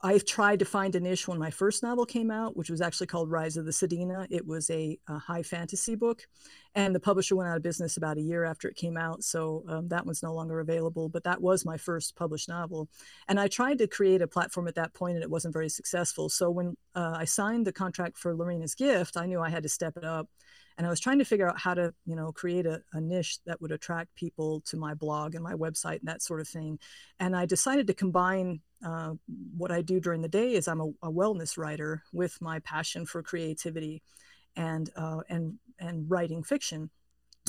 I've 0.05 0.23
tried 0.23 0.59
to 0.59 0.65
find 0.65 0.93
a 0.93 0.99
niche 0.99 1.27
when 1.27 1.39
my 1.39 1.49
first 1.49 1.81
novel 1.81 2.05
came 2.05 2.29
out, 2.29 2.55
which 2.55 2.69
was 2.69 2.79
actually 2.79 3.07
called 3.07 3.31
Rise 3.31 3.57
of 3.57 3.65
the 3.65 3.71
Sedina. 3.71 4.27
It 4.29 4.45
was 4.45 4.69
a, 4.69 4.99
a 5.07 5.17
high 5.17 5.41
fantasy 5.41 5.95
book, 5.95 6.27
and 6.75 6.93
the 6.93 6.99
publisher 6.99 7.35
went 7.35 7.49
out 7.49 7.57
of 7.57 7.63
business 7.63 7.97
about 7.97 8.19
a 8.19 8.21
year 8.21 8.43
after 8.43 8.67
it 8.67 8.75
came 8.75 8.97
out. 8.97 9.23
So 9.23 9.63
um, 9.67 9.87
that 9.87 10.05
one's 10.05 10.21
no 10.21 10.31
longer 10.31 10.59
available, 10.59 11.09
but 11.09 11.23
that 11.23 11.41
was 11.41 11.65
my 11.65 11.77
first 11.77 12.15
published 12.15 12.47
novel. 12.47 12.87
And 13.27 13.39
I 13.39 13.47
tried 13.47 13.79
to 13.79 13.87
create 13.87 14.21
a 14.21 14.27
platform 14.27 14.67
at 14.67 14.75
that 14.75 14.93
point, 14.93 15.15
and 15.15 15.23
it 15.23 15.31
wasn't 15.31 15.55
very 15.55 15.69
successful. 15.69 16.29
So 16.29 16.51
when 16.51 16.77
uh, 16.93 17.15
I 17.17 17.25
signed 17.25 17.65
the 17.65 17.73
contract 17.73 18.19
for 18.19 18.35
Loreena's 18.35 18.75
Gift, 18.75 19.17
I 19.17 19.25
knew 19.25 19.41
I 19.41 19.49
had 19.49 19.63
to 19.63 19.69
step 19.69 19.97
it 19.97 20.03
up 20.03 20.29
and 20.77 20.85
i 20.85 20.89
was 20.89 20.99
trying 20.99 21.19
to 21.19 21.25
figure 21.25 21.47
out 21.47 21.59
how 21.59 21.73
to 21.73 21.93
you 22.05 22.15
know 22.15 22.31
create 22.31 22.65
a, 22.65 22.81
a, 22.93 23.01
niche 23.01 23.39
that 23.45 23.61
would 23.61 23.71
attract 23.71 24.15
people 24.15 24.61
to 24.61 24.77
my 24.77 24.93
blog 24.93 25.35
and 25.35 25.43
my 25.43 25.53
website 25.53 25.99
and 25.99 26.07
that 26.07 26.21
sort 26.21 26.41
of 26.41 26.47
thing 26.47 26.79
and 27.19 27.35
i 27.35 27.45
decided 27.45 27.87
to 27.87 27.93
combine 27.93 28.59
uh, 28.85 29.13
what 29.57 29.71
I 29.71 29.81
do 29.81 29.99
during 29.99 30.21
the 30.21 30.27
day 30.29 30.53
is 30.53 30.67
I'm 30.67 30.81
a, 30.81 30.89
a, 31.01 31.11
wellness 31.11 31.57
writer 31.57 32.03
with 32.13 32.39
my 32.41 32.59
passion 32.59 33.05
for 33.05 33.23
creativity 33.23 34.03
and 34.55 34.89
uh, 34.95 35.21
and 35.29 35.55
and 35.79 36.09
writing 36.09 36.43
fiction. 36.43 36.89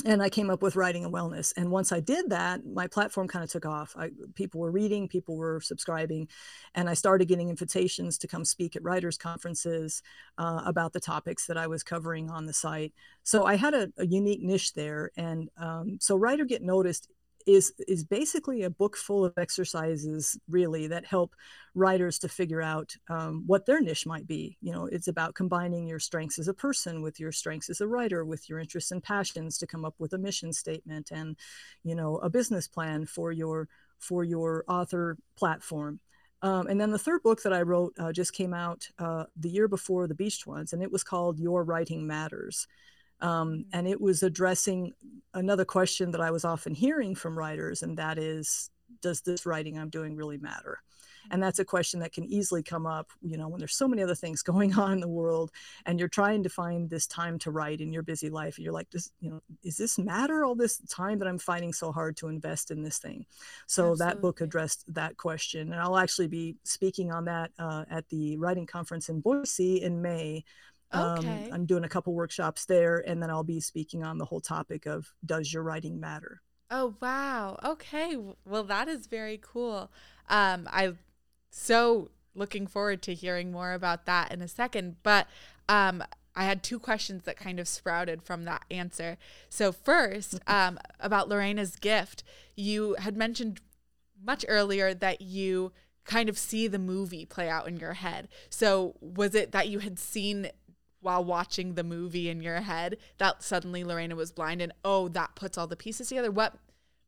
And 0.05 0.21
I 0.21 0.29
came 0.29 0.51
up 0.51 0.61
with 0.61 0.75
writing 0.75 1.05
and 1.05 1.13
wellness. 1.13 1.53
And 1.57 1.71
once 1.71 1.91
I 1.91 1.99
did 1.99 2.29
that, 2.29 2.63
my 2.65 2.85
platform 2.85 3.27
kind 3.27 3.43
of 3.43 3.49
took 3.49 3.65
off. 3.65 3.95
I, 3.97 4.11
people 4.35 4.61
were 4.61 4.69
reading, 4.69 5.07
people 5.07 5.35
were 5.35 5.59
subscribing, 5.59 6.27
and 6.75 6.87
I 6.87 6.93
started 6.93 7.27
getting 7.27 7.49
invitations 7.49 8.19
to 8.19 8.27
come 8.27 8.45
speak 8.45 8.75
at 8.75 8.83
writers' 8.83 9.17
conferences 9.17 10.03
uh, 10.37 10.61
about 10.65 10.93
the 10.93 10.99
topics 10.99 11.47
that 11.47 11.57
I 11.57 11.65
was 11.65 11.81
covering 11.81 12.29
on 12.29 12.45
the 12.45 12.53
site. 12.53 12.93
So 13.23 13.45
I 13.45 13.55
had 13.55 13.73
a, 13.73 13.91
a 13.97 14.05
unique 14.05 14.43
niche 14.43 14.73
there. 14.73 15.11
And 15.17 15.49
um, 15.57 15.97
so 15.99 16.15
Writer 16.15 16.45
Get 16.45 16.61
Noticed 16.61 17.09
is 17.47 17.73
is 17.87 18.03
basically 18.03 18.63
a 18.63 18.69
book 18.69 18.97
full 18.97 19.25
of 19.25 19.33
exercises 19.37 20.37
really 20.49 20.85
that 20.87 21.05
help 21.05 21.33
writers 21.73 22.19
to 22.19 22.27
figure 22.27 22.61
out 22.61 22.95
um, 23.09 23.43
what 23.47 23.65
their 23.65 23.79
niche 23.81 24.05
might 24.05 24.27
be 24.27 24.57
you 24.61 24.71
know 24.71 24.85
it's 24.87 25.07
about 25.07 25.33
combining 25.33 25.87
your 25.87 25.99
strengths 25.99 26.37
as 26.37 26.47
a 26.47 26.53
person 26.53 27.01
with 27.01 27.19
your 27.19 27.31
strengths 27.31 27.69
as 27.69 27.81
a 27.81 27.87
writer 27.87 28.25
with 28.25 28.49
your 28.49 28.59
interests 28.59 28.91
and 28.91 29.01
passions 29.01 29.57
to 29.57 29.65
come 29.65 29.85
up 29.85 29.95
with 29.97 30.13
a 30.13 30.17
mission 30.17 30.51
statement 30.51 31.09
and 31.11 31.37
you 31.83 31.95
know 31.95 32.17
a 32.17 32.29
business 32.29 32.67
plan 32.67 33.05
for 33.05 33.31
your 33.31 33.67
for 33.97 34.23
your 34.23 34.63
author 34.67 35.17
platform 35.35 35.99
um, 36.41 36.67
and 36.67 36.79
then 36.79 36.91
the 36.91 36.99
third 36.99 37.23
book 37.23 37.41
that 37.43 37.53
I 37.53 37.63
wrote 37.63 37.93
uh, 37.97 38.11
just 38.11 38.33
came 38.33 38.53
out 38.53 38.87
uh, 38.99 39.23
the 39.35 39.49
year 39.49 39.67
before 39.67 40.07
the 40.07 40.13
Beached 40.13 40.45
Ones, 40.45 40.71
and 40.71 40.83
it 40.83 40.91
was 40.91 41.03
called 41.03 41.39
Your 41.39 41.63
Writing 41.63 42.05
Matters. 42.05 42.67
Um, 43.21 43.65
and 43.73 43.87
it 43.87 43.99
was 43.99 44.23
addressing 44.23 44.93
another 45.33 45.65
question 45.65 46.11
that 46.11 46.21
I 46.21 46.31
was 46.31 46.45
often 46.45 46.73
hearing 46.73 47.15
from 47.15 47.37
writers, 47.37 47.83
and 47.83 47.97
that 47.97 48.17
is, 48.17 48.69
does 49.01 49.21
this 49.21 49.45
writing 49.45 49.77
I'm 49.77 49.89
doing 49.89 50.15
really 50.15 50.37
matter? 50.37 50.79
And 51.29 51.41
that's 51.43 51.59
a 51.59 51.65
question 51.65 51.99
that 51.99 52.13
can 52.13 52.25
easily 52.25 52.63
come 52.63 52.85
up, 52.85 53.09
you 53.21 53.37
know, 53.37 53.47
when 53.47 53.59
there's 53.59 53.75
so 53.75 53.87
many 53.87 54.01
other 54.03 54.15
things 54.15 54.43
going 54.43 54.73
on 54.75 54.93
in 54.93 54.99
the 54.99 55.07
world, 55.07 55.51
and 55.85 55.99
you're 55.99 56.07
trying 56.07 56.43
to 56.43 56.49
find 56.49 56.89
this 56.89 57.07
time 57.07 57.37
to 57.39 57.51
write 57.51 57.81
in 57.81 57.91
your 57.91 58.03
busy 58.03 58.29
life, 58.29 58.57
and 58.57 58.63
you're 58.63 58.73
like, 58.73 58.89
does 58.89 59.11
you 59.19 59.29
know, 59.29 59.41
is 59.63 59.77
this 59.77 59.97
matter? 59.97 60.43
All 60.43 60.55
this 60.55 60.77
time 60.89 61.19
that 61.19 61.27
I'm 61.27 61.39
fighting 61.39 61.73
so 61.73 61.91
hard 61.91 62.17
to 62.17 62.27
invest 62.27 62.71
in 62.71 62.81
this 62.81 62.97
thing. 62.97 63.25
So 63.65 63.91
Absolutely. 63.91 64.05
that 64.05 64.21
book 64.21 64.41
addressed 64.41 64.93
that 64.93 65.17
question, 65.17 65.73
and 65.73 65.81
I'll 65.81 65.97
actually 65.97 66.27
be 66.27 66.55
speaking 66.63 67.11
on 67.11 67.25
that 67.25 67.51
uh, 67.59 67.85
at 67.89 68.07
the 68.09 68.37
writing 68.37 68.65
conference 68.65 69.09
in 69.09 69.21
Boise 69.21 69.81
in 69.81 70.01
May. 70.01 70.43
Um, 70.91 71.19
okay. 71.19 71.47
Um, 71.47 71.53
I'm 71.53 71.65
doing 71.65 71.83
a 71.83 71.89
couple 71.89 72.13
workshops 72.13 72.65
there, 72.65 73.03
and 73.07 73.21
then 73.21 73.29
I'll 73.29 73.43
be 73.43 73.59
speaking 73.59 74.03
on 74.03 74.17
the 74.17 74.25
whole 74.25 74.41
topic 74.41 74.85
of 74.85 75.13
does 75.25 75.51
your 75.51 75.63
writing 75.63 75.99
matter? 75.99 76.41
Oh 76.69 76.95
wow! 77.01 77.57
Okay, 77.63 78.17
well 78.45 78.63
that 78.63 78.87
is 78.87 79.07
very 79.07 79.39
cool. 79.41 79.91
Um, 80.29 80.67
I 80.71 80.93
so 81.49 82.11
looking 82.37 82.67
forward 82.67 83.01
to 83.01 83.13
hearing 83.13 83.51
more 83.51 83.73
about 83.73 84.05
that 84.05 84.31
in 84.31 84.41
a 84.41 84.47
second. 84.47 84.97
But 85.03 85.27
um, 85.67 86.03
I 86.35 86.45
had 86.45 86.63
two 86.63 86.79
questions 86.79 87.23
that 87.23 87.35
kind 87.37 87.59
of 87.59 87.67
sprouted 87.67 88.21
from 88.21 88.43
that 88.43 88.63
answer. 88.69 89.17
So 89.49 89.71
first, 89.71 90.39
um, 90.47 90.79
about 90.99 91.29
Loreena's 91.29 91.75
gift, 91.75 92.23
you 92.55 92.95
had 92.99 93.17
mentioned 93.17 93.59
much 94.23 94.45
earlier 94.47 94.93
that 94.93 95.21
you 95.21 95.71
kind 96.05 96.29
of 96.29 96.37
see 96.37 96.67
the 96.67 96.79
movie 96.79 97.25
play 97.25 97.49
out 97.49 97.67
in 97.67 97.77
your 97.77 97.93
head. 97.93 98.29
So 98.49 98.95
was 99.01 99.35
it 99.35 99.51
that 99.51 99.67
you 99.67 99.79
had 99.79 99.99
seen 99.99 100.49
while 101.07 101.23
watching 101.23 101.75
the 101.75 101.85
movie 101.85 102.29
in 102.29 102.41
your 102.41 102.59
head 102.59 102.97
that 103.17 103.41
suddenly 103.41 103.81
Loreena 103.81 104.13
was 104.13 104.33
blind 104.33 104.61
and 104.61 104.73
oh 104.83 105.07
that 105.07 105.35
puts 105.35 105.57
all 105.57 105.65
the 105.65 105.77
pieces 105.77 106.09
together. 106.09 106.29
What 106.29 106.55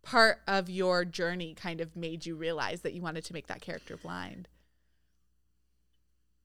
part 0.04 0.40
of 0.48 0.70
your 0.70 1.04
journey 1.04 1.54
kind 1.54 1.82
of 1.82 1.98
made 1.98 2.26
you 2.26 2.38
realize 2.38 2.80
that 2.84 2.94
you 2.94 3.02
wanted 3.02 3.26
to 3.26 3.34
make 3.34 3.48
that 3.48 3.60
character 3.60 3.98
blind 3.98 4.48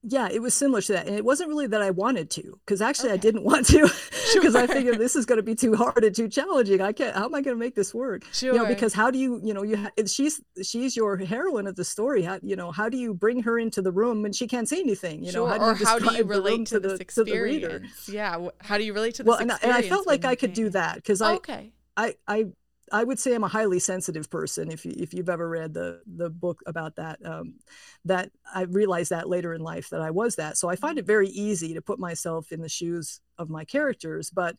yeah, 0.07 0.29
it 0.31 0.41
was 0.41 0.53
similar 0.53 0.81
to 0.83 0.93
that. 0.93 1.07
And 1.07 1.15
it 1.15 1.25
wasn't 1.25 1.49
really 1.49 1.65
that 1.67 1.81
I 1.81 1.89
wanted 1.89 2.29
to, 2.31 2.59
because 2.63 2.81
actually 2.81 3.09
okay. 3.09 3.15
I 3.15 3.17
didn't 3.17 3.43
want 3.51 3.65
to, 3.67 3.81
because 4.33 4.53
sure. 4.53 4.57
I 4.57 4.67
figured 4.67 4.99
this 4.99 5.15
is 5.15 5.25
going 5.25 5.37
to 5.37 5.43
be 5.43 5.55
too 5.55 5.75
hard 5.75 6.03
and 6.03 6.15
too 6.15 6.27
challenging. 6.27 6.79
I 6.81 6.91
can't, 6.91 7.15
how 7.15 7.25
am 7.25 7.33
I 7.33 7.41
going 7.41 7.55
to 7.55 7.59
make 7.59 7.75
this 7.75 7.93
work? 7.93 8.23
Sure. 8.31 8.53
You 8.53 8.59
know, 8.59 8.65
because 8.67 8.93
how 8.93 9.09
do 9.09 9.17
you, 9.17 9.41
you 9.43 9.53
know, 9.53 9.63
you, 9.63 9.77
ha- 9.77 9.91
she's, 10.05 10.41
she's 10.63 10.95
your 10.95 11.17
heroine 11.17 11.67
of 11.67 11.75
the 11.75 11.83
story. 11.83 12.21
How, 12.21 12.39
you 12.43 12.55
know, 12.55 12.71
how 12.71 12.87
do 12.87 12.97
you 12.97 13.13
bring 13.13 13.41
her 13.43 13.57
into 13.57 13.81
the 13.81 13.91
room 13.91 14.21
when 14.21 14.31
she 14.31 14.47
can't 14.47 14.69
see 14.69 14.79
anything? 14.79 15.23
You 15.23 15.31
sure. 15.31 15.47
know, 15.47 15.47
how 15.47 15.57
do 15.57 15.65
you, 15.65 15.71
or 15.71 15.85
how 15.85 15.99
do 15.99 16.15
you 16.15 16.23
relate 16.23 16.67
to, 16.67 16.79
this 16.79 16.93
the, 16.93 17.01
experience? 17.01 17.83
To 18.05 18.11
the 18.11 18.13
yeah. 18.13 18.47
How 18.61 18.77
do 18.77 18.83
you 18.83 18.93
relate 18.93 19.15
to 19.15 19.23
this 19.23 19.29
well, 19.29 19.39
and, 19.39 19.51
and 19.61 19.71
I 19.71 19.81
felt 19.81 20.05
like 20.05 20.23
I 20.23 20.35
could 20.35 20.53
do 20.53 20.69
that 20.69 20.95
because 20.95 21.21
I, 21.21 21.33
okay. 21.35 21.71
I, 21.97 22.15
I 22.27 22.47
I 22.91 23.03
would 23.03 23.19
say 23.19 23.33
I'm 23.33 23.43
a 23.43 23.49
highly 23.49 23.79
sensitive 23.79 24.29
person. 24.29 24.71
If 24.71 24.85
you, 24.85 24.93
if 24.95 25.13
you've 25.13 25.29
ever 25.29 25.47
read 25.49 25.73
the 25.73 26.01
the 26.05 26.29
book 26.29 26.61
about 26.65 26.95
that, 26.97 27.23
um, 27.25 27.55
that 28.05 28.31
I 28.53 28.63
realized 28.63 29.09
that 29.11 29.29
later 29.29 29.53
in 29.53 29.61
life 29.61 29.89
that 29.89 30.01
I 30.01 30.11
was 30.11 30.35
that. 30.35 30.57
So 30.57 30.69
I 30.69 30.75
find 30.75 30.99
it 30.99 31.05
very 31.05 31.29
easy 31.29 31.73
to 31.73 31.81
put 31.81 31.99
myself 31.99 32.51
in 32.51 32.61
the 32.61 32.69
shoes 32.69 33.21
of 33.37 33.49
my 33.49 33.65
characters. 33.65 34.29
But 34.29 34.55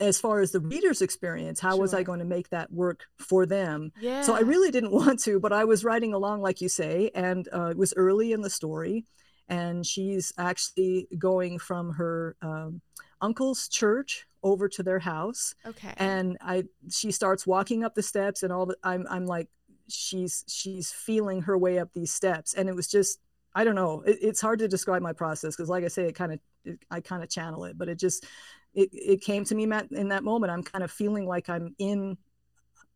as 0.00 0.20
far 0.20 0.40
as 0.40 0.52
the 0.52 0.60
reader's 0.60 1.02
experience, 1.02 1.58
how 1.58 1.72
sure. 1.72 1.80
was 1.80 1.94
I 1.94 2.04
going 2.04 2.20
to 2.20 2.24
make 2.24 2.48
that 2.50 2.72
work 2.72 3.06
for 3.18 3.46
them? 3.46 3.90
Yeah. 4.00 4.22
So 4.22 4.34
I 4.34 4.40
really 4.40 4.70
didn't 4.70 4.92
want 5.02 5.20
to, 5.24 5.40
but 5.40 5.52
I 5.52 5.64
was 5.64 5.84
writing 5.84 6.14
along, 6.14 6.40
like 6.40 6.60
you 6.60 6.68
say, 6.68 7.10
and 7.14 7.48
uh, 7.52 7.66
it 7.66 7.76
was 7.76 7.92
early 7.96 8.32
in 8.32 8.40
the 8.40 8.50
story, 8.50 9.04
and 9.48 9.84
she's 9.84 10.32
actually 10.38 11.08
going 11.18 11.58
from 11.58 11.94
her 11.94 12.36
um, 12.40 12.80
uncle's 13.20 13.68
church 13.68 14.27
over 14.42 14.68
to 14.68 14.82
their 14.82 14.98
house. 14.98 15.54
Okay. 15.66 15.92
And 15.96 16.36
I 16.40 16.64
she 16.90 17.10
starts 17.10 17.46
walking 17.46 17.84
up 17.84 17.94
the 17.94 18.02
steps 18.02 18.42
and 18.42 18.52
all 18.52 18.66
the 18.66 18.76
I'm 18.82 19.06
I'm 19.10 19.26
like 19.26 19.48
she's 19.88 20.44
she's 20.48 20.92
feeling 20.92 21.42
her 21.42 21.56
way 21.56 21.78
up 21.78 21.90
these 21.94 22.12
steps 22.12 22.54
and 22.54 22.68
it 22.68 22.74
was 22.74 22.88
just 22.88 23.20
I 23.54 23.64
don't 23.64 23.74
know. 23.74 24.02
It, 24.06 24.18
it's 24.20 24.40
hard 24.40 24.58
to 24.60 24.68
describe 24.68 25.02
my 25.02 25.12
process 25.12 25.56
because 25.56 25.68
like 25.68 25.84
I 25.84 25.88
say 25.88 26.04
it 26.04 26.14
kind 26.14 26.32
of 26.32 26.40
I 26.90 27.00
kind 27.00 27.22
of 27.22 27.30
channel 27.30 27.64
it, 27.64 27.76
but 27.78 27.88
it 27.88 27.98
just 27.98 28.24
it, 28.74 28.90
it 28.92 29.20
came 29.22 29.44
to 29.44 29.54
me 29.54 29.64
in 29.64 30.08
that 30.08 30.24
moment. 30.24 30.52
I'm 30.52 30.62
kind 30.62 30.84
of 30.84 30.90
feeling 30.90 31.26
like 31.26 31.48
I'm 31.48 31.74
in 31.78 32.18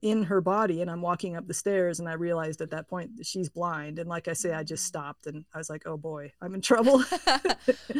in 0.02 0.24
her 0.24 0.40
body 0.40 0.82
and 0.82 0.90
I'm 0.90 1.00
walking 1.00 1.36
up 1.36 1.46
the 1.46 1.54
stairs 1.54 2.00
and 2.00 2.08
I 2.08 2.14
realized 2.14 2.60
at 2.60 2.70
that 2.70 2.88
point 2.88 3.16
that 3.16 3.26
she's 3.26 3.48
blind. 3.48 4.00
And 4.00 4.08
like 4.08 4.26
I 4.26 4.32
say, 4.32 4.52
I 4.52 4.64
just 4.64 4.84
mm. 4.84 4.88
stopped 4.88 5.28
and 5.28 5.44
I 5.54 5.58
was 5.58 5.70
like, 5.70 5.84
oh 5.86 5.96
boy, 5.96 6.32
I'm 6.40 6.54
in 6.54 6.60
trouble. 6.60 7.04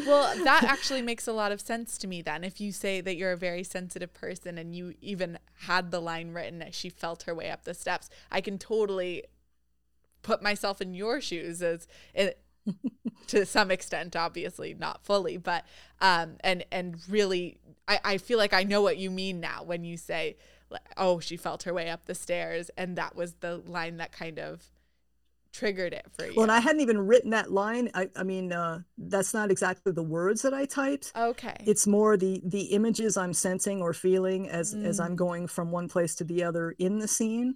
well, 0.05 0.43
that 0.43 0.63
actually 0.67 1.01
makes 1.01 1.27
a 1.27 1.33
lot 1.33 1.53
of 1.53 1.61
sense 1.61 1.97
to 1.99 2.07
me 2.07 2.21
then. 2.21 2.43
If 2.43 2.59
you 2.59 2.73
say 2.73 2.99
that 2.99 3.15
you're 3.15 3.31
a 3.31 3.37
very 3.37 3.63
sensitive 3.63 4.13
person 4.13 4.57
and 4.57 4.75
you 4.75 4.95
even 4.99 5.39
had 5.61 5.91
the 5.91 6.01
line 6.01 6.33
written 6.33 6.61
as 6.61 6.75
she 6.75 6.89
felt 6.89 7.23
her 7.23 7.33
way 7.33 7.49
up 7.49 7.63
the 7.63 7.73
steps, 7.73 8.09
I 8.29 8.41
can 8.41 8.57
totally 8.57 9.23
put 10.23 10.43
myself 10.43 10.81
in 10.81 10.93
your 10.93 11.21
shoes 11.21 11.61
as 11.61 11.87
it, 12.13 12.37
to 13.27 13.45
some 13.45 13.71
extent, 13.71 14.17
obviously 14.17 14.73
not 14.73 15.05
fully, 15.05 15.37
but 15.37 15.65
um 16.01 16.35
and 16.41 16.65
and 16.69 16.97
really 17.07 17.59
I, 17.87 17.99
I 18.03 18.17
feel 18.17 18.37
like 18.37 18.53
I 18.53 18.63
know 18.63 18.81
what 18.81 18.97
you 18.97 19.09
mean 19.09 19.39
now 19.39 19.63
when 19.63 19.85
you 19.85 19.95
say 19.95 20.37
oh, 20.97 21.19
she 21.19 21.37
felt 21.37 21.63
her 21.63 21.73
way 21.73 21.89
up 21.89 22.05
the 22.05 22.15
stairs. 22.15 22.69
And 22.77 22.95
that 22.97 23.15
was 23.15 23.33
the 23.35 23.57
line 23.57 23.97
that 23.97 24.11
kind 24.11 24.39
of 24.39 24.69
triggered 25.53 25.93
it 25.93 26.05
for 26.11 26.25
you. 26.25 26.33
Well, 26.35 26.43
and 26.43 26.51
I 26.51 26.59
hadn't 26.59 26.81
even 26.81 26.99
written 26.99 27.29
that 27.29 27.51
line. 27.51 27.89
I, 27.93 28.09
I 28.15 28.23
mean, 28.23 28.51
uh, 28.51 28.79
that's 28.97 29.33
not 29.33 29.51
exactly 29.51 29.91
the 29.91 30.03
words 30.03 30.41
that 30.41 30.53
I 30.53 30.65
typed. 30.65 31.11
Okay. 31.15 31.55
It's 31.65 31.87
more 31.87 32.17
the 32.17 32.41
the 32.43 32.63
images 32.65 33.15
I'm 33.15 33.33
sensing 33.33 33.81
or 33.81 33.93
feeling 33.93 34.49
as 34.49 34.73
mm. 34.73 34.83
as 34.85 34.99
I'm 34.99 35.13
mm. 35.13 35.17
going 35.17 35.47
from 35.47 35.71
one 35.71 35.87
place 35.87 36.15
to 36.15 36.23
the 36.23 36.43
other 36.43 36.75
in 36.77 36.99
the 36.99 37.07
scene. 37.07 37.55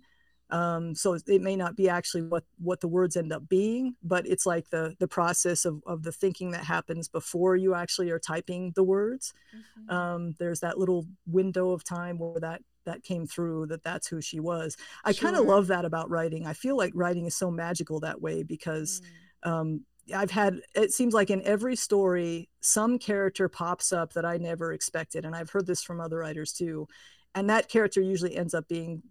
Um, 0.50 0.96
so 0.96 1.18
it 1.28 1.42
may 1.42 1.58
not 1.58 1.76
be 1.76 1.90
actually 1.90 2.24
what 2.24 2.46
what 2.60 2.80
the 2.80 2.88
words 2.88 3.18
end 3.18 3.34
up 3.34 3.50
being, 3.50 3.96
but 4.02 4.26
it's 4.26 4.46
like 4.46 4.70
the 4.70 4.96
the 5.00 5.08
process 5.08 5.66
of 5.66 5.82
of 5.86 6.04
the 6.04 6.12
thinking 6.12 6.52
that 6.52 6.64
happens 6.64 7.10
before 7.10 7.56
you 7.58 7.74
actually 7.74 8.12
are 8.12 8.20
typing 8.20 8.72
the 8.76 8.84
words. 8.84 9.34
Mm-hmm. 9.54 9.94
Um, 9.94 10.36
there's 10.40 10.62
that 10.62 10.78
little 10.78 11.06
window 11.26 11.72
of 11.72 11.84
time 11.84 12.18
where 12.18 12.40
that 12.40 12.62
that 12.88 13.04
came 13.04 13.28
through 13.28 13.68
that 13.68 13.84
that's 13.84 14.08
who 14.08 14.20
she 14.20 14.40
was 14.40 14.76
i 15.06 15.12
sure. 15.12 15.30
kind 15.30 15.40
of 15.40 15.46
love 15.46 15.68
that 15.68 15.86
about 15.86 16.10
writing 16.10 16.48
i 16.48 16.54
feel 16.54 16.76
like 16.76 16.92
writing 16.96 17.26
is 17.26 17.36
so 17.36 17.52
magical 17.52 18.00
that 18.00 18.20
way 18.22 18.42
because 18.42 19.02
mm. 19.46 19.52
um, 19.52 19.82
i've 20.16 20.32
had 20.32 20.60
it 20.74 20.92
seems 20.92 21.14
like 21.14 21.30
in 21.30 21.42
every 21.44 21.76
story 21.76 22.50
some 22.62 22.98
character 22.98 23.48
pops 23.48 23.94
up 23.94 24.14
that 24.14 24.26
i 24.26 24.38
never 24.38 24.74
expected 24.74 25.26
and 25.26 25.36
i've 25.36 25.52
heard 25.52 25.68
this 25.68 25.84
from 25.84 26.02
other 26.02 26.18
writers 26.18 26.52
too 26.52 26.88
and 27.36 27.50
that 27.50 27.70
character 27.70 28.02
usually 28.02 28.36
ends 28.36 28.54
up 28.54 28.68
being 28.68 29.04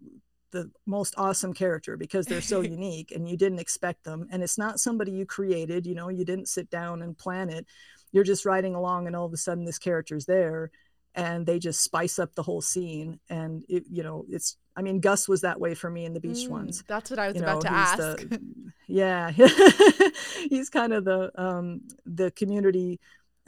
the 0.51 0.71
most 0.85 1.13
awesome 1.17 1.53
character 1.53 1.97
because 1.97 2.25
they're 2.25 2.41
so 2.41 2.61
unique 2.77 3.11
and 3.11 3.29
you 3.29 3.37
didn't 3.37 3.59
expect 3.59 4.03
them 4.03 4.27
and 4.31 4.43
it's 4.43 4.57
not 4.57 4.79
somebody 4.79 5.11
you 5.11 5.25
created 5.25 5.85
you 5.85 5.95
know 5.95 6.09
you 6.09 6.25
didn't 6.25 6.47
sit 6.47 6.69
down 6.69 7.01
and 7.01 7.17
plan 7.17 7.49
it 7.49 7.65
you're 8.11 8.23
just 8.23 8.45
writing 8.45 8.73
along 8.75 9.07
and 9.07 9.15
all 9.15 9.25
of 9.25 9.33
a 9.33 9.37
sudden 9.37 9.65
this 9.65 9.79
character's 9.79 10.25
there 10.25 10.71
and 11.17 11.45
they 11.45 11.57
just 11.59 11.81
spice 11.81 12.19
up 12.19 12.33
the 12.35 12.43
whole 12.43 12.61
scene 12.61 13.19
and 13.29 13.65
it, 13.67 13.83
you 13.89 14.03
know 14.03 14.23
it's 14.29 14.55
i 14.77 14.81
mean 14.81 14.99
gus 15.01 15.27
was 15.27 15.41
that 15.41 15.59
way 15.59 15.73
for 15.73 15.89
me 15.89 16.05
in 16.05 16.13
the 16.13 16.19
Beached 16.19 16.47
mm, 16.47 16.51
ones 16.51 16.83
that's 16.87 17.09
what 17.09 17.19
i 17.19 17.27
was 17.27 17.35
you 17.35 17.41
about 17.41 17.55
know, 17.55 17.69
to 17.69 17.71
ask 17.71 17.97
the, 17.97 18.41
yeah 18.87 19.31
he's 20.49 20.69
kind 20.69 20.93
of 20.93 21.03
the 21.03 21.31
um 21.41 21.81
the 22.05 22.31
community 22.31 22.99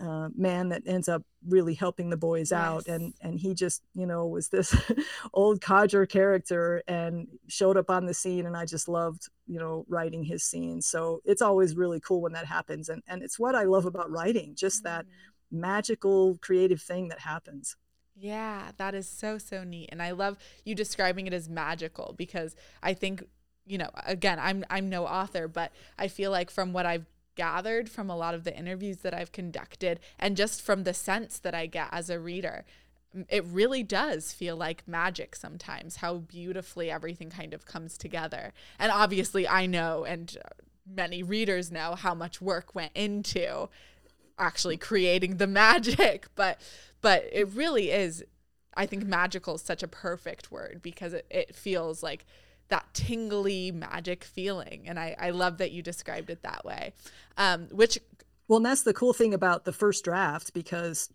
uh, 0.02 0.30
man 0.36 0.70
that 0.70 0.82
ends 0.86 1.10
up 1.10 1.24
really 1.46 1.74
helping 1.74 2.10
the 2.10 2.18
boys 2.18 2.52
yes. 2.52 2.60
out 2.60 2.88
and 2.88 3.14
and 3.22 3.40
he 3.40 3.54
just 3.54 3.82
you 3.94 4.06
know 4.06 4.28
was 4.28 4.48
this 4.48 4.74
old 5.34 5.62
codger 5.62 6.06
character 6.06 6.82
and 6.88 7.28
showed 7.48 7.76
up 7.76 7.90
on 7.90 8.06
the 8.06 8.14
scene 8.14 8.46
and 8.46 8.56
i 8.56 8.66
just 8.66 8.88
loved 8.88 9.28
you 9.46 9.60
know 9.60 9.86
writing 9.90 10.24
his 10.24 10.44
scenes 10.44 10.88
so 10.88 11.22
it's 11.26 11.42
always 11.42 11.76
really 11.76 12.00
cool 12.00 12.22
when 12.22 12.32
that 12.32 12.46
happens 12.46 12.88
and 12.88 13.04
and 13.08 13.22
it's 13.22 13.38
what 13.38 13.56
i 13.56 13.64
love 13.64 13.86
about 13.86 14.10
writing 14.10 14.56
just 14.56 14.84
mm-hmm. 14.84 14.96
that 14.96 15.06
magical 15.52 16.38
creative 16.42 16.82
thing 16.82 17.08
that 17.10 17.20
happens. 17.20 17.76
Yeah, 18.16 18.72
that 18.78 18.94
is 18.96 19.08
so 19.08 19.38
so 19.38 19.64
neat 19.64 19.90
and 19.92 20.02
I 20.02 20.12
love 20.12 20.38
you 20.66 20.76
describing 20.76 21.28
it 21.28 21.34
as 21.34 21.50
magical 21.50 22.14
because 22.18 22.56
I 22.84 22.94
think 22.94 23.24
you 23.66 23.78
know, 23.78 23.90
again, 24.06 24.40
I'm 24.42 24.66
I'm 24.70 24.90
no 24.90 25.06
author, 25.06 25.48
but 25.48 25.72
I 25.98 26.08
feel 26.08 26.32
like 26.32 26.50
from 26.50 26.74
what 26.74 26.86
I've 26.86 27.06
gathered 27.36 27.88
from 27.88 28.10
a 28.10 28.18
lot 28.18 28.34
of 28.34 28.44
the 28.44 28.58
interviews 28.58 28.98
that 28.98 29.14
I've 29.14 29.32
conducted 29.32 30.00
and 30.18 30.36
just 30.36 30.62
from 30.62 30.84
the 30.84 30.94
sense 30.94 31.40
that 31.40 31.56
I 31.56 31.68
get 31.68 31.88
as 31.92 32.10
a 32.10 32.20
reader, 32.20 32.66
it 33.30 33.46
really 33.46 33.84
does 33.84 34.34
feel 34.34 34.58
like 34.58 34.88
magic 34.88 35.36
sometimes 35.36 35.98
how 35.98 36.16
beautifully 36.16 36.92
everything 36.92 37.30
kind 37.30 37.54
of 37.54 37.66
comes 37.66 37.98
together. 37.98 38.54
And 38.78 38.92
obviously, 38.92 39.48
I 39.48 39.68
know 39.68 40.04
and 40.04 40.36
uh, 40.44 40.50
many 40.86 41.24
readers 41.24 41.72
know 41.72 41.96
how 41.96 42.14
much 42.14 42.42
work 42.42 42.76
went 42.76 42.92
into 42.96 43.70
actually 44.40 44.78
creating 44.78 45.38
the 45.38 45.48
magic 45.64 46.28
but 46.36 46.60
but 47.02 47.26
it 47.32 47.54
really 47.54 47.92
is 47.92 48.24
i 48.76 48.86
think 48.86 49.06
magical 49.06 49.56
is 49.56 49.62
such 49.62 49.84
a 49.84 49.88
perfect 49.88 50.52
word 50.52 50.80
because 50.82 51.14
it, 51.14 51.26
it 51.30 51.56
feels 51.56 52.02
like 52.02 52.26
that 52.70 52.86
tingly 52.94 53.72
magic 53.72 54.24
feeling 54.24 54.84
and 54.88 55.00
i 55.00 55.16
i 55.20 55.30
love 55.32 55.58
that 55.58 55.72
you 55.72 55.82
described 55.82 56.30
it 56.30 56.42
that 56.44 56.64
way. 56.64 56.94
Um 57.38 57.68
which 57.72 58.00
well 58.48 58.58
and 58.58 58.66
that's 58.66 58.84
the 58.84 58.94
cool 58.94 59.14
thing 59.14 59.34
about 59.34 59.66
the 59.66 59.74
first 59.74 60.04
draft 60.04 60.54
because 60.54 61.10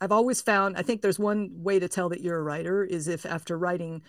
i've 0.00 0.12
always 0.12 0.40
found 0.40 0.76
i 0.76 0.82
think 0.82 1.00
there's 1.00 1.18
one 1.18 1.50
way 1.54 1.78
to 1.78 1.88
tell 1.88 2.10
that 2.10 2.20
you're 2.20 2.38
a 2.38 2.42
writer 2.42 2.84
is 2.84 3.08
if 3.08 3.24
after 3.26 3.58
writing 3.58 4.02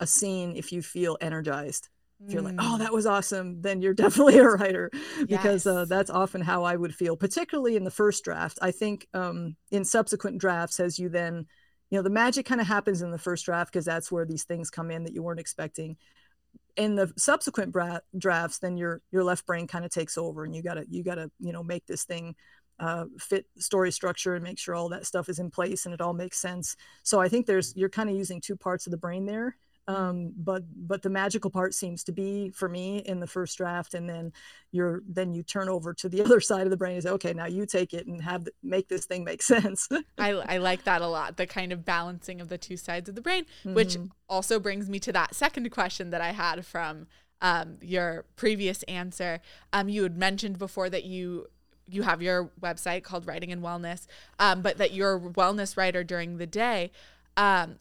a 0.00 0.06
scene 0.06 0.56
if 0.56 0.72
you 0.72 0.80
feel 0.82 1.18
energized 1.20 1.88
if 2.26 2.32
you're 2.32 2.42
like, 2.42 2.56
oh, 2.58 2.74
mm. 2.76 2.78
that 2.78 2.92
was 2.92 3.06
awesome, 3.06 3.60
then 3.60 3.82
you're 3.82 3.94
definitely 4.04 4.38
a 4.38 4.44
writer 4.44 4.90
because 5.26 5.66
uh, 5.66 5.70
yes. 5.70 5.82
uh, 5.82 5.84
that's 5.86 6.10
often 6.10 6.40
how 6.40 6.64
I 6.64 6.76
would 6.76 6.94
feel, 6.94 7.16
particularly 7.16 7.76
in 7.76 7.84
the 7.84 7.90
first 7.90 8.24
draft. 8.24 8.58
I 8.62 8.70
think 8.70 9.06
um, 9.14 9.56
in 9.70 9.84
subsequent 9.84 10.38
drafts, 10.38 10.80
as 10.80 10.98
you 10.98 11.08
then, 11.08 11.46
you 11.90 11.98
know, 11.98 12.02
the 12.02 12.10
magic 12.10 12.46
kind 12.46 12.60
of 12.60 12.66
happens 12.66 13.02
in 13.02 13.10
the 13.10 13.18
first 13.18 13.44
draft 13.44 13.72
because 13.72 13.84
that's 13.84 14.10
where 14.10 14.24
these 14.24 14.44
things 14.44 14.70
come 14.70 14.90
in 14.90 15.04
that 15.04 15.12
you 15.12 15.22
weren't 15.22 15.40
expecting. 15.40 15.96
In 16.76 16.96
the 16.96 17.12
subsequent 17.16 17.72
bra- 17.72 18.00
drafts, 18.18 18.58
then 18.58 18.76
your 18.76 19.00
your 19.12 19.22
left 19.22 19.46
brain 19.46 19.66
kind 19.66 19.84
of 19.84 19.92
takes 19.92 20.18
over, 20.18 20.44
and 20.44 20.54
you 20.54 20.62
gotta 20.62 20.84
you 20.88 21.04
gotta 21.04 21.30
you 21.38 21.52
know 21.52 21.62
make 21.62 21.86
this 21.86 22.04
thing 22.04 22.34
uh, 22.80 23.04
fit 23.18 23.46
story 23.56 23.92
structure 23.92 24.34
and 24.34 24.42
make 24.42 24.58
sure 24.58 24.74
all 24.74 24.88
that 24.88 25.06
stuff 25.06 25.28
is 25.28 25.38
in 25.38 25.50
place 25.50 25.84
and 25.84 25.94
it 25.94 26.00
all 26.00 26.12
makes 26.12 26.38
sense. 26.38 26.76
So 27.02 27.20
I 27.20 27.28
think 27.28 27.46
there's 27.46 27.76
you're 27.76 27.88
kind 27.88 28.10
of 28.10 28.16
using 28.16 28.40
two 28.40 28.56
parts 28.56 28.86
of 28.86 28.90
the 28.90 28.96
brain 28.96 29.26
there, 29.26 29.56
um, 29.86 30.32
but 30.36 30.62
but 30.74 31.02
the 31.02 31.10
magical 31.10 31.50
part 31.50 31.74
seems 31.74 32.04
to 32.04 32.12
be 32.12 32.50
for 32.50 32.68
me 32.68 32.98
in 32.98 33.20
the 33.20 33.26
first 33.26 33.58
draft 33.58 33.94
and 33.94 34.08
then 34.08 34.32
you're 34.72 35.02
then 35.08 35.32
you 35.32 35.42
turn 35.42 35.68
over 35.68 35.92
to 35.94 36.08
the 36.08 36.20
other 36.24 36.40
side 36.40 36.62
of 36.62 36.70
the 36.70 36.76
brain 36.76 36.94
and 36.94 37.02
say 37.02 37.10
okay 37.10 37.32
now 37.32 37.46
you 37.46 37.66
take 37.66 37.92
it 37.92 38.06
and 38.06 38.22
have 38.22 38.48
make 38.62 38.88
this 38.88 39.04
thing 39.06 39.24
make 39.24 39.42
sense. 39.54 39.88
I, 40.18 40.30
I 40.30 40.58
like 40.58 40.84
that 40.84 41.02
a 41.02 41.06
lot 41.08 41.36
the 41.36 41.46
kind 41.46 41.72
of 41.72 41.84
balancing 41.84 42.40
of 42.40 42.48
the 42.48 42.58
two 42.58 42.76
sides 42.76 43.08
of 43.08 43.14
the 43.14 43.20
brain 43.20 43.44
mm-hmm. 43.60 43.74
which 43.74 43.96
also 44.28 44.58
brings 44.58 44.88
me 44.88 44.98
to 45.00 45.12
that 45.12 45.34
second 45.34 45.70
question 45.70 46.10
that 46.10 46.20
i 46.20 46.32
had 46.32 46.64
from 46.64 47.06
um, 47.44 47.76
your 47.82 48.24
previous 48.36 48.82
answer. 48.84 49.40
Um, 49.72 49.90
you 49.90 50.02
had 50.02 50.16
mentioned 50.16 50.58
before 50.58 50.88
that 50.90 51.04
you 51.04 51.46
you 51.86 52.00
have 52.02 52.22
your 52.22 52.50
website 52.62 53.02
called 53.02 53.26
writing 53.26 53.52
and 53.52 53.62
wellness 53.62 54.06
um, 54.38 54.62
but 54.62 54.78
that 54.78 54.92
you're 54.92 55.16
a 55.16 55.20
wellness 55.20 55.76
writer 55.76 56.02
during 56.02 56.38
the 56.38 56.46
day. 56.46 56.90
Um, 57.36 57.76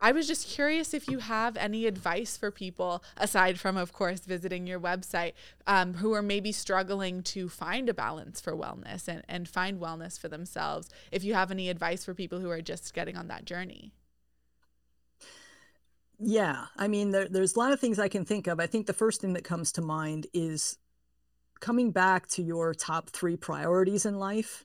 I 0.00 0.12
was 0.12 0.26
just 0.26 0.48
curious 0.48 0.94
if 0.94 1.08
you 1.08 1.18
have 1.18 1.56
any 1.56 1.86
advice 1.86 2.36
for 2.36 2.50
people, 2.50 3.04
aside 3.18 3.60
from, 3.60 3.76
of 3.76 3.92
course, 3.92 4.20
visiting 4.20 4.66
your 4.66 4.80
website, 4.80 5.34
um, 5.66 5.94
who 5.94 6.12
are 6.14 6.22
maybe 6.22 6.52
struggling 6.52 7.22
to 7.24 7.48
find 7.48 7.88
a 7.88 7.94
balance 7.94 8.40
for 8.40 8.54
wellness 8.54 9.08
and, 9.08 9.22
and 9.28 9.46
find 9.46 9.78
wellness 9.78 10.18
for 10.18 10.28
themselves. 10.28 10.88
If 11.12 11.22
you 11.22 11.34
have 11.34 11.50
any 11.50 11.68
advice 11.68 12.04
for 12.04 12.14
people 12.14 12.40
who 12.40 12.50
are 12.50 12.62
just 12.62 12.94
getting 12.94 13.16
on 13.16 13.28
that 13.28 13.44
journey. 13.44 13.92
Yeah, 16.18 16.66
I 16.76 16.88
mean, 16.88 17.10
there, 17.10 17.28
there's 17.28 17.56
a 17.56 17.58
lot 17.58 17.72
of 17.72 17.80
things 17.80 17.98
I 17.98 18.08
can 18.08 18.24
think 18.24 18.46
of. 18.46 18.60
I 18.60 18.66
think 18.66 18.86
the 18.86 18.92
first 18.92 19.20
thing 19.20 19.34
that 19.34 19.44
comes 19.44 19.72
to 19.72 19.82
mind 19.82 20.26
is 20.32 20.78
coming 21.60 21.90
back 21.90 22.26
to 22.28 22.42
your 22.42 22.72
top 22.72 23.10
three 23.10 23.36
priorities 23.36 24.06
in 24.06 24.18
life. 24.18 24.64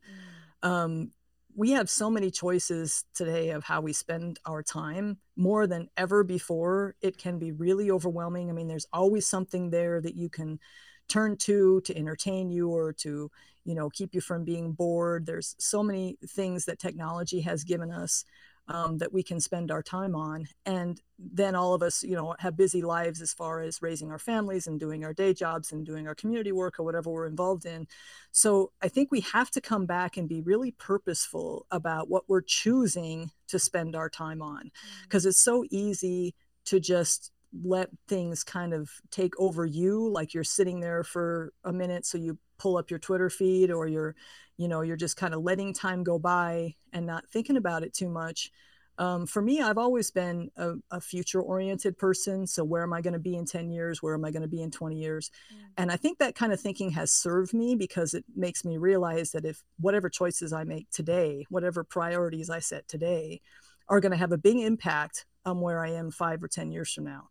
Mm. 0.63 0.67
Um, 0.67 1.11
we 1.55 1.71
have 1.71 1.89
so 1.89 2.09
many 2.09 2.29
choices 2.29 3.05
today 3.13 3.51
of 3.51 3.63
how 3.63 3.79
we 3.79 3.93
spend 3.93 4.39
our 4.45 4.61
time 4.61 5.17
more 5.37 5.67
than 5.67 5.89
ever 5.95 6.23
before. 6.23 6.95
It 7.01 7.17
can 7.17 7.39
be 7.39 7.51
really 7.51 7.89
overwhelming. 7.89 8.49
I 8.49 8.53
mean 8.53 8.67
there's 8.67 8.87
always 8.91 9.25
something 9.25 9.69
there 9.69 10.01
that 10.01 10.15
you 10.15 10.29
can 10.29 10.59
turn 11.07 11.37
to 11.37 11.81
to 11.81 11.97
entertain 11.97 12.49
you 12.49 12.69
or 12.69 12.91
to 12.91 13.31
you 13.63 13.75
know 13.75 13.89
keep 13.89 14.13
you 14.13 14.21
from 14.21 14.43
being 14.43 14.73
bored. 14.73 15.25
There's 15.25 15.55
so 15.57 15.81
many 15.81 16.17
things 16.27 16.65
that 16.65 16.79
technology 16.79 17.41
has 17.41 17.63
given 17.63 17.89
us 17.89 18.25
um, 18.67 18.97
that 18.97 19.13
we 19.13 19.23
can 19.23 19.39
spend 19.39 19.71
our 19.71 19.83
time 19.83 20.15
on. 20.15 20.47
And 20.65 20.99
then 21.19 21.55
all 21.55 21.73
of 21.73 21.83
us, 21.83 22.03
you 22.03 22.15
know, 22.15 22.35
have 22.39 22.57
busy 22.57 22.81
lives 22.81 23.21
as 23.21 23.33
far 23.33 23.61
as 23.61 23.81
raising 23.81 24.11
our 24.11 24.19
families 24.19 24.67
and 24.67 24.79
doing 24.79 25.03
our 25.03 25.13
day 25.13 25.33
jobs 25.33 25.71
and 25.71 25.85
doing 25.85 26.07
our 26.07 26.15
community 26.15 26.51
work 26.51 26.79
or 26.79 26.83
whatever 26.83 27.09
we're 27.09 27.27
involved 27.27 27.65
in. 27.65 27.87
So 28.31 28.71
I 28.81 28.87
think 28.87 29.11
we 29.11 29.21
have 29.21 29.51
to 29.51 29.61
come 29.61 29.85
back 29.85 30.17
and 30.17 30.27
be 30.27 30.41
really 30.41 30.71
purposeful 30.71 31.65
about 31.71 32.09
what 32.09 32.23
we're 32.27 32.41
choosing 32.41 33.31
to 33.47 33.59
spend 33.59 33.95
our 33.95 34.09
time 34.09 34.41
on 34.41 34.71
because 35.03 35.23
mm-hmm. 35.23 35.29
it's 35.29 35.39
so 35.39 35.63
easy 35.69 36.33
to 36.65 36.79
just 36.79 37.31
let 37.63 37.89
things 38.07 38.43
kind 38.43 38.73
of 38.73 38.89
take 39.11 39.33
over 39.39 39.65
you 39.65 40.09
like 40.09 40.33
you're 40.33 40.43
sitting 40.43 40.79
there 40.79 41.03
for 41.03 41.53
a 41.63 41.71
minute 41.71 42.05
so 42.05 42.17
you 42.17 42.37
pull 42.57 42.77
up 42.77 42.89
your 42.89 42.99
twitter 42.99 43.29
feed 43.29 43.71
or 43.71 43.87
you're 43.87 44.15
you 44.57 44.67
know 44.67 44.81
you're 44.81 44.95
just 44.95 45.17
kind 45.17 45.33
of 45.33 45.43
letting 45.43 45.73
time 45.73 46.03
go 46.03 46.17
by 46.19 46.73
and 46.93 47.05
not 47.05 47.27
thinking 47.27 47.57
about 47.57 47.83
it 47.83 47.93
too 47.93 48.09
much. 48.09 48.51
Um, 48.97 49.25
for 49.25 49.41
me 49.41 49.61
i've 49.61 49.77
always 49.77 50.09
been 50.09 50.49
a, 50.55 50.75
a 50.89 51.01
future 51.01 51.41
oriented 51.41 51.97
person 51.97 52.47
so 52.47 52.63
where 52.63 52.81
am 52.81 52.93
i 52.93 53.01
going 53.01 53.11
to 53.11 53.19
be 53.19 53.35
in 53.35 53.43
10 53.43 53.69
years? 53.69 54.01
Where 54.01 54.13
am 54.13 54.23
i 54.23 54.31
going 54.31 54.43
to 54.43 54.47
be 54.47 54.61
in 54.61 54.71
20 54.71 54.95
years? 54.95 55.31
Mm. 55.53 55.57
and 55.75 55.91
i 55.91 55.97
think 55.97 56.19
that 56.19 56.33
kind 56.33 56.53
of 56.53 56.61
thinking 56.61 56.91
has 56.91 57.11
served 57.11 57.53
me 57.53 57.75
because 57.75 58.13
it 58.13 58.23
makes 58.37 58.63
me 58.63 58.77
realize 58.77 59.31
that 59.31 59.43
if 59.43 59.61
whatever 59.81 60.07
choices 60.07 60.53
i 60.53 60.63
make 60.63 60.89
today 60.91 61.45
whatever 61.49 61.83
priorities 61.83 62.49
i 62.49 62.59
set 62.59 62.87
today 62.87 63.41
are 63.89 63.99
going 63.99 64.13
to 64.13 64.17
have 64.17 64.31
a 64.31 64.37
big 64.37 64.55
impact 64.55 65.25
on 65.43 65.59
where 65.59 65.83
i 65.83 65.89
am 65.89 66.09
five 66.09 66.41
or 66.41 66.47
10 66.47 66.71
years 66.71 66.93
from 66.93 67.03
now 67.03 67.27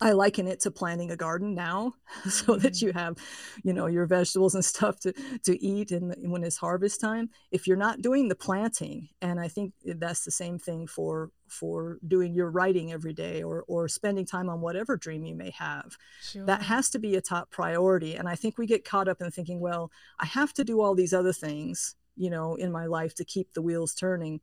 I 0.00 0.12
liken 0.12 0.46
it 0.46 0.60
to 0.60 0.70
planting 0.70 1.10
a 1.10 1.16
garden 1.16 1.54
now 1.54 1.94
so 2.28 2.56
that 2.56 2.74
mm. 2.74 2.82
you 2.82 2.92
have, 2.92 3.16
you 3.62 3.72
know, 3.72 3.86
your 3.86 4.06
vegetables 4.06 4.54
and 4.54 4.64
stuff 4.64 5.00
to, 5.00 5.12
to 5.44 5.64
eat 5.64 5.90
and 5.90 6.14
when 6.30 6.44
it's 6.44 6.56
harvest 6.56 7.00
time. 7.00 7.30
If 7.50 7.66
you're 7.66 7.76
not 7.76 8.02
doing 8.02 8.28
the 8.28 8.36
planting, 8.36 9.08
and 9.20 9.40
I 9.40 9.48
think 9.48 9.72
that's 9.84 10.24
the 10.24 10.30
same 10.30 10.58
thing 10.58 10.86
for 10.86 11.30
for 11.48 11.98
doing 12.06 12.32
your 12.32 12.48
writing 12.48 12.92
every 12.92 13.12
day 13.12 13.42
or 13.42 13.64
or 13.66 13.88
spending 13.88 14.24
time 14.24 14.48
on 14.48 14.60
whatever 14.60 14.96
dream 14.96 15.24
you 15.24 15.34
may 15.34 15.50
have. 15.50 15.96
Sure. 16.22 16.46
That 16.46 16.62
has 16.62 16.90
to 16.90 16.98
be 16.98 17.16
a 17.16 17.20
top 17.20 17.50
priority. 17.50 18.14
And 18.14 18.28
I 18.28 18.36
think 18.36 18.58
we 18.58 18.66
get 18.66 18.84
caught 18.84 19.08
up 19.08 19.20
in 19.20 19.30
thinking, 19.30 19.60
well, 19.60 19.90
I 20.18 20.26
have 20.26 20.52
to 20.54 20.64
do 20.64 20.80
all 20.80 20.94
these 20.94 21.12
other 21.12 21.32
things, 21.32 21.96
you 22.16 22.30
know, 22.30 22.54
in 22.54 22.70
my 22.70 22.86
life 22.86 23.14
to 23.16 23.24
keep 23.24 23.52
the 23.52 23.62
wheels 23.62 23.94
turning 23.94 24.40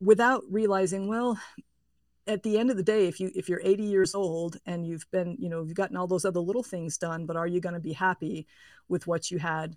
without 0.00 0.42
realizing, 0.50 1.08
well, 1.08 1.38
at 2.26 2.42
the 2.42 2.58
end 2.58 2.70
of 2.70 2.76
the 2.76 2.82
day 2.82 3.06
if 3.06 3.20
you 3.20 3.30
if 3.34 3.48
you're 3.48 3.60
80 3.62 3.82
years 3.82 4.14
old 4.14 4.56
and 4.66 4.86
you've 4.86 5.06
been 5.10 5.36
you 5.38 5.48
know 5.48 5.62
you've 5.62 5.76
gotten 5.76 5.96
all 5.96 6.06
those 6.06 6.24
other 6.24 6.40
little 6.40 6.62
things 6.62 6.96
done 6.96 7.26
but 7.26 7.36
are 7.36 7.46
you 7.46 7.60
going 7.60 7.74
to 7.74 7.80
be 7.80 7.92
happy 7.92 8.46
with 8.88 9.06
what 9.06 9.30
you 9.30 9.38
had 9.38 9.76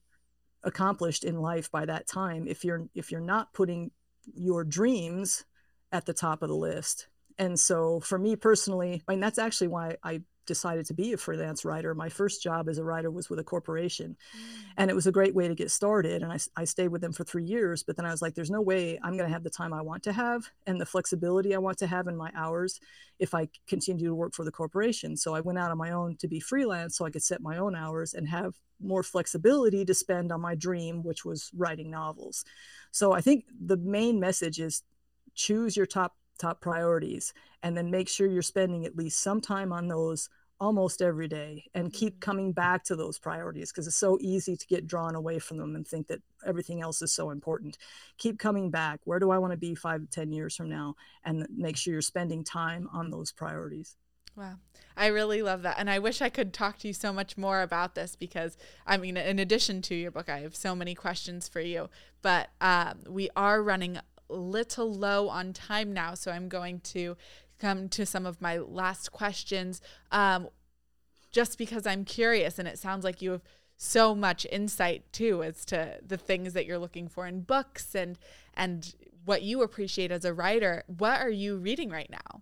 accomplished 0.63 1.23
in 1.23 1.39
life 1.41 1.69
by 1.71 1.85
that 1.85 2.07
time 2.07 2.47
if 2.47 2.63
you're 2.63 2.87
if 2.95 3.11
you're 3.11 3.21
not 3.21 3.53
putting 3.53 3.91
your 4.33 4.63
dreams 4.63 5.45
at 5.91 6.05
the 6.05 6.13
top 6.13 6.41
of 6.41 6.49
the 6.49 6.55
list? 6.55 7.07
And 7.37 7.59
so 7.59 7.99
for 7.99 8.17
me 8.17 8.35
personally 8.35 9.03
i 9.07 9.11
mean 9.11 9.19
that's 9.19 9.37
actually 9.37 9.67
why 9.67 9.97
i 10.03 10.21
decided 10.47 10.85
to 10.87 10.93
be 10.93 11.13
a 11.13 11.17
freelance 11.17 11.63
writer. 11.63 11.93
My 11.93 12.09
first 12.09 12.41
job 12.41 12.67
as 12.67 12.79
a 12.79 12.83
writer 12.83 13.11
was 13.11 13.29
with 13.29 13.37
a 13.39 13.43
corporation, 13.43 14.15
mm. 14.35 14.39
and 14.77 14.89
it 14.89 14.95
was 14.95 15.05
a 15.05 15.11
great 15.11 15.35
way 15.35 15.47
to 15.47 15.53
get 15.53 15.69
started. 15.69 16.23
And 16.23 16.31
I, 16.31 16.39
I 16.55 16.63
stayed 16.63 16.87
with 16.87 17.01
them 17.01 17.13
for 17.13 17.23
three 17.23 17.43
years. 17.43 17.83
But 17.83 17.95
then 17.95 18.05
I 18.05 18.11
was 18.11 18.21
like, 18.21 18.33
there's 18.33 18.49
no 18.49 18.61
way 18.61 18.99
I'm 19.03 19.17
going 19.17 19.29
to 19.29 19.33
have 19.33 19.43
the 19.43 19.49
time 19.49 19.73
I 19.73 19.81
want 19.81 20.01
to 20.03 20.13
have 20.13 20.49
and 20.65 20.81
the 20.81 20.85
flexibility 20.85 21.53
I 21.53 21.59
want 21.59 21.77
to 21.79 21.87
have 21.87 22.07
in 22.07 22.17
my 22.17 22.31
hours 22.35 22.79
if 23.19 23.35
I 23.35 23.49
continue 23.67 24.07
to 24.07 24.15
work 24.15 24.33
for 24.33 24.45
the 24.45 24.51
corporation. 24.51 25.15
So 25.15 25.35
I 25.35 25.41
went 25.41 25.59
out 25.59 25.71
on 25.71 25.77
my 25.77 25.91
own 25.91 26.15
to 26.17 26.27
be 26.27 26.39
freelance 26.39 26.97
so 26.97 27.05
I 27.05 27.11
could 27.11 27.23
set 27.23 27.41
my 27.41 27.57
own 27.57 27.75
hours 27.75 28.13
and 28.13 28.27
have 28.27 28.55
more 28.79 29.03
flexibility 29.03 29.85
to 29.85 29.93
spend 29.93 30.31
on 30.31 30.41
my 30.41 30.55
dream, 30.55 31.03
which 31.03 31.25
was 31.25 31.51
writing 31.55 31.89
novels. 31.89 32.45
So 32.91 33.11
I 33.11 33.21
think 33.21 33.45
the 33.59 33.77
main 33.77 34.19
message 34.19 34.59
is 34.59 34.83
choose 35.35 35.77
your 35.77 35.85
top 35.85 36.15
top 36.37 36.61
priorities 36.61 37.33
and 37.63 37.75
then 37.75 37.91
make 37.91 38.07
sure 38.07 38.27
you're 38.27 38.41
spending 38.41 38.85
at 38.85 38.95
least 38.95 39.19
some 39.19 39.41
time 39.41 39.71
on 39.73 39.87
those 39.87 40.29
almost 40.59 41.01
every 41.01 41.27
day 41.27 41.63
and 41.75 41.93
keep 41.93 42.13
mm-hmm. 42.13 42.19
coming 42.31 42.51
back 42.51 42.83
to 42.83 42.95
those 42.95 43.19
priorities 43.19 43.71
because 43.71 43.85
it's 43.85 43.95
so 43.95 44.17
easy 44.21 44.55
to 44.55 44.65
get 44.67 44.87
drawn 44.87 45.15
away 45.15 45.37
from 45.37 45.57
them 45.57 45.75
and 45.75 45.87
think 45.87 46.07
that 46.07 46.21
everything 46.45 46.81
else 46.81 47.01
is 47.01 47.13
so 47.13 47.29
important 47.29 47.77
keep 48.17 48.39
coming 48.39 48.71
back 48.71 48.99
where 49.03 49.19
do 49.19 49.29
i 49.29 49.37
want 49.37 49.51
to 49.51 49.57
be 49.57 49.75
five 49.75 50.01
ten 50.09 50.31
years 50.31 50.55
from 50.55 50.67
now 50.67 50.95
and 51.25 51.47
make 51.55 51.77
sure 51.77 51.93
you're 51.93 52.01
spending 52.01 52.43
time 52.43 52.89
on 52.91 53.11
those 53.11 53.31
priorities 53.31 53.97
Wow. 54.37 54.57
I 54.95 55.07
really 55.07 55.41
love 55.41 55.63
that. 55.63 55.77
And 55.79 55.89
I 55.89 55.97
wish 55.97 56.21
I 56.21 56.29
could 56.29 56.53
talk 56.53 56.77
to 56.79 56.87
you 56.87 56.93
so 56.93 57.11
much 57.11 57.37
more 57.37 57.61
about 57.63 57.95
this 57.95 58.15
because, 58.15 58.55
I 58.85 58.97
mean, 58.97 59.17
in 59.17 59.39
addition 59.39 59.81
to 59.83 59.95
your 59.95 60.11
book, 60.11 60.29
I 60.29 60.41
have 60.41 60.55
so 60.55 60.75
many 60.75 60.93
questions 60.93 61.47
for 61.47 61.59
you. 61.59 61.89
But 62.21 62.49
um, 62.61 62.99
we 63.09 63.31
are 63.35 63.63
running 63.63 63.97
little 64.29 64.93
low 64.93 65.29
on 65.29 65.53
time 65.53 65.93
now, 65.93 66.13
so 66.13 66.31
I'm 66.31 66.49
going 66.49 66.79
to 66.81 67.15
come 67.59 67.89
to 67.89 68.05
some 68.05 68.25
of 68.25 68.41
my 68.41 68.57
last 68.57 69.11
questions. 69.11 69.81
Um, 70.11 70.49
just 71.31 71.57
because 71.57 71.85
I'm 71.85 72.05
curious, 72.05 72.57
and 72.57 72.67
it 72.67 72.79
sounds 72.79 73.03
like 73.03 73.21
you 73.21 73.31
have 73.31 73.43
so 73.77 74.15
much 74.15 74.45
insight 74.51 75.11
too 75.13 75.43
as 75.43 75.63
to 75.65 75.99
the 76.05 76.17
things 76.17 76.53
that 76.53 76.65
you're 76.65 76.79
looking 76.79 77.07
for 77.07 77.27
in 77.27 77.41
books 77.41 77.93
and 77.93 78.17
and 78.55 78.95
what 79.23 79.43
you 79.43 79.61
appreciate 79.61 80.11
as 80.11 80.25
a 80.25 80.33
writer. 80.33 80.83
What 80.87 81.21
are 81.21 81.29
you 81.29 81.57
reading 81.57 81.89
right 81.89 82.09
now? 82.09 82.41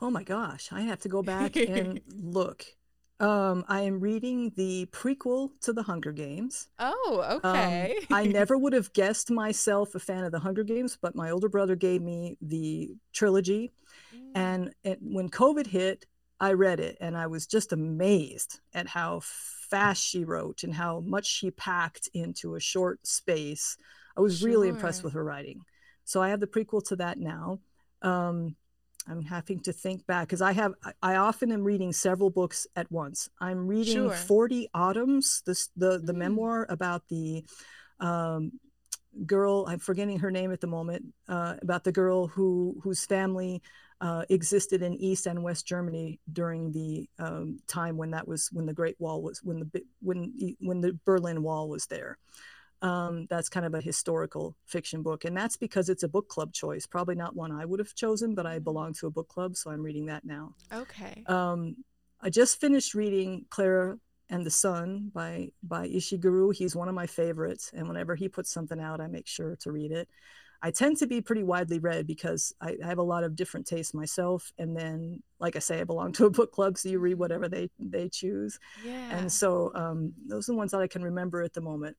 Oh 0.00 0.10
my 0.10 0.22
gosh, 0.22 0.70
I 0.72 0.82
have 0.82 1.00
to 1.00 1.08
go 1.08 1.22
back 1.22 1.56
and 1.56 2.00
look. 2.16 2.64
Um, 3.20 3.66
I 3.68 3.82
am 3.82 4.00
reading 4.00 4.50
the 4.56 4.86
prequel 4.86 5.50
to 5.60 5.74
the 5.74 5.82
Hunger 5.82 6.10
Games. 6.10 6.68
Oh, 6.78 7.40
okay. 7.44 7.96
Um, 7.98 8.16
I 8.16 8.26
never 8.26 8.56
would 8.56 8.72
have 8.72 8.92
guessed 8.94 9.30
myself 9.30 9.94
a 9.94 9.98
fan 9.98 10.24
of 10.24 10.32
the 10.32 10.38
Hunger 10.38 10.64
Games, 10.64 10.96
but 11.00 11.14
my 11.14 11.30
older 11.30 11.50
brother 11.50 11.76
gave 11.76 12.00
me 12.00 12.38
the 12.40 12.96
trilogy. 13.12 13.72
Mm. 14.14 14.30
And 14.34 14.74
it, 14.84 14.98
when 15.02 15.28
COVID 15.28 15.66
hit, 15.66 16.06
I 16.40 16.52
read 16.54 16.80
it 16.80 16.96
and 17.00 17.16
I 17.16 17.26
was 17.26 17.46
just 17.46 17.72
amazed 17.74 18.60
at 18.72 18.88
how 18.88 19.20
fast 19.22 20.02
she 20.02 20.24
wrote 20.24 20.64
and 20.64 20.74
how 20.74 21.00
much 21.00 21.26
she 21.26 21.50
packed 21.50 22.08
into 22.14 22.54
a 22.54 22.60
short 22.60 23.06
space. 23.06 23.76
I 24.16 24.22
was 24.22 24.38
sure. 24.38 24.48
really 24.48 24.68
impressed 24.68 25.04
with 25.04 25.12
her 25.12 25.22
writing. 25.22 25.60
So 26.04 26.22
I 26.22 26.30
have 26.30 26.40
the 26.40 26.46
prequel 26.46 26.82
to 26.88 26.96
that 26.96 27.18
now. 27.18 27.60
Um, 28.00 28.56
I'm 29.08 29.22
having 29.22 29.60
to 29.60 29.72
think 29.72 30.06
back 30.06 30.28
because 30.28 30.42
I 30.42 30.52
have 30.52 30.74
I 31.02 31.16
often 31.16 31.52
am 31.52 31.64
reading 31.64 31.92
several 31.92 32.30
books 32.30 32.66
at 32.76 32.90
once. 32.90 33.28
I'm 33.40 33.66
reading 33.66 33.94
sure. 33.94 34.10
40 34.10 34.68
Autumns, 34.74 35.42
this 35.46 35.68
the 35.76 35.98
the 35.98 36.12
mm. 36.12 36.18
memoir 36.18 36.66
about 36.68 37.08
the 37.08 37.44
um, 37.98 38.52
girl. 39.26 39.64
I'm 39.68 39.78
forgetting 39.78 40.18
her 40.20 40.30
name 40.30 40.52
at 40.52 40.60
the 40.60 40.66
moment. 40.66 41.06
Uh, 41.28 41.56
about 41.62 41.84
the 41.84 41.92
girl 41.92 42.26
who 42.26 42.80
whose 42.82 43.04
family 43.04 43.62
uh, 44.00 44.24
existed 44.28 44.82
in 44.82 44.94
East 44.94 45.26
and 45.26 45.42
West 45.42 45.66
Germany 45.66 46.20
during 46.32 46.72
the 46.72 47.08
um, 47.18 47.58
time 47.66 47.96
when 47.96 48.12
that 48.12 48.26
was 48.26 48.48
when 48.52 48.66
the 48.66 48.72
Great 48.72 48.96
Wall 48.98 49.22
was 49.22 49.40
when 49.42 49.70
the 49.72 49.82
when 50.00 50.56
when 50.60 50.80
the 50.80 50.98
Berlin 51.04 51.42
Wall 51.42 51.68
was 51.68 51.86
there. 51.86 52.18
Um, 52.82 53.26
that's 53.28 53.50
kind 53.50 53.66
of 53.66 53.74
a 53.74 53.80
historical 53.80 54.56
fiction 54.64 55.02
book. 55.02 55.26
And 55.26 55.36
that's 55.36 55.56
because 55.56 55.90
it's 55.90 56.02
a 56.02 56.08
book 56.08 56.28
club 56.28 56.52
choice. 56.54 56.86
Probably 56.86 57.14
not 57.14 57.36
one 57.36 57.52
I 57.52 57.66
would 57.66 57.78
have 57.78 57.94
chosen, 57.94 58.34
but 58.34 58.46
I 58.46 58.58
mm. 58.58 58.64
belong 58.64 58.94
to 58.94 59.06
a 59.06 59.10
book 59.10 59.28
club, 59.28 59.56
so 59.56 59.70
I'm 59.70 59.82
reading 59.82 60.06
that 60.06 60.24
now. 60.24 60.54
Okay. 60.72 61.22
Um, 61.26 61.76
I 62.22 62.30
just 62.30 62.60
finished 62.60 62.94
reading 62.94 63.44
Klara 63.50 63.98
and 64.30 64.46
the 64.46 64.50
Sun 64.50 65.10
by 65.12 65.50
by 65.62 65.88
Ishiguro. 65.88 66.54
He's 66.54 66.76
one 66.76 66.88
of 66.88 66.94
my 66.94 67.06
favorites, 67.06 67.70
and 67.74 67.88
whenever 67.88 68.14
he 68.14 68.28
puts 68.28 68.50
something 68.50 68.80
out, 68.80 69.00
I 69.00 69.08
make 69.08 69.26
sure 69.26 69.56
to 69.56 69.72
read 69.72 69.92
it. 69.92 70.08
I 70.62 70.70
tend 70.70 70.98
to 70.98 71.06
be 71.06 71.22
pretty 71.22 71.42
widely 71.42 71.78
read 71.78 72.06
because 72.06 72.54
I, 72.60 72.76
I 72.84 72.86
have 72.86 72.98
a 72.98 73.02
lot 73.02 73.24
of 73.24 73.34
different 73.34 73.66
tastes 73.66 73.94
myself, 73.94 74.52
and 74.58 74.76
then, 74.76 75.22
like 75.38 75.56
I 75.56 75.58
say, 75.58 75.80
I 75.80 75.84
belong 75.84 76.12
to 76.14 76.26
a 76.26 76.30
book 76.30 76.52
club, 76.52 76.78
so 76.78 76.88
you 76.88 76.98
read 76.98 77.12
mm-hmm. 77.12 77.20
whatever 77.20 77.48
they 77.48 77.70
they 77.78 78.08
choose. 78.08 78.58
Yeah. 78.84 79.18
And 79.18 79.32
so 79.32 79.72
um, 79.74 80.12
those 80.26 80.48
are 80.48 80.52
the 80.52 80.58
ones 80.58 80.70
that 80.72 80.80
I 80.80 80.86
can 80.86 81.02
remember 81.02 81.42
at 81.42 81.54
the 81.54 81.60
moment. 81.60 81.96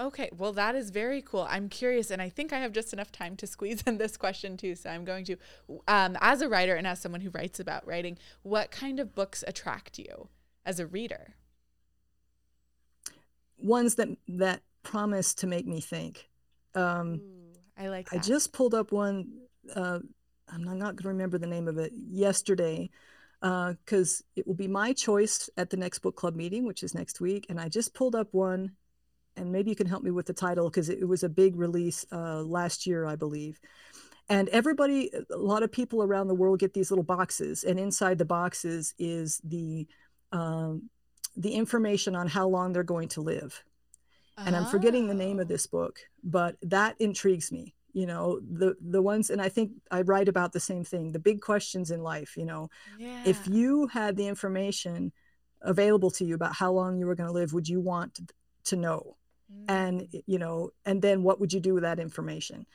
Okay, 0.00 0.30
well, 0.34 0.54
that 0.54 0.74
is 0.74 0.88
very 0.88 1.20
cool. 1.20 1.46
I'm 1.50 1.68
curious, 1.68 2.10
and 2.10 2.22
I 2.22 2.30
think 2.30 2.54
I 2.54 2.60
have 2.60 2.72
just 2.72 2.94
enough 2.94 3.12
time 3.12 3.36
to 3.36 3.46
squeeze 3.46 3.82
in 3.86 3.98
this 3.98 4.16
question 4.16 4.56
too. 4.56 4.74
So 4.74 4.88
I'm 4.88 5.04
going 5.04 5.26
to, 5.26 5.36
um, 5.86 6.16
as 6.22 6.40
a 6.40 6.48
writer 6.48 6.74
and 6.74 6.86
as 6.86 7.00
someone 7.00 7.20
who 7.20 7.28
writes 7.30 7.60
about 7.60 7.86
writing, 7.86 8.16
what 8.42 8.70
kind 8.70 8.98
of 8.98 9.14
books 9.14 9.44
attract 9.46 9.98
you 9.98 10.28
as 10.64 10.80
a 10.80 10.86
reader? 10.86 11.34
Ones 13.58 13.96
that 13.96 14.08
that 14.26 14.62
promise 14.82 15.34
to 15.34 15.46
make 15.46 15.66
me 15.66 15.82
think. 15.82 16.30
Um, 16.74 17.20
Ooh, 17.22 17.52
I 17.76 17.88
like. 17.88 18.08
That. 18.08 18.16
I 18.16 18.18
just 18.20 18.54
pulled 18.54 18.74
up 18.74 18.92
one. 18.92 19.28
Uh, 19.74 19.98
I'm 20.48 20.64
not 20.64 20.96
going 20.96 21.02
to 21.02 21.08
remember 21.08 21.36
the 21.36 21.46
name 21.46 21.68
of 21.68 21.76
it 21.76 21.92
yesterday 21.94 22.88
because 23.40 24.22
uh, 24.22 24.24
it 24.36 24.46
will 24.46 24.54
be 24.54 24.66
my 24.66 24.94
choice 24.94 25.50
at 25.58 25.68
the 25.68 25.76
next 25.76 25.98
book 25.98 26.16
club 26.16 26.34
meeting, 26.34 26.64
which 26.64 26.82
is 26.82 26.94
next 26.94 27.20
week. 27.20 27.44
And 27.50 27.60
I 27.60 27.68
just 27.68 27.92
pulled 27.92 28.14
up 28.14 28.28
one 28.32 28.72
and 29.40 29.50
maybe 29.50 29.70
you 29.70 29.76
can 29.76 29.86
help 29.86 30.02
me 30.02 30.10
with 30.10 30.26
the 30.26 30.32
title 30.32 30.68
because 30.68 30.88
it, 30.88 31.08
was 31.08 31.22
a 31.22 31.28
big 31.28 31.56
release 31.56 32.04
uh, 32.12 32.42
last 32.42 32.86
year, 32.86 33.06
I 33.06 33.16
believe. 33.16 33.58
And 34.28 34.48
everybody, 34.50 35.10
a 35.30 35.36
lot 35.36 35.62
of 35.62 35.72
people 35.72 36.02
around 36.02 36.28
the 36.28 36.34
world 36.34 36.60
get 36.60 36.74
these 36.74 36.90
little 36.90 37.04
boxes, 37.04 37.64
and 37.64 37.80
inside 37.80 38.18
the 38.18 38.24
boxes 38.24 38.94
is 38.98 39.40
the 39.42 39.88
um, 40.30 40.88
the 41.36 41.52
information 41.52 42.14
on 42.14 42.28
how 42.28 42.46
long 42.46 42.72
they're 42.72 42.84
going 42.84 43.08
to 43.08 43.20
live. 43.20 43.64
And 44.36 44.56
I'm 44.56 44.64
forgetting 44.66 45.06
the 45.06 45.14
name 45.14 45.38
of 45.38 45.48
this 45.48 45.66
book, 45.66 45.98
but 46.24 46.56
that 46.62 46.96
intrigues 46.98 47.52
me. 47.52 47.74
You 47.92 48.06
know, 48.06 48.40
the 48.40 48.76
the 48.80 49.02
ones, 49.02 49.30
and 49.30 49.42
I 49.42 49.48
think 49.48 49.72
I 49.90 50.02
write 50.02 50.28
about 50.28 50.52
the 50.52 50.60
same 50.60 50.84
thing. 50.84 51.12
The 51.12 51.18
big 51.18 51.40
questions 51.40 51.90
in 51.90 52.02
life. 52.02 52.36
You 52.36 52.46
know, 52.46 52.70
yeah. 52.98 53.22
if 53.26 53.48
you 53.48 53.88
had 53.88 54.16
the 54.16 54.28
information 54.28 55.12
available 55.60 56.10
to 56.12 56.24
you 56.24 56.36
about 56.36 56.54
how 56.54 56.72
long 56.72 56.98
you 56.98 57.06
were 57.06 57.16
going 57.16 57.26
to 57.26 57.34
live, 57.34 57.52
would 57.52 57.68
you 57.68 57.80
want 57.80 58.20
to 58.64 58.76
know? 58.76 59.16
And 59.68 60.02
mm. 60.02 60.22
you 60.26 60.38
know 60.38 60.70
and 60.84 61.02
then 61.02 61.22
what 61.22 61.40
would 61.40 61.52
you 61.52 61.60
do 61.60 61.74
with 61.74 61.82
that 61.82 62.00
information 62.00 62.66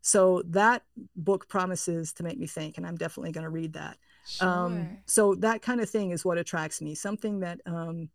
so 0.00 0.42
that 0.46 0.82
book 1.16 1.48
promises 1.48 2.12
to 2.12 2.22
make 2.22 2.38
me 2.38 2.46
think 2.46 2.76
and 2.76 2.86
i'm 2.86 2.96
definitely 2.96 3.32
going 3.32 3.44
to 3.44 3.50
read 3.50 3.72
that 3.74 3.96
um, 4.40 4.72
sure. 4.72 4.80
um, 4.80 4.98
so 5.06 5.34
that 5.34 5.62
kind 5.62 5.80
of 5.80 5.88
thing 5.88 6.10
is 6.10 6.24
what 6.24 6.38
attracts 6.38 6.80
me 6.80 6.94
something 6.94 7.40
that 7.40 7.60
um, 7.66 8.08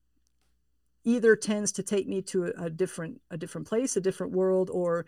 either 1.04 1.36
tends 1.36 1.72
to 1.72 1.84
take 1.84 2.08
me 2.08 2.22
to 2.22 2.46
a, 2.46 2.66
a, 2.66 2.70
different 2.70 3.22
a 3.32 3.38
different 3.38 3.68
place 3.68 3.96
a 3.96 4.02
different 4.02 4.34
world 4.34 4.70
or 4.72 5.06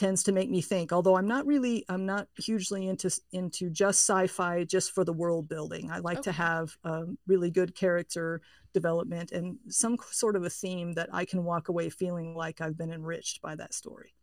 tends 0.00 0.22
to 0.22 0.32
make 0.32 0.48
me 0.48 0.62
think 0.62 0.94
although 0.94 1.14
i'm 1.14 1.28
not 1.28 1.46
really 1.46 1.84
i'm 1.90 2.06
not 2.06 2.26
hugely 2.38 2.88
into 2.88 3.14
into 3.32 3.68
just 3.68 4.00
sci-fi 4.08 4.64
just 4.64 4.92
for 4.92 5.04
the 5.04 5.12
world 5.12 5.46
building. 5.46 5.90
I 5.90 5.98
like 5.98 6.20
okay. 6.20 6.30
to 6.30 6.32
have 6.32 6.74
um, 6.84 7.18
really 7.26 7.50
good 7.50 7.74
character 7.74 8.40
development 8.72 9.30
and 9.32 9.58
some 9.68 9.98
sort 10.10 10.36
of 10.36 10.44
a 10.44 10.48
theme 10.48 10.94
that 10.94 11.10
i 11.12 11.26
can 11.26 11.44
walk 11.44 11.68
away 11.68 11.90
feeling 11.90 12.34
like 12.34 12.62
i've 12.62 12.78
been 12.78 12.90
enriched 12.90 13.42
by 13.42 13.54
that 13.56 13.74
story. 13.74 14.14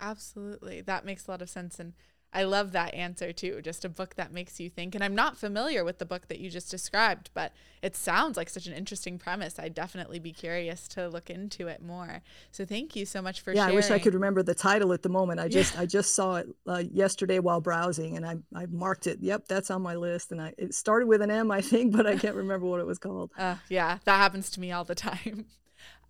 Absolutely. 0.00 0.80
That 0.80 1.04
makes 1.04 1.28
a 1.28 1.30
lot 1.30 1.42
of 1.42 1.48
sense 1.48 1.78
and 1.78 1.92
I 2.32 2.44
love 2.44 2.72
that 2.72 2.94
answer 2.94 3.32
too. 3.32 3.60
Just 3.62 3.84
a 3.84 3.88
book 3.88 4.14
that 4.14 4.32
makes 4.32 4.60
you 4.60 4.70
think. 4.70 4.94
And 4.94 5.02
I'm 5.02 5.14
not 5.14 5.36
familiar 5.36 5.84
with 5.84 5.98
the 5.98 6.06
book 6.06 6.28
that 6.28 6.38
you 6.38 6.48
just 6.48 6.70
described, 6.70 7.30
but 7.34 7.52
it 7.82 7.96
sounds 7.96 8.36
like 8.36 8.48
such 8.48 8.66
an 8.66 8.72
interesting 8.72 9.18
premise. 9.18 9.58
I'd 9.58 9.74
definitely 9.74 10.20
be 10.20 10.32
curious 10.32 10.86
to 10.88 11.08
look 11.08 11.28
into 11.28 11.66
it 11.66 11.82
more. 11.82 12.22
So 12.52 12.64
thank 12.64 12.94
you 12.94 13.04
so 13.04 13.20
much 13.20 13.40
for 13.40 13.52
yeah, 13.52 13.62
sharing. 13.62 13.72
I 13.72 13.76
wish 13.76 13.90
I 13.90 13.98
could 13.98 14.14
remember 14.14 14.42
the 14.42 14.54
title 14.54 14.92
at 14.92 15.02
the 15.02 15.08
moment. 15.08 15.40
I 15.40 15.48
just 15.60 15.74
yeah. 15.74 15.80
I 15.80 15.86
just 15.86 16.14
saw 16.14 16.36
it 16.36 16.48
uh, 16.66 16.84
yesterday 16.92 17.40
while 17.40 17.60
browsing, 17.60 18.16
and 18.16 18.24
I 18.24 18.36
I 18.54 18.66
marked 18.66 19.06
it. 19.06 19.18
Yep, 19.20 19.48
that's 19.48 19.70
on 19.70 19.82
my 19.82 19.96
list. 19.96 20.30
And 20.30 20.40
I 20.40 20.54
it 20.56 20.74
started 20.74 21.08
with 21.08 21.22
an 21.22 21.30
M, 21.30 21.50
I 21.50 21.60
think, 21.60 21.92
but 21.92 22.06
I 22.06 22.16
can't 22.16 22.36
remember 22.36 22.66
what 22.66 22.80
it 22.80 22.86
was 22.86 22.98
called. 22.98 23.30
Uh, 23.40 23.56
yeah, 23.70 23.98
that 24.04 24.18
happens 24.18 24.50
to 24.50 24.60
me 24.60 24.70
all 24.70 24.84
the 24.84 24.94
time. 24.94 25.46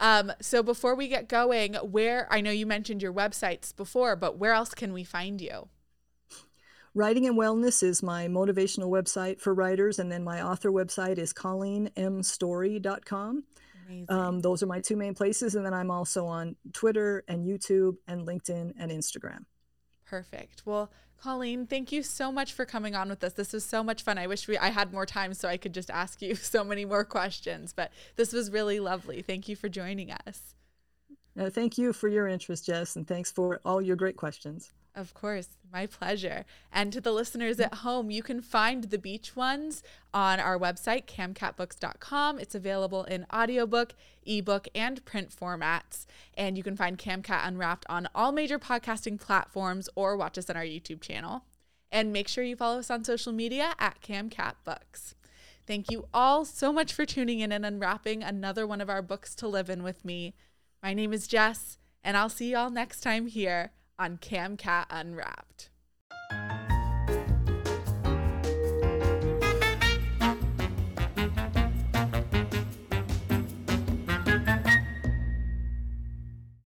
Um, 0.00 0.32
so 0.40 0.62
before 0.62 0.94
we 0.94 1.08
get 1.08 1.28
going, 1.28 1.74
where 1.74 2.26
I 2.30 2.40
know 2.40 2.50
you 2.50 2.66
mentioned 2.66 3.02
your 3.02 3.12
websites 3.12 3.76
before, 3.76 4.16
but 4.16 4.38
where 4.38 4.52
else 4.52 4.74
can 4.74 4.94
we 4.94 5.04
find 5.04 5.40
you? 5.40 5.68
Writing 6.94 7.26
and 7.26 7.38
Wellness 7.38 7.84
is 7.84 8.02
my 8.02 8.26
motivational 8.26 8.88
website 8.88 9.40
for 9.40 9.54
writers, 9.54 10.00
and 10.00 10.10
then 10.10 10.24
my 10.24 10.42
author 10.42 10.70
website 10.70 11.18
is 11.18 11.32
colleenmstory.com. 11.32 13.44
Um, 14.08 14.40
those 14.40 14.62
are 14.62 14.66
my 14.66 14.80
two 14.80 14.96
main 14.96 15.14
places, 15.14 15.54
and 15.54 15.66
then 15.66 15.74
I'm 15.74 15.90
also 15.90 16.26
on 16.26 16.56
Twitter 16.72 17.24
and 17.28 17.46
YouTube 17.46 17.96
and 18.06 18.26
LinkedIn 18.26 18.72
and 18.78 18.90
Instagram. 18.90 19.44
Perfect. 20.04 20.62
Well, 20.64 20.90
Colleen, 21.20 21.66
thank 21.66 21.92
you 21.92 22.02
so 22.02 22.32
much 22.32 22.52
for 22.52 22.64
coming 22.64 22.94
on 22.94 23.08
with 23.08 23.22
us. 23.22 23.34
This 23.34 23.52
was 23.52 23.64
so 23.64 23.84
much 23.84 24.02
fun. 24.02 24.18
I 24.18 24.26
wish 24.26 24.48
we 24.48 24.58
I 24.58 24.70
had 24.70 24.92
more 24.92 25.06
time 25.06 25.34
so 25.34 25.48
I 25.48 25.56
could 25.56 25.74
just 25.74 25.90
ask 25.90 26.22
you 26.22 26.34
so 26.34 26.64
many 26.64 26.84
more 26.84 27.04
questions, 27.04 27.72
but 27.72 27.92
this 28.16 28.32
was 28.32 28.50
really 28.50 28.80
lovely. 28.80 29.22
Thank 29.22 29.48
you 29.48 29.56
for 29.56 29.68
joining 29.68 30.10
us. 30.10 30.54
Uh, 31.38 31.50
thank 31.50 31.78
you 31.78 31.92
for 31.92 32.08
your 32.08 32.26
interest, 32.26 32.66
Jess, 32.66 32.96
and 32.96 33.06
thanks 33.06 33.30
for 33.30 33.60
all 33.64 33.80
your 33.80 33.96
great 33.96 34.16
questions. 34.16 34.72
Of 34.94 35.14
course, 35.14 35.48
my 35.72 35.86
pleasure. 35.86 36.44
And 36.72 36.92
to 36.92 37.00
the 37.00 37.12
listeners 37.12 37.60
at 37.60 37.74
home, 37.74 38.10
you 38.10 38.22
can 38.22 38.40
find 38.40 38.84
the 38.84 38.98
Beached 38.98 39.36
Ones 39.36 39.82
on 40.12 40.40
our 40.40 40.58
website, 40.58 41.06
camcatbooks.com. 41.06 42.38
It's 42.40 42.56
available 42.56 43.04
in 43.04 43.26
audiobook, 43.32 43.94
ebook, 44.26 44.66
and 44.74 45.04
print 45.04 45.30
formats. 45.30 46.06
And 46.34 46.56
you 46.56 46.64
can 46.64 46.76
find 46.76 46.98
CamCat 46.98 47.46
Unwrapped 47.46 47.86
on 47.88 48.08
all 48.14 48.32
major 48.32 48.58
podcasting 48.58 49.20
platforms 49.20 49.88
or 49.94 50.16
watch 50.16 50.36
us 50.36 50.50
on 50.50 50.56
our 50.56 50.64
YouTube 50.64 51.00
channel. 51.00 51.44
And 51.92 52.12
make 52.12 52.28
sure 52.28 52.44
you 52.44 52.56
follow 52.56 52.80
us 52.80 52.90
on 52.90 53.04
social 53.04 53.32
media 53.32 53.74
at 53.78 54.00
CamCatBooks. 54.02 55.14
Thank 55.66 55.90
you 55.90 56.08
all 56.12 56.44
so 56.44 56.72
much 56.72 56.92
for 56.92 57.06
tuning 57.06 57.38
in 57.38 57.52
and 57.52 57.64
unwrapping 57.64 58.24
another 58.24 58.66
one 58.66 58.80
of 58.80 58.90
our 58.90 59.02
books 59.02 59.36
to 59.36 59.46
live 59.46 59.70
in 59.70 59.84
with 59.84 60.04
me. 60.04 60.34
My 60.82 60.94
name 60.94 61.12
is 61.12 61.28
Jess, 61.28 61.78
and 62.02 62.16
I'll 62.16 62.28
see 62.28 62.50
you 62.50 62.56
all 62.56 62.70
next 62.70 63.00
time 63.00 63.28
here 63.28 63.70
on 64.00 64.16
CamCat 64.16 64.86
Unwrapped. 64.90 65.69